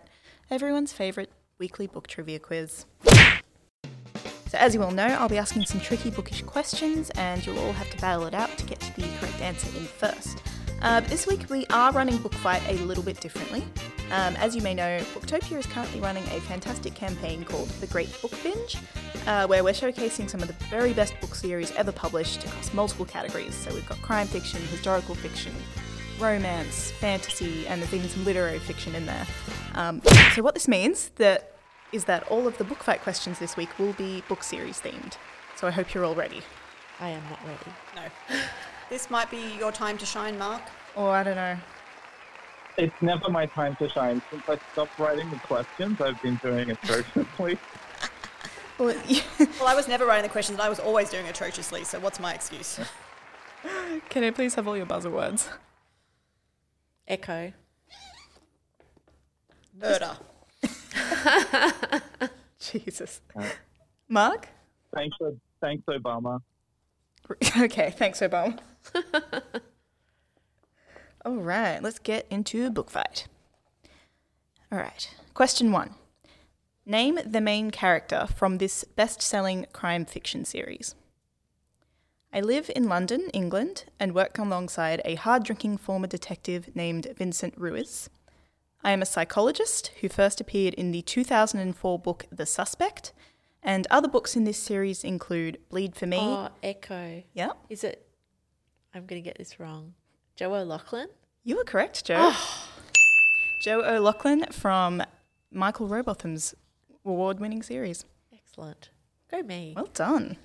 everyone's 0.50 0.92
favourite 0.92 1.30
weekly 1.58 1.86
book 1.86 2.06
trivia 2.06 2.38
quiz. 2.38 2.86
So, 4.48 4.58
as 4.58 4.74
you 4.74 4.82
all 4.82 4.90
know, 4.90 5.06
I'll 5.06 5.30
be 5.30 5.38
asking 5.38 5.64
some 5.64 5.80
tricky 5.80 6.10
bookish 6.10 6.42
questions, 6.42 7.08
and 7.10 7.44
you'll 7.46 7.58
all 7.58 7.72
have 7.72 7.88
to 7.90 7.96
battle 7.98 8.26
it 8.26 8.34
out 8.34 8.56
to 8.58 8.66
get 8.66 8.80
to 8.80 8.94
the 8.96 9.08
correct 9.18 9.40
answer 9.40 9.68
in 9.78 9.84
first. 9.84 10.42
Uh, 10.82 11.00
this 11.00 11.26
week 11.28 11.48
we 11.48 11.64
are 11.66 11.92
running 11.92 12.16
Book 12.18 12.34
Fight 12.34 12.60
a 12.68 12.74
little 12.84 13.04
bit 13.04 13.20
differently. 13.20 13.64
Um, 14.10 14.34
as 14.36 14.54
you 14.56 14.60
may 14.60 14.74
know, 14.74 14.98
Booktopia 15.14 15.56
is 15.58 15.64
currently 15.64 16.00
running 16.00 16.24
a 16.24 16.40
fantastic 16.40 16.94
campaign 16.94 17.44
called 17.44 17.68
The 17.68 17.86
Great 17.86 18.20
Book 18.20 18.32
Binge, 18.42 18.76
uh, 19.26 19.46
where 19.46 19.62
we're 19.62 19.72
showcasing 19.72 20.28
some 20.28 20.42
of 20.42 20.48
the 20.48 20.64
very 20.66 20.92
best 20.92 21.18
book 21.20 21.34
series 21.36 21.70
ever 21.76 21.92
published 21.92 22.44
across 22.44 22.74
multiple 22.74 23.06
categories. 23.06 23.54
So 23.54 23.72
we've 23.72 23.88
got 23.88 24.02
crime 24.02 24.26
fiction, 24.26 24.60
historical 24.62 25.14
fiction, 25.14 25.54
romance, 26.22 26.92
fantasy, 26.92 27.66
and 27.66 27.82
there's 27.82 27.92
even 27.92 28.08
some 28.08 28.24
literary 28.24 28.60
fiction 28.60 28.94
in 28.94 29.06
there. 29.06 29.26
Um, 29.74 30.00
so 30.34 30.42
what 30.42 30.54
this 30.54 30.68
means 30.68 31.10
that 31.16 31.56
is 31.92 32.04
that 32.04 32.26
all 32.28 32.46
of 32.46 32.56
the 32.58 32.64
book 32.64 32.82
fight 32.82 33.02
questions 33.02 33.38
this 33.38 33.56
week 33.56 33.78
will 33.78 33.92
be 33.94 34.22
book 34.28 34.42
series 34.42 34.80
themed. 34.80 35.16
So 35.56 35.66
I 35.66 35.70
hope 35.70 35.92
you're 35.92 36.04
all 36.04 36.14
ready. 36.14 36.40
I 37.00 37.08
am 37.08 37.22
not 37.28 37.40
ready. 37.44 37.76
No. 37.96 38.36
This 38.88 39.10
might 39.10 39.30
be 39.30 39.54
your 39.58 39.72
time 39.72 39.98
to 39.98 40.06
shine, 40.06 40.38
Mark. 40.38 40.62
Or 40.94 41.10
I 41.10 41.22
don't 41.22 41.36
know. 41.36 41.56
It's 42.78 43.02
never 43.02 43.28
my 43.28 43.46
time 43.46 43.76
to 43.76 43.88
shine. 43.88 44.22
Since 44.30 44.48
I 44.48 44.58
stopped 44.72 44.98
writing 44.98 45.28
the 45.30 45.36
questions, 45.36 46.00
I've 46.00 46.20
been 46.22 46.36
doing 46.36 46.70
atrociously. 46.70 47.58
Well, 48.78 48.96
Well, 49.38 49.68
I 49.68 49.74
was 49.76 49.86
never 49.86 50.06
writing 50.06 50.22
the 50.24 50.28
questions, 50.30 50.58
and 50.58 50.62
I 50.66 50.68
was 50.68 50.80
always 50.80 51.10
doing 51.10 51.28
atrociously, 51.28 51.84
so 51.84 52.00
what's 52.00 52.18
my 52.18 52.32
excuse? 52.32 52.80
can 54.08 54.24
I 54.24 54.30
please 54.30 54.54
have 54.54 54.66
all 54.66 54.76
your 54.76 54.86
buzzer 54.86 55.10
words? 55.10 55.50
Echo. 57.06 57.52
Murder. 59.74 60.16
Jesus. 62.58 63.20
Uh. 63.34 63.44
Mark? 64.08 64.48
thanks, 64.94 65.16
thanks, 65.60 65.84
Obama. 65.86 66.40
Okay, 67.58 67.90
thanks, 67.96 68.20
Obama. 68.20 68.58
All 71.24 71.36
right, 71.36 71.82
let's 71.82 71.98
get 71.98 72.26
into 72.30 72.68
book 72.70 72.90
fight. 72.90 73.26
All 74.70 74.78
right, 74.78 75.08
question 75.32 75.70
one. 75.72 75.94
Name 76.84 77.20
the 77.24 77.40
main 77.40 77.70
character 77.70 78.26
from 78.34 78.58
this 78.58 78.84
best 78.84 79.22
selling 79.22 79.66
crime 79.72 80.04
fiction 80.04 80.44
series. 80.44 80.94
I 82.34 82.40
live 82.40 82.70
in 82.74 82.88
London, 82.88 83.28
England, 83.34 83.84
and 84.00 84.14
work 84.14 84.38
alongside 84.38 85.02
a 85.04 85.16
hard 85.16 85.44
drinking 85.44 85.76
former 85.76 86.06
detective 86.06 86.74
named 86.74 87.06
Vincent 87.14 87.52
Ruiz. 87.58 88.08
I 88.82 88.92
am 88.92 89.02
a 89.02 89.06
psychologist 89.06 89.88
who 90.00 90.08
first 90.08 90.40
appeared 90.40 90.72
in 90.74 90.92
the 90.92 91.02
2004 91.02 91.98
book 91.98 92.24
The 92.32 92.46
Suspect, 92.46 93.12
and 93.62 93.86
other 93.90 94.08
books 94.08 94.34
in 94.34 94.44
this 94.44 94.56
series 94.56 95.04
include 95.04 95.58
Bleed 95.68 95.94
for 95.94 96.06
Me. 96.06 96.20
Oh, 96.20 96.48
Echo. 96.62 97.22
Yep. 97.34 97.58
Is 97.68 97.84
it? 97.84 98.08
I'm 98.94 99.04
going 99.04 99.22
to 99.22 99.28
get 99.28 99.36
this 99.36 99.60
wrong. 99.60 99.92
Joe 100.34 100.54
O'Loughlin? 100.54 101.08
You 101.44 101.58
were 101.58 101.64
correct, 101.64 102.06
Joe. 102.06 102.16
Oh. 102.18 102.68
Joe 103.60 103.82
O'Loughlin 103.84 104.46
from 104.52 105.02
Michael 105.50 105.86
Robotham's 105.86 106.54
award 107.04 107.40
winning 107.40 107.62
series. 107.62 108.06
Excellent. 108.32 108.88
Go 109.30 109.42
me. 109.42 109.74
Well 109.76 109.90
done. 109.92 110.38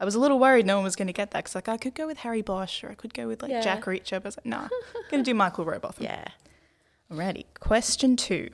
I 0.00 0.04
was 0.04 0.14
a 0.14 0.18
little 0.18 0.38
worried 0.38 0.64
no 0.66 0.76
one 0.76 0.84
was 0.84 0.96
going 0.96 1.08
to 1.08 1.12
get 1.12 1.30
that 1.32 1.40
because 1.44 1.54
like, 1.54 1.68
I 1.68 1.76
could 1.76 1.94
go 1.94 2.06
with 2.06 2.18
Harry 2.18 2.40
Bosch 2.42 2.82
or 2.82 2.90
I 2.90 2.94
could 2.94 3.12
go 3.12 3.26
with 3.28 3.42
like 3.42 3.50
Yeah. 3.50 3.60
Jack 3.60 3.84
Reacher, 3.84 4.12
but 4.12 4.24
I 4.24 4.28
was 4.28 4.36
like, 4.38 4.46
nah, 4.46 4.68
going 5.10 5.22
to 5.22 5.30
do 5.30 5.34
Michael 5.34 5.64
Robotham. 5.66 6.04
yeah. 6.04 6.24
Alrighty. 7.12 7.44
Question 7.58 8.16
two. 8.16 8.48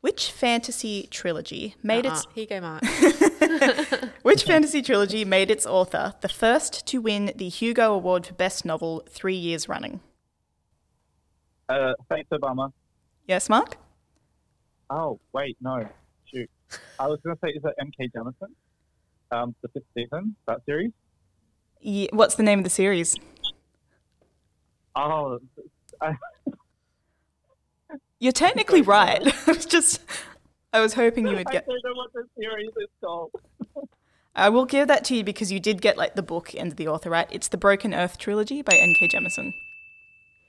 Which 0.00 0.32
fantasy 0.32 1.06
trilogy 1.12 1.76
made 1.82 2.06
Uh-uh. 2.06 2.14
its 2.14 2.26
Here 2.34 2.42
you 2.42 2.48
go, 2.48 2.60
Mark. 2.60 2.82
which 4.22 4.42
fantasy 4.42 4.82
trilogy 4.82 5.24
made 5.24 5.48
its 5.48 5.64
author 5.64 6.14
the 6.22 6.28
first 6.28 6.86
to 6.88 6.98
win 7.00 7.32
the 7.36 7.48
Hugo 7.48 7.94
Award 7.94 8.26
for 8.26 8.34
Best 8.34 8.64
Novel 8.64 9.04
three 9.08 9.36
years 9.36 9.68
running? 9.68 10.00
Uh, 11.68 11.92
thanks, 12.10 12.28
Obama. 12.30 12.72
Yes, 13.28 13.48
Mark? 13.48 13.76
Oh, 14.90 15.20
wait, 15.32 15.56
no. 15.60 15.86
Shoot. 16.24 16.50
I 16.98 17.06
was 17.06 17.20
going 17.22 17.36
to 17.36 17.40
say, 17.44 17.50
is 17.50 17.62
it 17.64 17.74
N.K. 17.80 18.10
Jemisin? 18.16 18.48
Um, 19.32 19.54
the 19.62 19.68
fifth 19.68 19.84
season, 19.96 20.36
that 20.46 20.60
series? 20.66 20.92
Ye- 21.80 22.10
what's 22.12 22.34
the 22.34 22.42
name 22.42 22.58
of 22.58 22.64
the 22.64 22.70
series? 22.70 23.16
Oh, 24.94 25.38
I, 26.00 26.14
You're 28.22 28.30
technically 28.30 28.82
right. 28.82 29.20
I 29.48 29.50
was 29.50 29.66
just, 29.66 30.00
I 30.72 30.80
was 30.80 30.94
hoping 30.94 31.26
you 31.26 31.34
would 31.34 31.46
get. 31.46 31.64
I 31.64 31.72
don't 31.72 31.84
know 31.84 31.94
what 31.94 32.12
the 32.12 32.24
series 32.38 32.70
is 32.76 32.88
called. 33.02 33.32
I 34.36 34.48
will 34.48 34.64
give 34.64 34.86
that 34.86 35.04
to 35.06 35.16
you 35.16 35.24
because 35.24 35.50
you 35.50 35.58
did 35.58 35.82
get 35.82 35.96
like 35.96 36.14
the 36.14 36.22
book 36.22 36.54
and 36.54 36.72
the 36.72 36.86
author 36.86 37.10
right. 37.10 37.26
It's 37.32 37.48
the 37.48 37.56
Broken 37.56 37.92
Earth 37.92 38.18
trilogy 38.18 38.62
by 38.62 38.76
N.K. 38.76 39.08
Jemisin. 39.08 39.52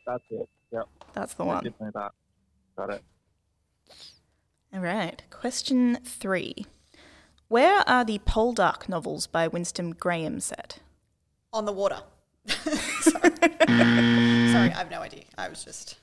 That's 0.06 0.24
it. 0.30 0.48
Yep. 0.72 0.88
That's 1.14 1.34
the 1.34 1.46
I 1.46 1.48
one. 1.48 1.74
that. 1.96 2.12
Got 2.78 2.90
it. 2.92 3.02
All 4.72 4.80
right. 4.80 5.24
Question 5.32 5.98
three. 6.06 6.66
Where 7.54 7.88
are 7.88 8.04
the 8.04 8.18
Poldark 8.18 8.90
novels 8.90 9.28
by 9.28 9.48
Winston 9.48 9.92
Graham 9.92 10.40
set? 10.40 10.80
On 11.54 11.66
the 11.66 11.72
water. 11.72 12.00
Sorry. 12.48 13.30
Sorry, 13.30 14.72
I 14.72 14.74
have 14.76 14.90
no 14.90 15.02
idea. 15.02 15.26
I 15.38 15.50
was 15.50 15.64
just 15.64 16.00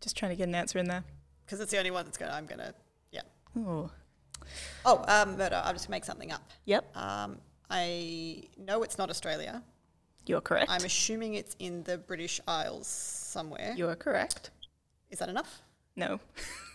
Just 0.00 0.16
trying 0.16 0.32
to 0.32 0.36
get 0.36 0.48
an 0.48 0.54
answer 0.56 0.80
in 0.80 0.88
there. 0.88 1.04
because 1.46 1.60
it's 1.60 1.70
the 1.70 1.78
only 1.78 1.92
one 1.92 2.06
that's 2.06 2.18
gonna. 2.18 2.32
I'm 2.32 2.46
gonna. 2.46 2.74
Yeah. 3.12 3.20
Oh. 3.56 3.88
Oh, 4.84 5.04
um, 5.06 5.38
murder. 5.38 5.62
I'll 5.64 5.74
just 5.74 5.90
make 5.90 6.04
something 6.04 6.32
up. 6.32 6.42
Yep. 6.64 6.96
Um, 6.96 7.38
I 7.70 8.42
know 8.58 8.82
it's 8.82 8.98
not 8.98 9.10
Australia. 9.10 9.62
You're 10.26 10.40
correct. 10.40 10.72
I'm 10.72 10.84
assuming 10.84 11.34
it's 11.34 11.54
in 11.60 11.84
the 11.84 11.98
British 11.98 12.40
Isles 12.48 12.88
somewhere. 12.88 13.74
You're 13.76 13.94
correct. 13.94 14.50
Is 15.08 15.20
that 15.20 15.28
enough? 15.28 15.62
No. 15.94 16.18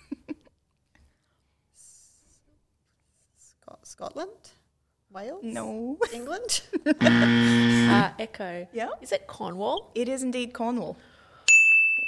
Scot- 3.66 3.88
Scotland, 3.88 4.32
Wales, 5.12 5.42
No. 5.44 5.98
England. 6.14 6.62
Uh, 7.02 8.12
Echo. 8.20 8.68
Yeah. 8.74 8.90
Is 9.02 9.12
it 9.12 9.26
Cornwall? 9.28 9.92
It 9.96 10.08
is 10.10 10.22
indeed 10.22 10.54
Cornwall. 10.54 10.98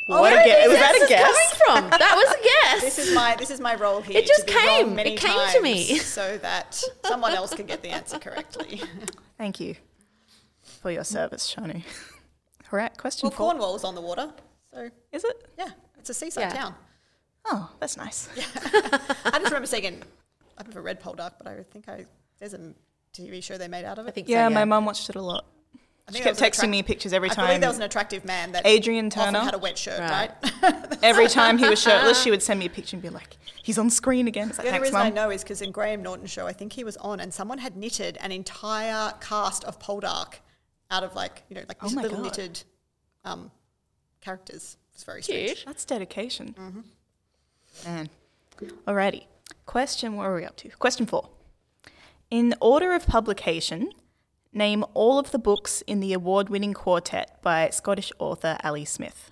Oh, 0.09 0.21
what 0.21 0.31
a 0.33 0.35
where 0.35 0.45
guess. 0.45 0.65
is 0.65 0.69
Was 0.71 0.79
that 0.79 0.95
a 0.95 0.99
this 0.99 1.09
guess? 1.09 1.53
coming 1.65 1.81
from? 1.89 1.99
That 1.99 2.13
was 2.15 2.35
a 2.35 2.43
guess. 2.43 2.81
this 2.81 2.97
is 3.07 3.15
my 3.15 3.35
this 3.37 3.49
is 3.49 3.59
my 3.59 3.75
role 3.75 4.01
here. 4.01 4.17
It 4.19 4.27
just 4.27 4.47
to 4.47 4.53
be 4.53 4.53
wrong 4.67 4.95
came. 4.95 4.99
It 4.99 5.19
came 5.19 5.49
to 5.53 5.61
me. 5.61 5.97
so 5.99 6.37
that 6.37 6.81
someone 7.05 7.33
else 7.33 7.53
can 7.53 7.65
get 7.65 7.81
the 7.81 7.89
answer 7.89 8.19
correctly. 8.19 8.81
Thank 9.37 9.59
you 9.59 9.75
for 10.81 10.91
your 10.91 11.03
service, 11.03 11.53
Shanu. 11.53 11.75
All 11.75 11.83
right. 12.79 12.95
Question 12.97 13.27
well, 13.27 13.31
four. 13.37 13.51
Cornwall's 13.51 13.83
on 13.83 13.95
the 13.95 14.01
water, 14.01 14.31
so 14.73 14.89
Is 15.11 15.23
it? 15.23 15.49
yeah, 15.57 15.69
it's 15.97 16.09
a 16.09 16.13
seaside 16.13 16.53
Yeah. 16.53 16.53
town. 16.61 16.75
Oh, 17.45 17.69
that's 17.79 17.95
nice. 17.97 18.27
Yeah. 18.35 18.43
I 19.25 19.39
just 19.39 19.45
remember 19.45 19.67
seeing. 19.67 20.03
I've 20.57 20.67
never 20.67 20.81
read 20.81 21.01
Poldark, 21.01 21.33
but 21.37 21.47
I 21.47 21.63
think 21.71 21.87
I 21.87 22.05
there's 22.39 22.53
a 22.53 22.73
TV 23.13 23.43
show 23.43 23.57
they 23.57 23.67
made 23.67 23.85
out 23.85 23.97
of 23.99 24.05
it. 24.05 24.09
I 24.09 24.11
think 24.11 24.27
Yeah, 24.29 24.47
so, 24.47 24.53
my 24.53 24.65
mum 24.65 24.85
watched 24.85 25.09
it 25.09 25.15
a 25.15 25.21
lot. 25.21 25.45
I 26.09 26.13
She 26.13 26.21
kept 26.21 26.39
texting 26.39 26.63
an 26.65 26.69
me 26.71 26.83
pictures 26.83 27.11
every 27.11 27.29
I 27.29 27.35
believe 27.35 27.49
time. 27.49 27.59
there 27.59 27.69
was 27.69 27.77
an 27.77 27.83
attractive 27.83 28.23
man 28.23 28.53
that 28.53 28.65
Aidan 28.65 29.07
often 29.07 29.33
Turner. 29.33 29.39
had 29.39 29.53
a 29.53 29.57
wet 29.57 29.77
shirt, 29.77 29.99
Right. 29.99 30.31
right? 30.63 30.97
Every 31.03 31.27
time 31.27 31.57
he 31.57 31.67
was 31.67 31.81
shirtless, 31.81 32.21
she 32.21 32.29
would 32.31 32.41
send 32.41 32.59
me 32.61 32.65
a 32.65 32.69
picture 32.69 32.95
and 32.95 33.03
be 33.03 33.09
like, 33.09 33.35
"He's 33.61 33.77
on 33.77 33.89
screen 33.89 34.25
again." 34.27 34.47
It's 34.49 34.57
like, 34.57 34.65
The 34.67 34.69
only 34.73 34.89
Thanks, 34.89 34.95
reason 34.95 35.05
I 35.05 35.09
know 35.09 35.29
is 35.31 35.43
because 35.43 35.61
in 35.61 35.71
Graham 35.71 36.01
Norton 36.01 36.25
show, 36.27 36.47
I 36.47 36.53
think 36.53 36.71
he 36.73 36.85
was 36.85 36.95
on, 36.97 37.19
and 37.19 37.33
someone 37.33 37.57
had 37.57 37.75
knitted 37.75 38.17
an 38.21 38.31
entire 38.31 39.13
cast 39.19 39.65
of 39.65 39.79
Poldark 39.79 40.35
out 40.89 41.03
of 41.03 41.13
like 41.13 41.43
you 41.49 41.55
know 41.55 41.63
like 41.67 41.77
Oh 41.83 41.87
little 41.87 42.11
God. 42.11 42.23
knitted 42.23 42.63
um, 43.25 43.51
characters. 44.21 44.77
It's 44.93 45.03
very 45.03 45.21
strange. 45.21 45.47
Cute. 45.55 45.63
That's 45.65 45.83
dedication. 45.83 46.55
Mm-hmm. 46.57 46.79
Man. 47.85 48.09
Alrighty. 48.87 49.25
Question. 49.67 50.15
What 50.15 50.25
are 50.25 50.35
we 50.35 50.45
up 50.45 50.55
to? 50.57 50.69
Question 50.69 51.05
four. 51.05 51.29
In 52.31 52.55
order 52.59 52.93
of 52.93 53.05
publication, 53.05 53.91
name 54.51 54.83
all 54.93 55.19
of 55.19 55.31
the 55.31 55.37
books 55.37 55.83
in 55.85 55.99
the 55.99 56.13
award-winning 56.13 56.73
quartet 56.73 57.41
by 57.41 57.69
Scottish 57.69 58.11
author 58.17 58.57
Ali 58.63 58.85
Smith. 58.85 59.31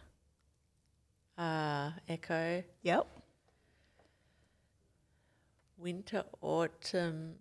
Uh, 1.38 1.91
Echo. 2.08 2.63
Yep. 2.84 3.08
Winter, 5.78 6.26
autumn. 6.41 7.36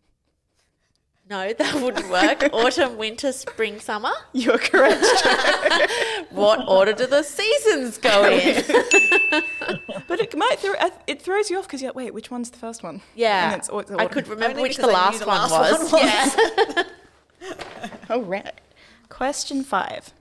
No, 1.30 1.52
that 1.54 1.74
wouldn't 1.80 2.10
work. 2.10 2.50
autumn, 2.52 2.98
winter, 2.98 3.32
spring, 3.32 3.80
summer. 3.80 4.12
You're 4.32 4.58
correct. 4.58 5.04
What 6.30 6.66
order 6.68 6.92
do 6.92 7.06
the 7.06 7.22
seasons 7.22 7.96
go 7.96 8.24
in? 8.24 8.56
but 10.08 10.20
it 10.20 10.36
might 10.36 10.56
throw, 10.58 10.74
uh, 10.74 10.90
it 11.06 11.22
throws 11.22 11.48
you 11.48 11.58
off 11.58 11.66
because 11.66 11.80
you're 11.80 11.90
like, 11.90 11.96
wait, 11.96 12.12
which 12.14 12.28
one's 12.30 12.50
the 12.50 12.58
first 12.58 12.82
one? 12.82 13.02
Yeah, 13.14 13.52
And 13.52 13.60
it's, 13.60 13.70
oh, 13.72 13.78
it's 13.78 13.90
I 13.92 14.06
could 14.06 14.26
remember 14.26 14.58
Only 14.58 14.62
which 14.70 14.76
the 14.76 14.82
because 14.88 14.94
I 14.94 15.04
last, 15.04 15.26
one, 15.26 15.50
was. 15.50 15.92
one 15.92 16.02
was. 16.02 16.36
Yeah. 16.74 16.82
All 18.10 18.22
right. 18.22 18.52
Question 19.08 19.62
five. 19.62 20.12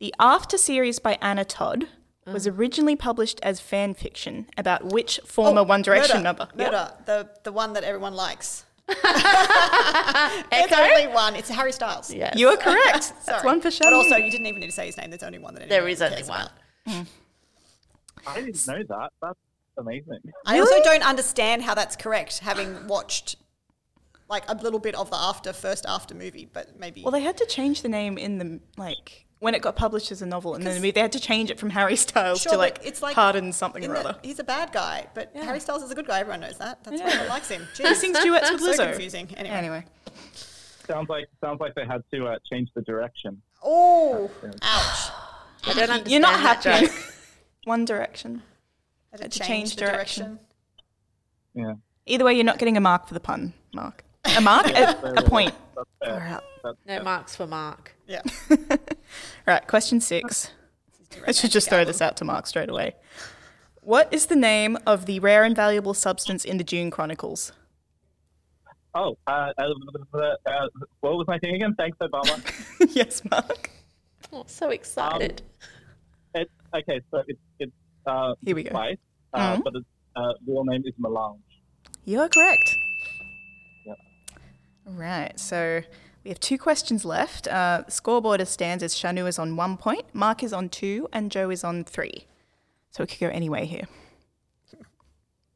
The 0.00 0.14
After 0.18 0.56
series 0.56 0.98
by 0.98 1.18
Anna 1.20 1.44
Todd 1.44 1.88
was 2.26 2.46
Mm. 2.46 2.58
originally 2.58 2.96
published 2.96 3.38
as 3.42 3.60
fan 3.60 3.92
fiction 3.94 4.46
about 4.56 4.84
which 4.84 5.20
former 5.26 5.62
One 5.62 5.82
Direction 5.82 6.18
Oh, 6.18 6.22
murder, 6.22 6.22
member? 6.22 6.48
Yep. 6.56 6.72
Murder, 6.72 6.92
the 7.06 7.28
the 7.44 7.52
one 7.52 7.72
that 7.74 7.84
everyone 7.84 8.14
likes. 8.14 8.64
There's 10.50 10.72
only 10.72 11.08
one. 11.08 11.36
It's 11.36 11.48
Harry 11.50 11.72
Styles. 11.72 12.12
Yes. 12.12 12.36
You 12.38 12.48
are 12.48 12.56
correct. 12.56 13.12
That's 13.26 13.44
one 13.44 13.60
for 13.60 13.70
sure. 13.70 13.86
But 13.86 13.92
also, 13.92 14.16
you 14.16 14.30
didn't 14.30 14.46
even 14.46 14.60
need 14.60 14.66
to 14.66 14.72
say 14.72 14.86
his 14.86 14.96
name. 14.96 15.10
There's 15.10 15.22
only 15.22 15.38
one 15.38 15.54
that 15.54 15.62
anyone 15.62 15.80
There 15.80 15.88
is 15.88 16.00
only 16.02 16.16
cares 16.16 16.28
one. 16.28 16.48
about. 16.86 17.06
I 18.26 18.40
didn't 18.40 18.66
know 18.66 18.82
that. 18.88 19.12
That's 19.20 19.38
amazing. 19.76 20.18
I 20.46 20.58
also 20.58 20.82
don't 20.82 21.06
understand 21.06 21.62
how 21.62 21.74
that's 21.74 21.96
correct, 21.96 22.38
having 22.40 22.86
watched 22.86 23.36
like 24.28 24.44
a 24.48 24.54
little 24.54 24.78
bit 24.78 24.94
of 24.94 25.10
the 25.10 25.16
after 25.16 25.52
first 25.52 25.86
after 25.86 26.14
movie, 26.14 26.48
but 26.52 26.78
maybe 26.78 27.02
Well, 27.02 27.12
they 27.12 27.22
had 27.22 27.36
to 27.38 27.46
change 27.46 27.82
the 27.82 27.88
name 27.88 28.18
in 28.18 28.38
the 28.38 28.60
like 28.76 29.24
when 29.40 29.54
it 29.54 29.62
got 29.62 29.76
published 29.76 30.10
as 30.10 30.20
a 30.22 30.26
novel, 30.26 30.54
and 30.54 30.64
then 30.66 30.80
they 30.82 31.00
had 31.00 31.12
to 31.12 31.20
change 31.20 31.50
it 31.50 31.58
from 31.60 31.70
Harry 31.70 31.94
Styles 31.96 32.42
Sure, 32.42 32.52
to 32.52 32.58
like 32.58 32.80
it's 32.84 33.02
like 33.02 33.14
Pardon 33.14 33.52
something 33.52 33.82
in 33.82 33.90
or 33.90 33.94
the- 33.94 34.00
other. 34.08 34.18
he's 34.22 34.38
a 34.38 34.44
bad 34.44 34.72
guy, 34.72 35.06
but 35.14 35.30
Harry 35.34 35.60
Styles 35.60 35.82
is 35.82 35.90
a 35.90 35.94
good 35.94 36.06
guy. 36.06 36.20
Everyone 36.20 36.40
knows 36.40 36.58
that. 36.58 36.82
That's 36.84 37.00
why 37.00 37.06
Yeah. 37.06 37.12
everyone 37.14 37.28
likes 37.28 37.48
him. 37.48 37.66
He 37.76 37.94
sings 37.94 38.18
duets 38.20 38.50
with 38.50 38.60
so 38.60 38.72
Lizzo. 38.72 38.88
confusing. 38.90 39.28
Anyway. 39.36 39.54
Anyway, 39.56 39.84
Sounds 40.86 41.08
like 41.10 41.26
sounds 41.42 41.60
like 41.60 41.74
they 41.74 41.84
had 41.84 42.02
to 42.14 42.26
uh, 42.28 42.36
change 42.50 42.70
the 42.74 42.82
direction. 42.82 43.42
Oh, 43.62 44.30
ouch! 44.62 45.10
I 45.64 45.74
don't 45.74 45.78
understand 45.82 46.08
you're 46.10 46.20
not 46.20 46.40
that 46.40 46.64
happy. 46.64 46.86
joke. 46.86 46.96
One 47.64 47.84
Direction. 47.84 48.42
Had 49.12 49.20
Had 49.20 49.32
to 49.32 49.38
to 49.38 49.44
change, 49.44 49.48
change 49.48 49.76
the 49.76 49.80
direction. 49.84 50.24
direction. 50.26 50.38
Yeah. 51.54 51.74
Either 52.06 52.24
way, 52.24 52.34
you're 52.34 52.44
not 52.44 52.58
getting 52.58 52.76
a 52.76 52.80
mark 52.80 53.06
for 53.08 53.14
the 53.14 53.20
pun, 53.20 53.52
Mark. 53.74 54.02
A 54.36 54.40
mark, 54.40 54.66
a, 54.70 55.14
a 55.18 55.22
point. 55.22 55.52
That's 55.76 55.88
fair. 56.02 56.40
All 56.68 56.74
right. 56.74 56.86
No 56.86 56.94
fair. 56.96 57.04
marks 57.04 57.36
for 57.36 57.46
Mark. 57.46 57.94
Yeah. 58.06 58.22
right, 59.46 59.66
question 59.66 60.00
six. 60.00 60.50
I 61.26 61.32
should 61.32 61.50
just 61.50 61.68
throw 61.68 61.84
this 61.84 62.00
out 62.02 62.16
to 62.18 62.24
Mark 62.24 62.46
straight 62.46 62.68
away. 62.68 62.94
What 63.82 64.12
is 64.12 64.26
the 64.26 64.36
name 64.36 64.76
of 64.86 65.06
the 65.06 65.18
rare 65.20 65.44
and 65.44 65.56
valuable 65.56 65.94
substance 65.94 66.44
in 66.44 66.58
the 66.58 66.64
Dune 66.64 66.90
Chronicles? 66.90 67.52
Oh, 68.94 69.16
uh, 69.26 69.52
uh, 69.58 69.62
uh, 70.16 70.66
what 71.00 71.12
was 71.16 71.26
my 71.26 71.38
thing 71.38 71.54
again? 71.54 71.74
Thanks, 71.78 71.96
Obama. 71.98 72.42
yes, 72.94 73.22
Mark. 73.30 73.70
Oh, 74.32 74.44
so 74.46 74.70
excited. 74.70 75.40
It's 76.34 76.50
okay. 76.74 77.00
So 77.10 77.22
it's 77.26 77.38
it's 77.58 77.72
uh, 78.06 78.34
Here 78.44 78.54
we 78.54 78.64
go. 78.64 78.70
spice, 78.70 78.96
uh, 79.34 79.56
Mhm. 79.56 79.64
but 79.64 79.76
its 79.76 79.86
uh, 80.16 80.32
real 80.46 80.64
name 80.64 80.82
is 80.84 80.94
melange. 80.98 81.40
You 82.04 82.20
are 82.20 82.28
correct. 82.28 82.76
Yep. 83.86 83.98
Right, 84.86 85.38
so 85.40 85.82
we 86.28 86.32
have 86.32 86.40
two 86.40 86.58
questions 86.58 87.06
left. 87.06 87.48
Uh, 87.48 87.88
scoreboard 87.88 88.42
as 88.42 88.50
stands 88.50 88.84
as 88.84 88.94
Shanu 88.94 89.26
is 89.26 89.38
on 89.38 89.56
one 89.56 89.78
point, 89.78 90.04
Mark 90.12 90.42
is 90.42 90.52
on 90.52 90.68
two, 90.68 91.08
and 91.10 91.30
Joe 91.30 91.48
is 91.48 91.64
on 91.64 91.84
three. 91.84 92.26
So 92.90 93.02
it 93.02 93.08
could 93.08 93.18
go 93.18 93.28
any 93.28 93.48
way 93.48 93.64
here. 93.64 93.88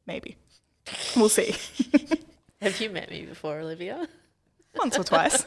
Maybe. 0.07 0.35
We'll 1.15 1.29
see. 1.29 1.53
Have 2.61 2.81
you 2.81 2.89
met 2.89 3.11
me 3.11 3.21
before, 3.21 3.59
Olivia? 3.59 4.07
Once 4.75 4.97
or 4.97 5.03
twice. 5.03 5.45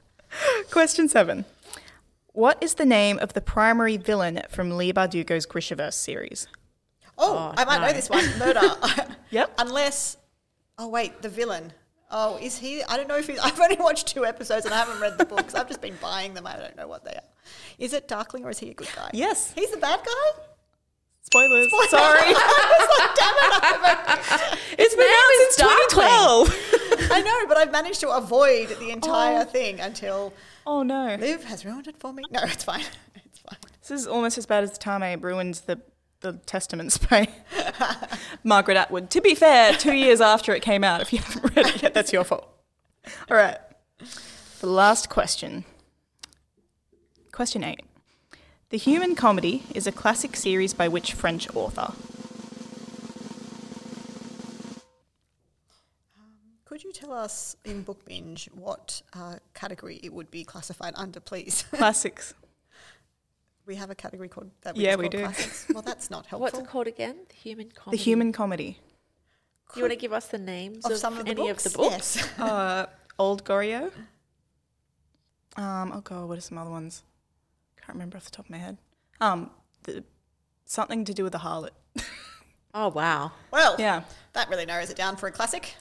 Question 0.70 1.10
seven. 1.10 1.44
What 2.32 2.56
is 2.62 2.74
the 2.74 2.86
name 2.86 3.18
of 3.18 3.34
the 3.34 3.42
primary 3.42 3.98
villain 3.98 4.40
from 4.48 4.70
Leigh 4.70 4.94
Bardugo's 4.94 5.46
Grishaverse 5.46 5.92
series? 5.92 6.48
Oh, 7.18 7.36
Oh, 7.36 7.54
I 7.58 7.66
might 7.66 7.86
know 7.86 7.92
this 7.92 8.08
one. 8.08 8.24
Murder. 8.38 8.62
Yep. 9.28 9.52
Unless, 9.58 10.16
oh 10.78 10.88
wait, 10.88 11.20
the 11.20 11.28
villain. 11.28 11.74
Oh, 12.10 12.38
is 12.40 12.56
he? 12.58 12.82
I 12.84 12.96
don't 12.96 13.08
know 13.08 13.16
if 13.16 13.26
he's. 13.26 13.38
I've 13.42 13.58
only 13.60 13.76
watched 13.76 14.08
two 14.08 14.24
episodes 14.24 14.64
and 14.64 14.74
I 14.74 14.78
haven't 14.78 15.00
read 15.00 15.18
the 15.18 15.24
books. 15.24 15.54
I've 15.54 15.68
just 15.68 15.80
been 15.80 15.96
buying 16.00 16.34
them. 16.34 16.46
I 16.46 16.56
don't 16.56 16.76
know 16.76 16.88
what 16.88 17.04
they 17.04 17.12
are. 17.12 17.22
Is 17.78 17.92
it 17.92 18.08
Darkling 18.08 18.44
or 18.44 18.50
is 18.50 18.58
he 18.58 18.70
a 18.70 18.74
good 18.74 18.88
guy? 18.94 19.10
Yes. 19.12 19.52
He's 19.52 19.70
the 19.70 19.76
bad 19.78 20.00
guy. 20.04 20.42
Spoilers. 21.22 21.70
Sorry. 21.90 22.20
It's 24.78 24.94
been 24.94 25.08
out 25.08 25.30
since 25.38 25.56
2012. 25.56 27.10
I 27.10 27.22
know, 27.22 27.46
but 27.48 27.56
I've 27.56 27.72
managed 27.72 28.00
to 28.00 28.10
avoid 28.10 28.68
the 28.78 28.90
entire 28.90 29.40
oh. 29.40 29.44
thing 29.44 29.80
until 29.80 30.32
oh 30.66 30.82
no. 30.82 31.16
Liv 31.18 31.44
has 31.44 31.64
ruined 31.64 31.86
it 31.86 31.98
for 31.98 32.12
me. 32.12 32.22
No, 32.30 32.40
it's 32.42 32.64
fine. 32.64 32.84
It's 33.24 33.38
fine. 33.38 33.58
This 33.80 33.90
is 33.90 34.06
almost 34.06 34.38
as 34.38 34.46
bad 34.46 34.64
as 34.64 34.72
the 34.72 34.78
time 34.78 35.02
I 35.02 35.14
ruined 35.14 35.62
the, 35.66 35.80
the 36.32 36.38
Testaments 36.44 36.98
by 36.98 37.28
Margaret 38.44 38.76
Atwood. 38.76 39.10
To 39.10 39.20
be 39.20 39.34
fair, 39.34 39.72
two 39.74 39.94
years 39.94 40.20
after 40.20 40.54
it 40.54 40.62
came 40.62 40.82
out, 40.82 41.00
if 41.00 41.12
you 41.12 41.20
haven't 41.20 41.56
read 41.56 41.66
it 41.66 41.82
yet, 41.82 41.94
that's 41.94 42.12
your 42.12 42.24
fault. 42.24 42.48
All 43.30 43.36
right. 43.36 43.58
The 44.60 44.66
last 44.66 45.08
question. 45.08 45.64
Question 47.32 47.62
eight. 47.62 47.80
The 48.70 48.78
Human 48.78 49.14
Comedy 49.14 49.62
is 49.74 49.86
a 49.86 49.92
classic 49.92 50.34
series 50.34 50.74
by 50.74 50.88
which 50.88 51.12
French 51.12 51.54
author? 51.54 51.92
Could 56.64 56.82
you 56.82 56.92
tell 56.92 57.12
us 57.12 57.56
in 57.64 57.82
Book 57.82 58.04
Binge 58.04 58.50
what 58.52 59.00
uh, 59.12 59.36
category 59.54 60.00
it 60.02 60.12
would 60.12 60.30
be 60.30 60.42
classified 60.42 60.94
under, 60.96 61.20
please? 61.20 61.64
Classics. 61.72 62.34
We 63.66 63.74
have 63.74 63.90
a 63.90 63.94
category 63.94 64.28
called 64.28 64.50
that. 64.62 64.76
Yeah, 64.76 64.92
is 64.92 64.96
we 64.98 65.08
do. 65.08 65.18
Classics. 65.24 65.66
Well, 65.72 65.82
that's 65.82 66.08
not 66.10 66.26
helpful. 66.26 66.40
What's 66.40 66.58
it 66.58 66.66
called 66.66 66.86
again? 66.86 67.16
The 67.28 67.34
human 67.34 67.70
comedy. 67.74 67.96
The 67.96 68.02
Human 68.02 68.32
Comedy. 68.32 68.78
Do 69.74 69.80
You 69.80 69.82
want 69.84 69.92
to 69.92 69.96
give 69.98 70.12
us 70.12 70.28
the 70.28 70.38
names 70.38 70.84
of 70.86 70.92
of, 70.92 70.98
some 70.98 71.18
of 71.18 71.24
the 71.24 71.32
any 71.32 71.42
books? 71.42 71.66
of 71.66 71.72
the 71.72 71.78
books? 71.78 72.16
Yes. 72.16 72.28
Uh, 72.38 72.86
Old 73.18 73.44
Goriot. 73.44 73.90
Um, 75.56 75.90
oh 75.92 76.00
god, 76.02 76.28
what 76.28 76.38
are 76.38 76.42
some 76.42 76.58
other 76.58 76.70
ones? 76.70 77.02
Can't 77.78 77.94
remember 77.94 78.16
off 78.16 78.24
the 78.24 78.30
top 78.30 78.44
of 78.44 78.50
my 78.50 78.58
head. 78.58 78.76
Um, 79.20 79.50
the, 79.84 80.04
something 80.66 81.04
to 81.06 81.14
do 81.14 81.24
with 81.24 81.32
the 81.32 81.38
harlot. 81.38 81.70
Oh 82.74 82.88
wow. 82.88 83.32
Well, 83.50 83.74
Yeah. 83.78 84.02
that 84.34 84.48
really 84.50 84.66
narrows 84.66 84.90
it 84.90 84.96
down 84.96 85.16
for 85.16 85.26
a 85.28 85.32
classic. 85.32 85.74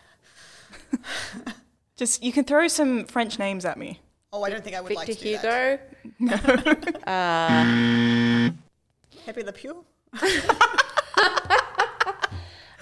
Just 1.97 2.23
you 2.23 2.31
can 2.31 2.45
throw 2.45 2.67
some 2.67 3.05
French 3.05 3.37
names 3.37 3.65
at 3.65 3.77
me. 3.77 4.01
Oh, 4.33 4.43
I 4.43 4.49
don't 4.49 4.63
think 4.63 4.75
I 4.75 4.81
would 4.81 4.89
Victor 4.89 4.99
like 5.11 5.17
to 5.17 5.23
do 5.23 5.37
that. 6.21 7.65
Hugo. 7.65 8.55
Pepe 9.25 9.43
Le 9.43 9.51
Pew. 9.53 9.83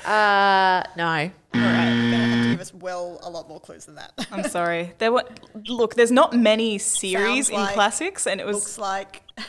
Uh, 0.05 0.83
no. 0.97 1.05
All 1.05 1.11
right. 1.13 1.31
You're 1.53 1.63
gonna 1.63 2.17
have 2.17 2.43
to 2.43 2.49
give 2.49 2.59
us 2.59 2.73
well 2.73 3.19
a 3.23 3.29
lot 3.29 3.47
more 3.47 3.61
clues 3.61 3.85
than 3.85 3.95
that. 3.95 4.11
I'm 4.33 4.43
sorry. 4.49 4.91
There 4.97 5.13
were 5.13 5.23
look. 5.69 5.95
There's 5.95 6.11
not 6.11 6.33
many 6.33 6.77
series 6.77 7.47
Sounds 7.47 7.49
in 7.49 7.55
like- 7.55 7.73
classics, 7.73 8.27
and 8.27 8.41
it 8.41 8.45
was. 8.45 8.55
Looks 8.57 8.77
like 8.77 9.23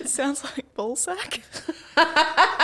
It 0.00 0.08
sounds 0.08 0.44
like 0.44 0.72
ballsack. 0.76 1.40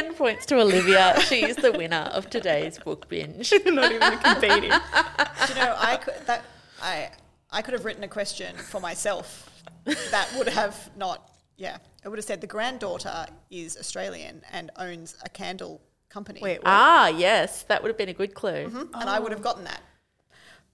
Ten 0.00 0.14
points 0.14 0.46
to 0.46 0.58
Olivia. 0.60 1.20
She 1.20 1.44
is 1.44 1.56
the 1.56 1.72
winner 1.72 2.08
of 2.14 2.30
today's 2.30 2.78
book 2.78 3.08
binge. 3.08 3.52
not 3.66 3.92
even 3.92 4.18
competing. 4.18 4.70
Do 4.70 5.48
you 5.48 5.54
know, 5.56 5.74
I 5.78 5.98
could 6.02 6.14
that 6.26 6.42
I 6.82 7.10
I 7.50 7.60
could 7.62 7.74
have 7.74 7.84
written 7.84 8.02
a 8.04 8.08
question 8.08 8.56
for 8.56 8.80
myself 8.80 9.50
that 9.84 10.28
would 10.38 10.48
have 10.48 10.90
not 10.96 11.30
yeah. 11.56 11.76
It 12.02 12.08
would 12.08 12.18
have 12.18 12.24
said 12.24 12.40
the 12.40 12.46
granddaughter 12.46 13.26
is 13.50 13.76
Australian 13.76 14.40
and 14.52 14.70
owns 14.76 15.16
a 15.22 15.28
candle 15.28 15.82
company. 16.08 16.40
Wait, 16.40 16.58
what? 16.60 16.66
Ah, 16.66 17.08
yes, 17.08 17.64
that 17.64 17.82
would 17.82 17.88
have 17.90 17.98
been 17.98 18.08
a 18.08 18.14
good 18.14 18.32
clue. 18.34 18.70
and 18.94 19.10
I 19.10 19.18
would 19.18 19.32
have 19.32 19.42
gotten 19.42 19.64
that. 19.64 19.82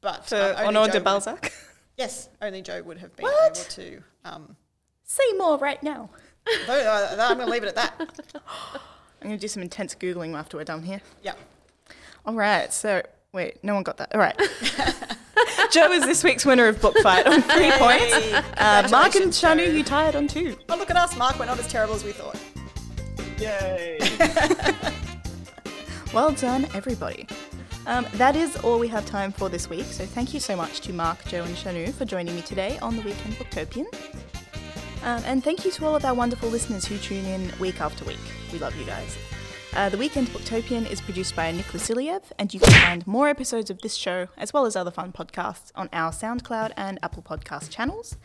But 0.01 0.27
For 0.29 0.37
only 0.37 0.72
Honoré 0.72 0.87
Joe 0.87 0.93
de 0.93 0.99
would- 0.99 1.05
Balzac. 1.05 1.53
yes, 1.97 2.29
only 2.41 2.62
Joe 2.62 2.81
would 2.83 2.99
have 2.99 3.16
been 3.16 3.24
What? 3.24 3.57
able 3.59 3.68
to. 3.70 4.03
Um, 4.24 4.57
Say 5.03 5.33
more 5.37 5.59
right 5.59 5.83
now. 5.83 6.11
uh, 6.68 7.16
I'm 7.18 7.37
going 7.39 7.47
to 7.47 7.53
leave 7.53 7.64
it 7.64 7.68
at 7.68 7.74
that. 7.77 8.41
I'm 9.21 9.29
gonna 9.29 9.39
do 9.39 9.49
some 9.49 9.62
intense 9.62 9.95
googling 9.95 10.37
after 10.37 10.57
we're 10.57 10.64
done 10.64 10.83
here. 10.83 11.01
Yeah. 11.23 11.35
All 12.25 12.35
right. 12.35 12.73
So 12.73 13.03
wait, 13.33 13.62
no 13.62 13.75
one 13.75 13.83
got 13.83 13.97
that. 13.99 14.14
All 14.14 14.21
right. 14.21 14.37
Joe 15.73 15.91
is 15.93 16.05
this 16.05 16.25
week's 16.25 16.47
winner 16.47 16.69
of 16.69 16.81
book 16.81 16.97
fight 16.99 17.27
on 17.27 17.43
three 17.43 17.71
points. 17.73 18.14
Uh, 18.57 18.89
Mark 18.91 19.14
and 19.17 19.33
Shanu, 19.33 19.73
you 19.73 19.83
tied 19.85 20.17
on 20.17 20.29
two. 20.29 20.57
Oh, 20.69 20.77
look 20.77 20.91
at 20.91 20.97
us, 20.97 21.17
Mark. 21.17 21.39
We're 21.39 21.47
not 21.47 21.59
as 21.59 21.69
terrible 21.69 21.95
as 21.95 22.05
we 22.05 22.12
thought. 22.12 22.41
Yay! 23.39 23.99
Well 26.17 26.33
done, 26.33 26.67
everybody. 26.73 27.27
Um, 27.87 28.07
that 28.14 28.37
is 28.37 28.57
all 28.57 28.79
we 28.79 28.89
have 28.89 29.05
time 29.05 29.33
for 29.33 29.51
this 29.51 29.69
week. 29.69 29.85
So 29.85 30.07
thank 30.07 30.33
you 30.33 30.41
so 30.41 30.57
much 30.57 30.81
to 30.81 30.93
Mark, 30.95 31.23
Joe, 31.27 31.45
and 31.45 31.55
Shanu 31.55 31.93
for 31.93 32.07
joining 32.07 32.35
me 32.35 32.41
today 32.41 32.79
on 32.81 32.97
the 32.97 33.03
Weekend 33.03 33.35
Booktopian. 33.35 33.85
Um, 35.07 35.23
and 35.25 35.45
thank 35.45 35.65
you 35.65 35.71
to 35.71 35.87
all 35.87 35.95
of 35.95 36.05
our 36.05 36.15
wonderful 36.15 36.49
listeners 36.49 36.85
who 36.85 36.99
tune 36.99 37.25
in 37.27 37.53
week 37.61 37.81
after 37.81 38.05
week. 38.05 38.19
We 38.53 38.59
love 38.59 38.75
you 38.77 38.85
guys. 38.85 39.17
Uh, 39.73 39.89
the 39.89 39.97
Weekend 39.97 40.27
Booktopian 40.31 40.91
is 40.91 41.01
produced 41.01 41.37
by 41.37 41.53
Nick 41.53 41.67
Vasiliev, 41.67 42.23
and 42.41 42.53
you 42.53 42.59
can 42.59 42.73
find 42.73 43.07
more 43.07 43.29
episodes 43.29 43.71
of 43.71 43.81
this 43.83 43.95
show, 43.95 44.27
as 44.37 44.53
well 44.53 44.67
as 44.67 44.75
other 44.75 44.91
fun 44.91 45.13
podcasts, 45.13 45.71
on 45.77 45.89
our 45.93 46.11
SoundCloud 46.11 46.73
and 46.77 46.99
Apple 47.05 47.23
Podcast 47.23 47.71
channels. 47.71 48.17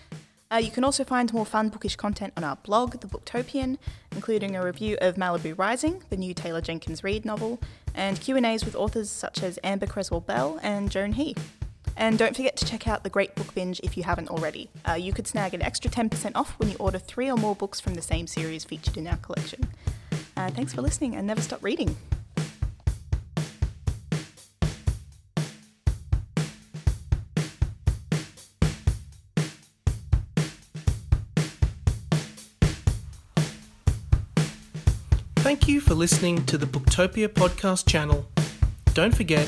Uh, 0.51 0.55
you 0.55 0.71
can 0.71 0.83
also 0.83 1.03
find 1.03 1.31
more 1.31 1.45
fun 1.45 1.69
bookish 1.69 1.97
content 1.97 2.33
on 2.35 2.43
our 2.43 2.55
blog, 2.55 2.99
The 2.99 3.07
Booktopian, 3.07 3.77
including 4.13 4.55
a 4.55 4.65
review 4.65 4.97
of 5.01 5.17
Malibu 5.17 5.55
Rising, 5.55 6.01
the 6.09 6.17
new 6.17 6.33
Taylor 6.33 6.61
Jenkins 6.61 7.03
Reid 7.03 7.25
novel, 7.25 7.61
and 7.93 8.19
Q&As 8.19 8.65
with 8.65 8.75
authors 8.75 9.11
such 9.11 9.43
as 9.43 9.59
Amber 9.63 9.85
Creswell 9.85 10.21
Bell 10.21 10.59
and 10.63 10.89
Joan 10.89 11.13
He. 11.13 11.35
And 12.01 12.17
don't 12.17 12.35
forget 12.35 12.57
to 12.57 12.65
check 12.65 12.87
out 12.87 13.03
The 13.03 13.11
Great 13.11 13.35
Book 13.35 13.53
Binge 13.53 13.79
if 13.83 13.95
you 13.95 14.01
haven't 14.01 14.29
already. 14.29 14.71
Uh, 14.89 14.93
you 14.93 15.13
could 15.13 15.27
snag 15.27 15.53
an 15.53 15.61
extra 15.61 15.91
10% 15.91 16.31
off 16.33 16.57
when 16.57 16.71
you 16.71 16.75
order 16.79 16.97
three 16.97 17.29
or 17.29 17.37
more 17.37 17.55
books 17.55 17.79
from 17.79 17.93
the 17.93 18.01
same 18.01 18.25
series 18.25 18.63
featured 18.63 18.97
in 18.97 19.05
our 19.05 19.17
collection. 19.17 19.67
Uh, 20.35 20.49
thanks 20.49 20.73
for 20.73 20.81
listening 20.81 21.15
and 21.15 21.27
never 21.27 21.41
stop 21.41 21.63
reading. 21.63 21.95
Thank 35.35 35.67
you 35.67 35.79
for 35.79 35.93
listening 35.93 36.47
to 36.47 36.57
the 36.57 36.65
Booktopia 36.65 37.27
podcast 37.27 37.87
channel. 37.87 38.25
Don't 38.95 39.15
forget, 39.15 39.47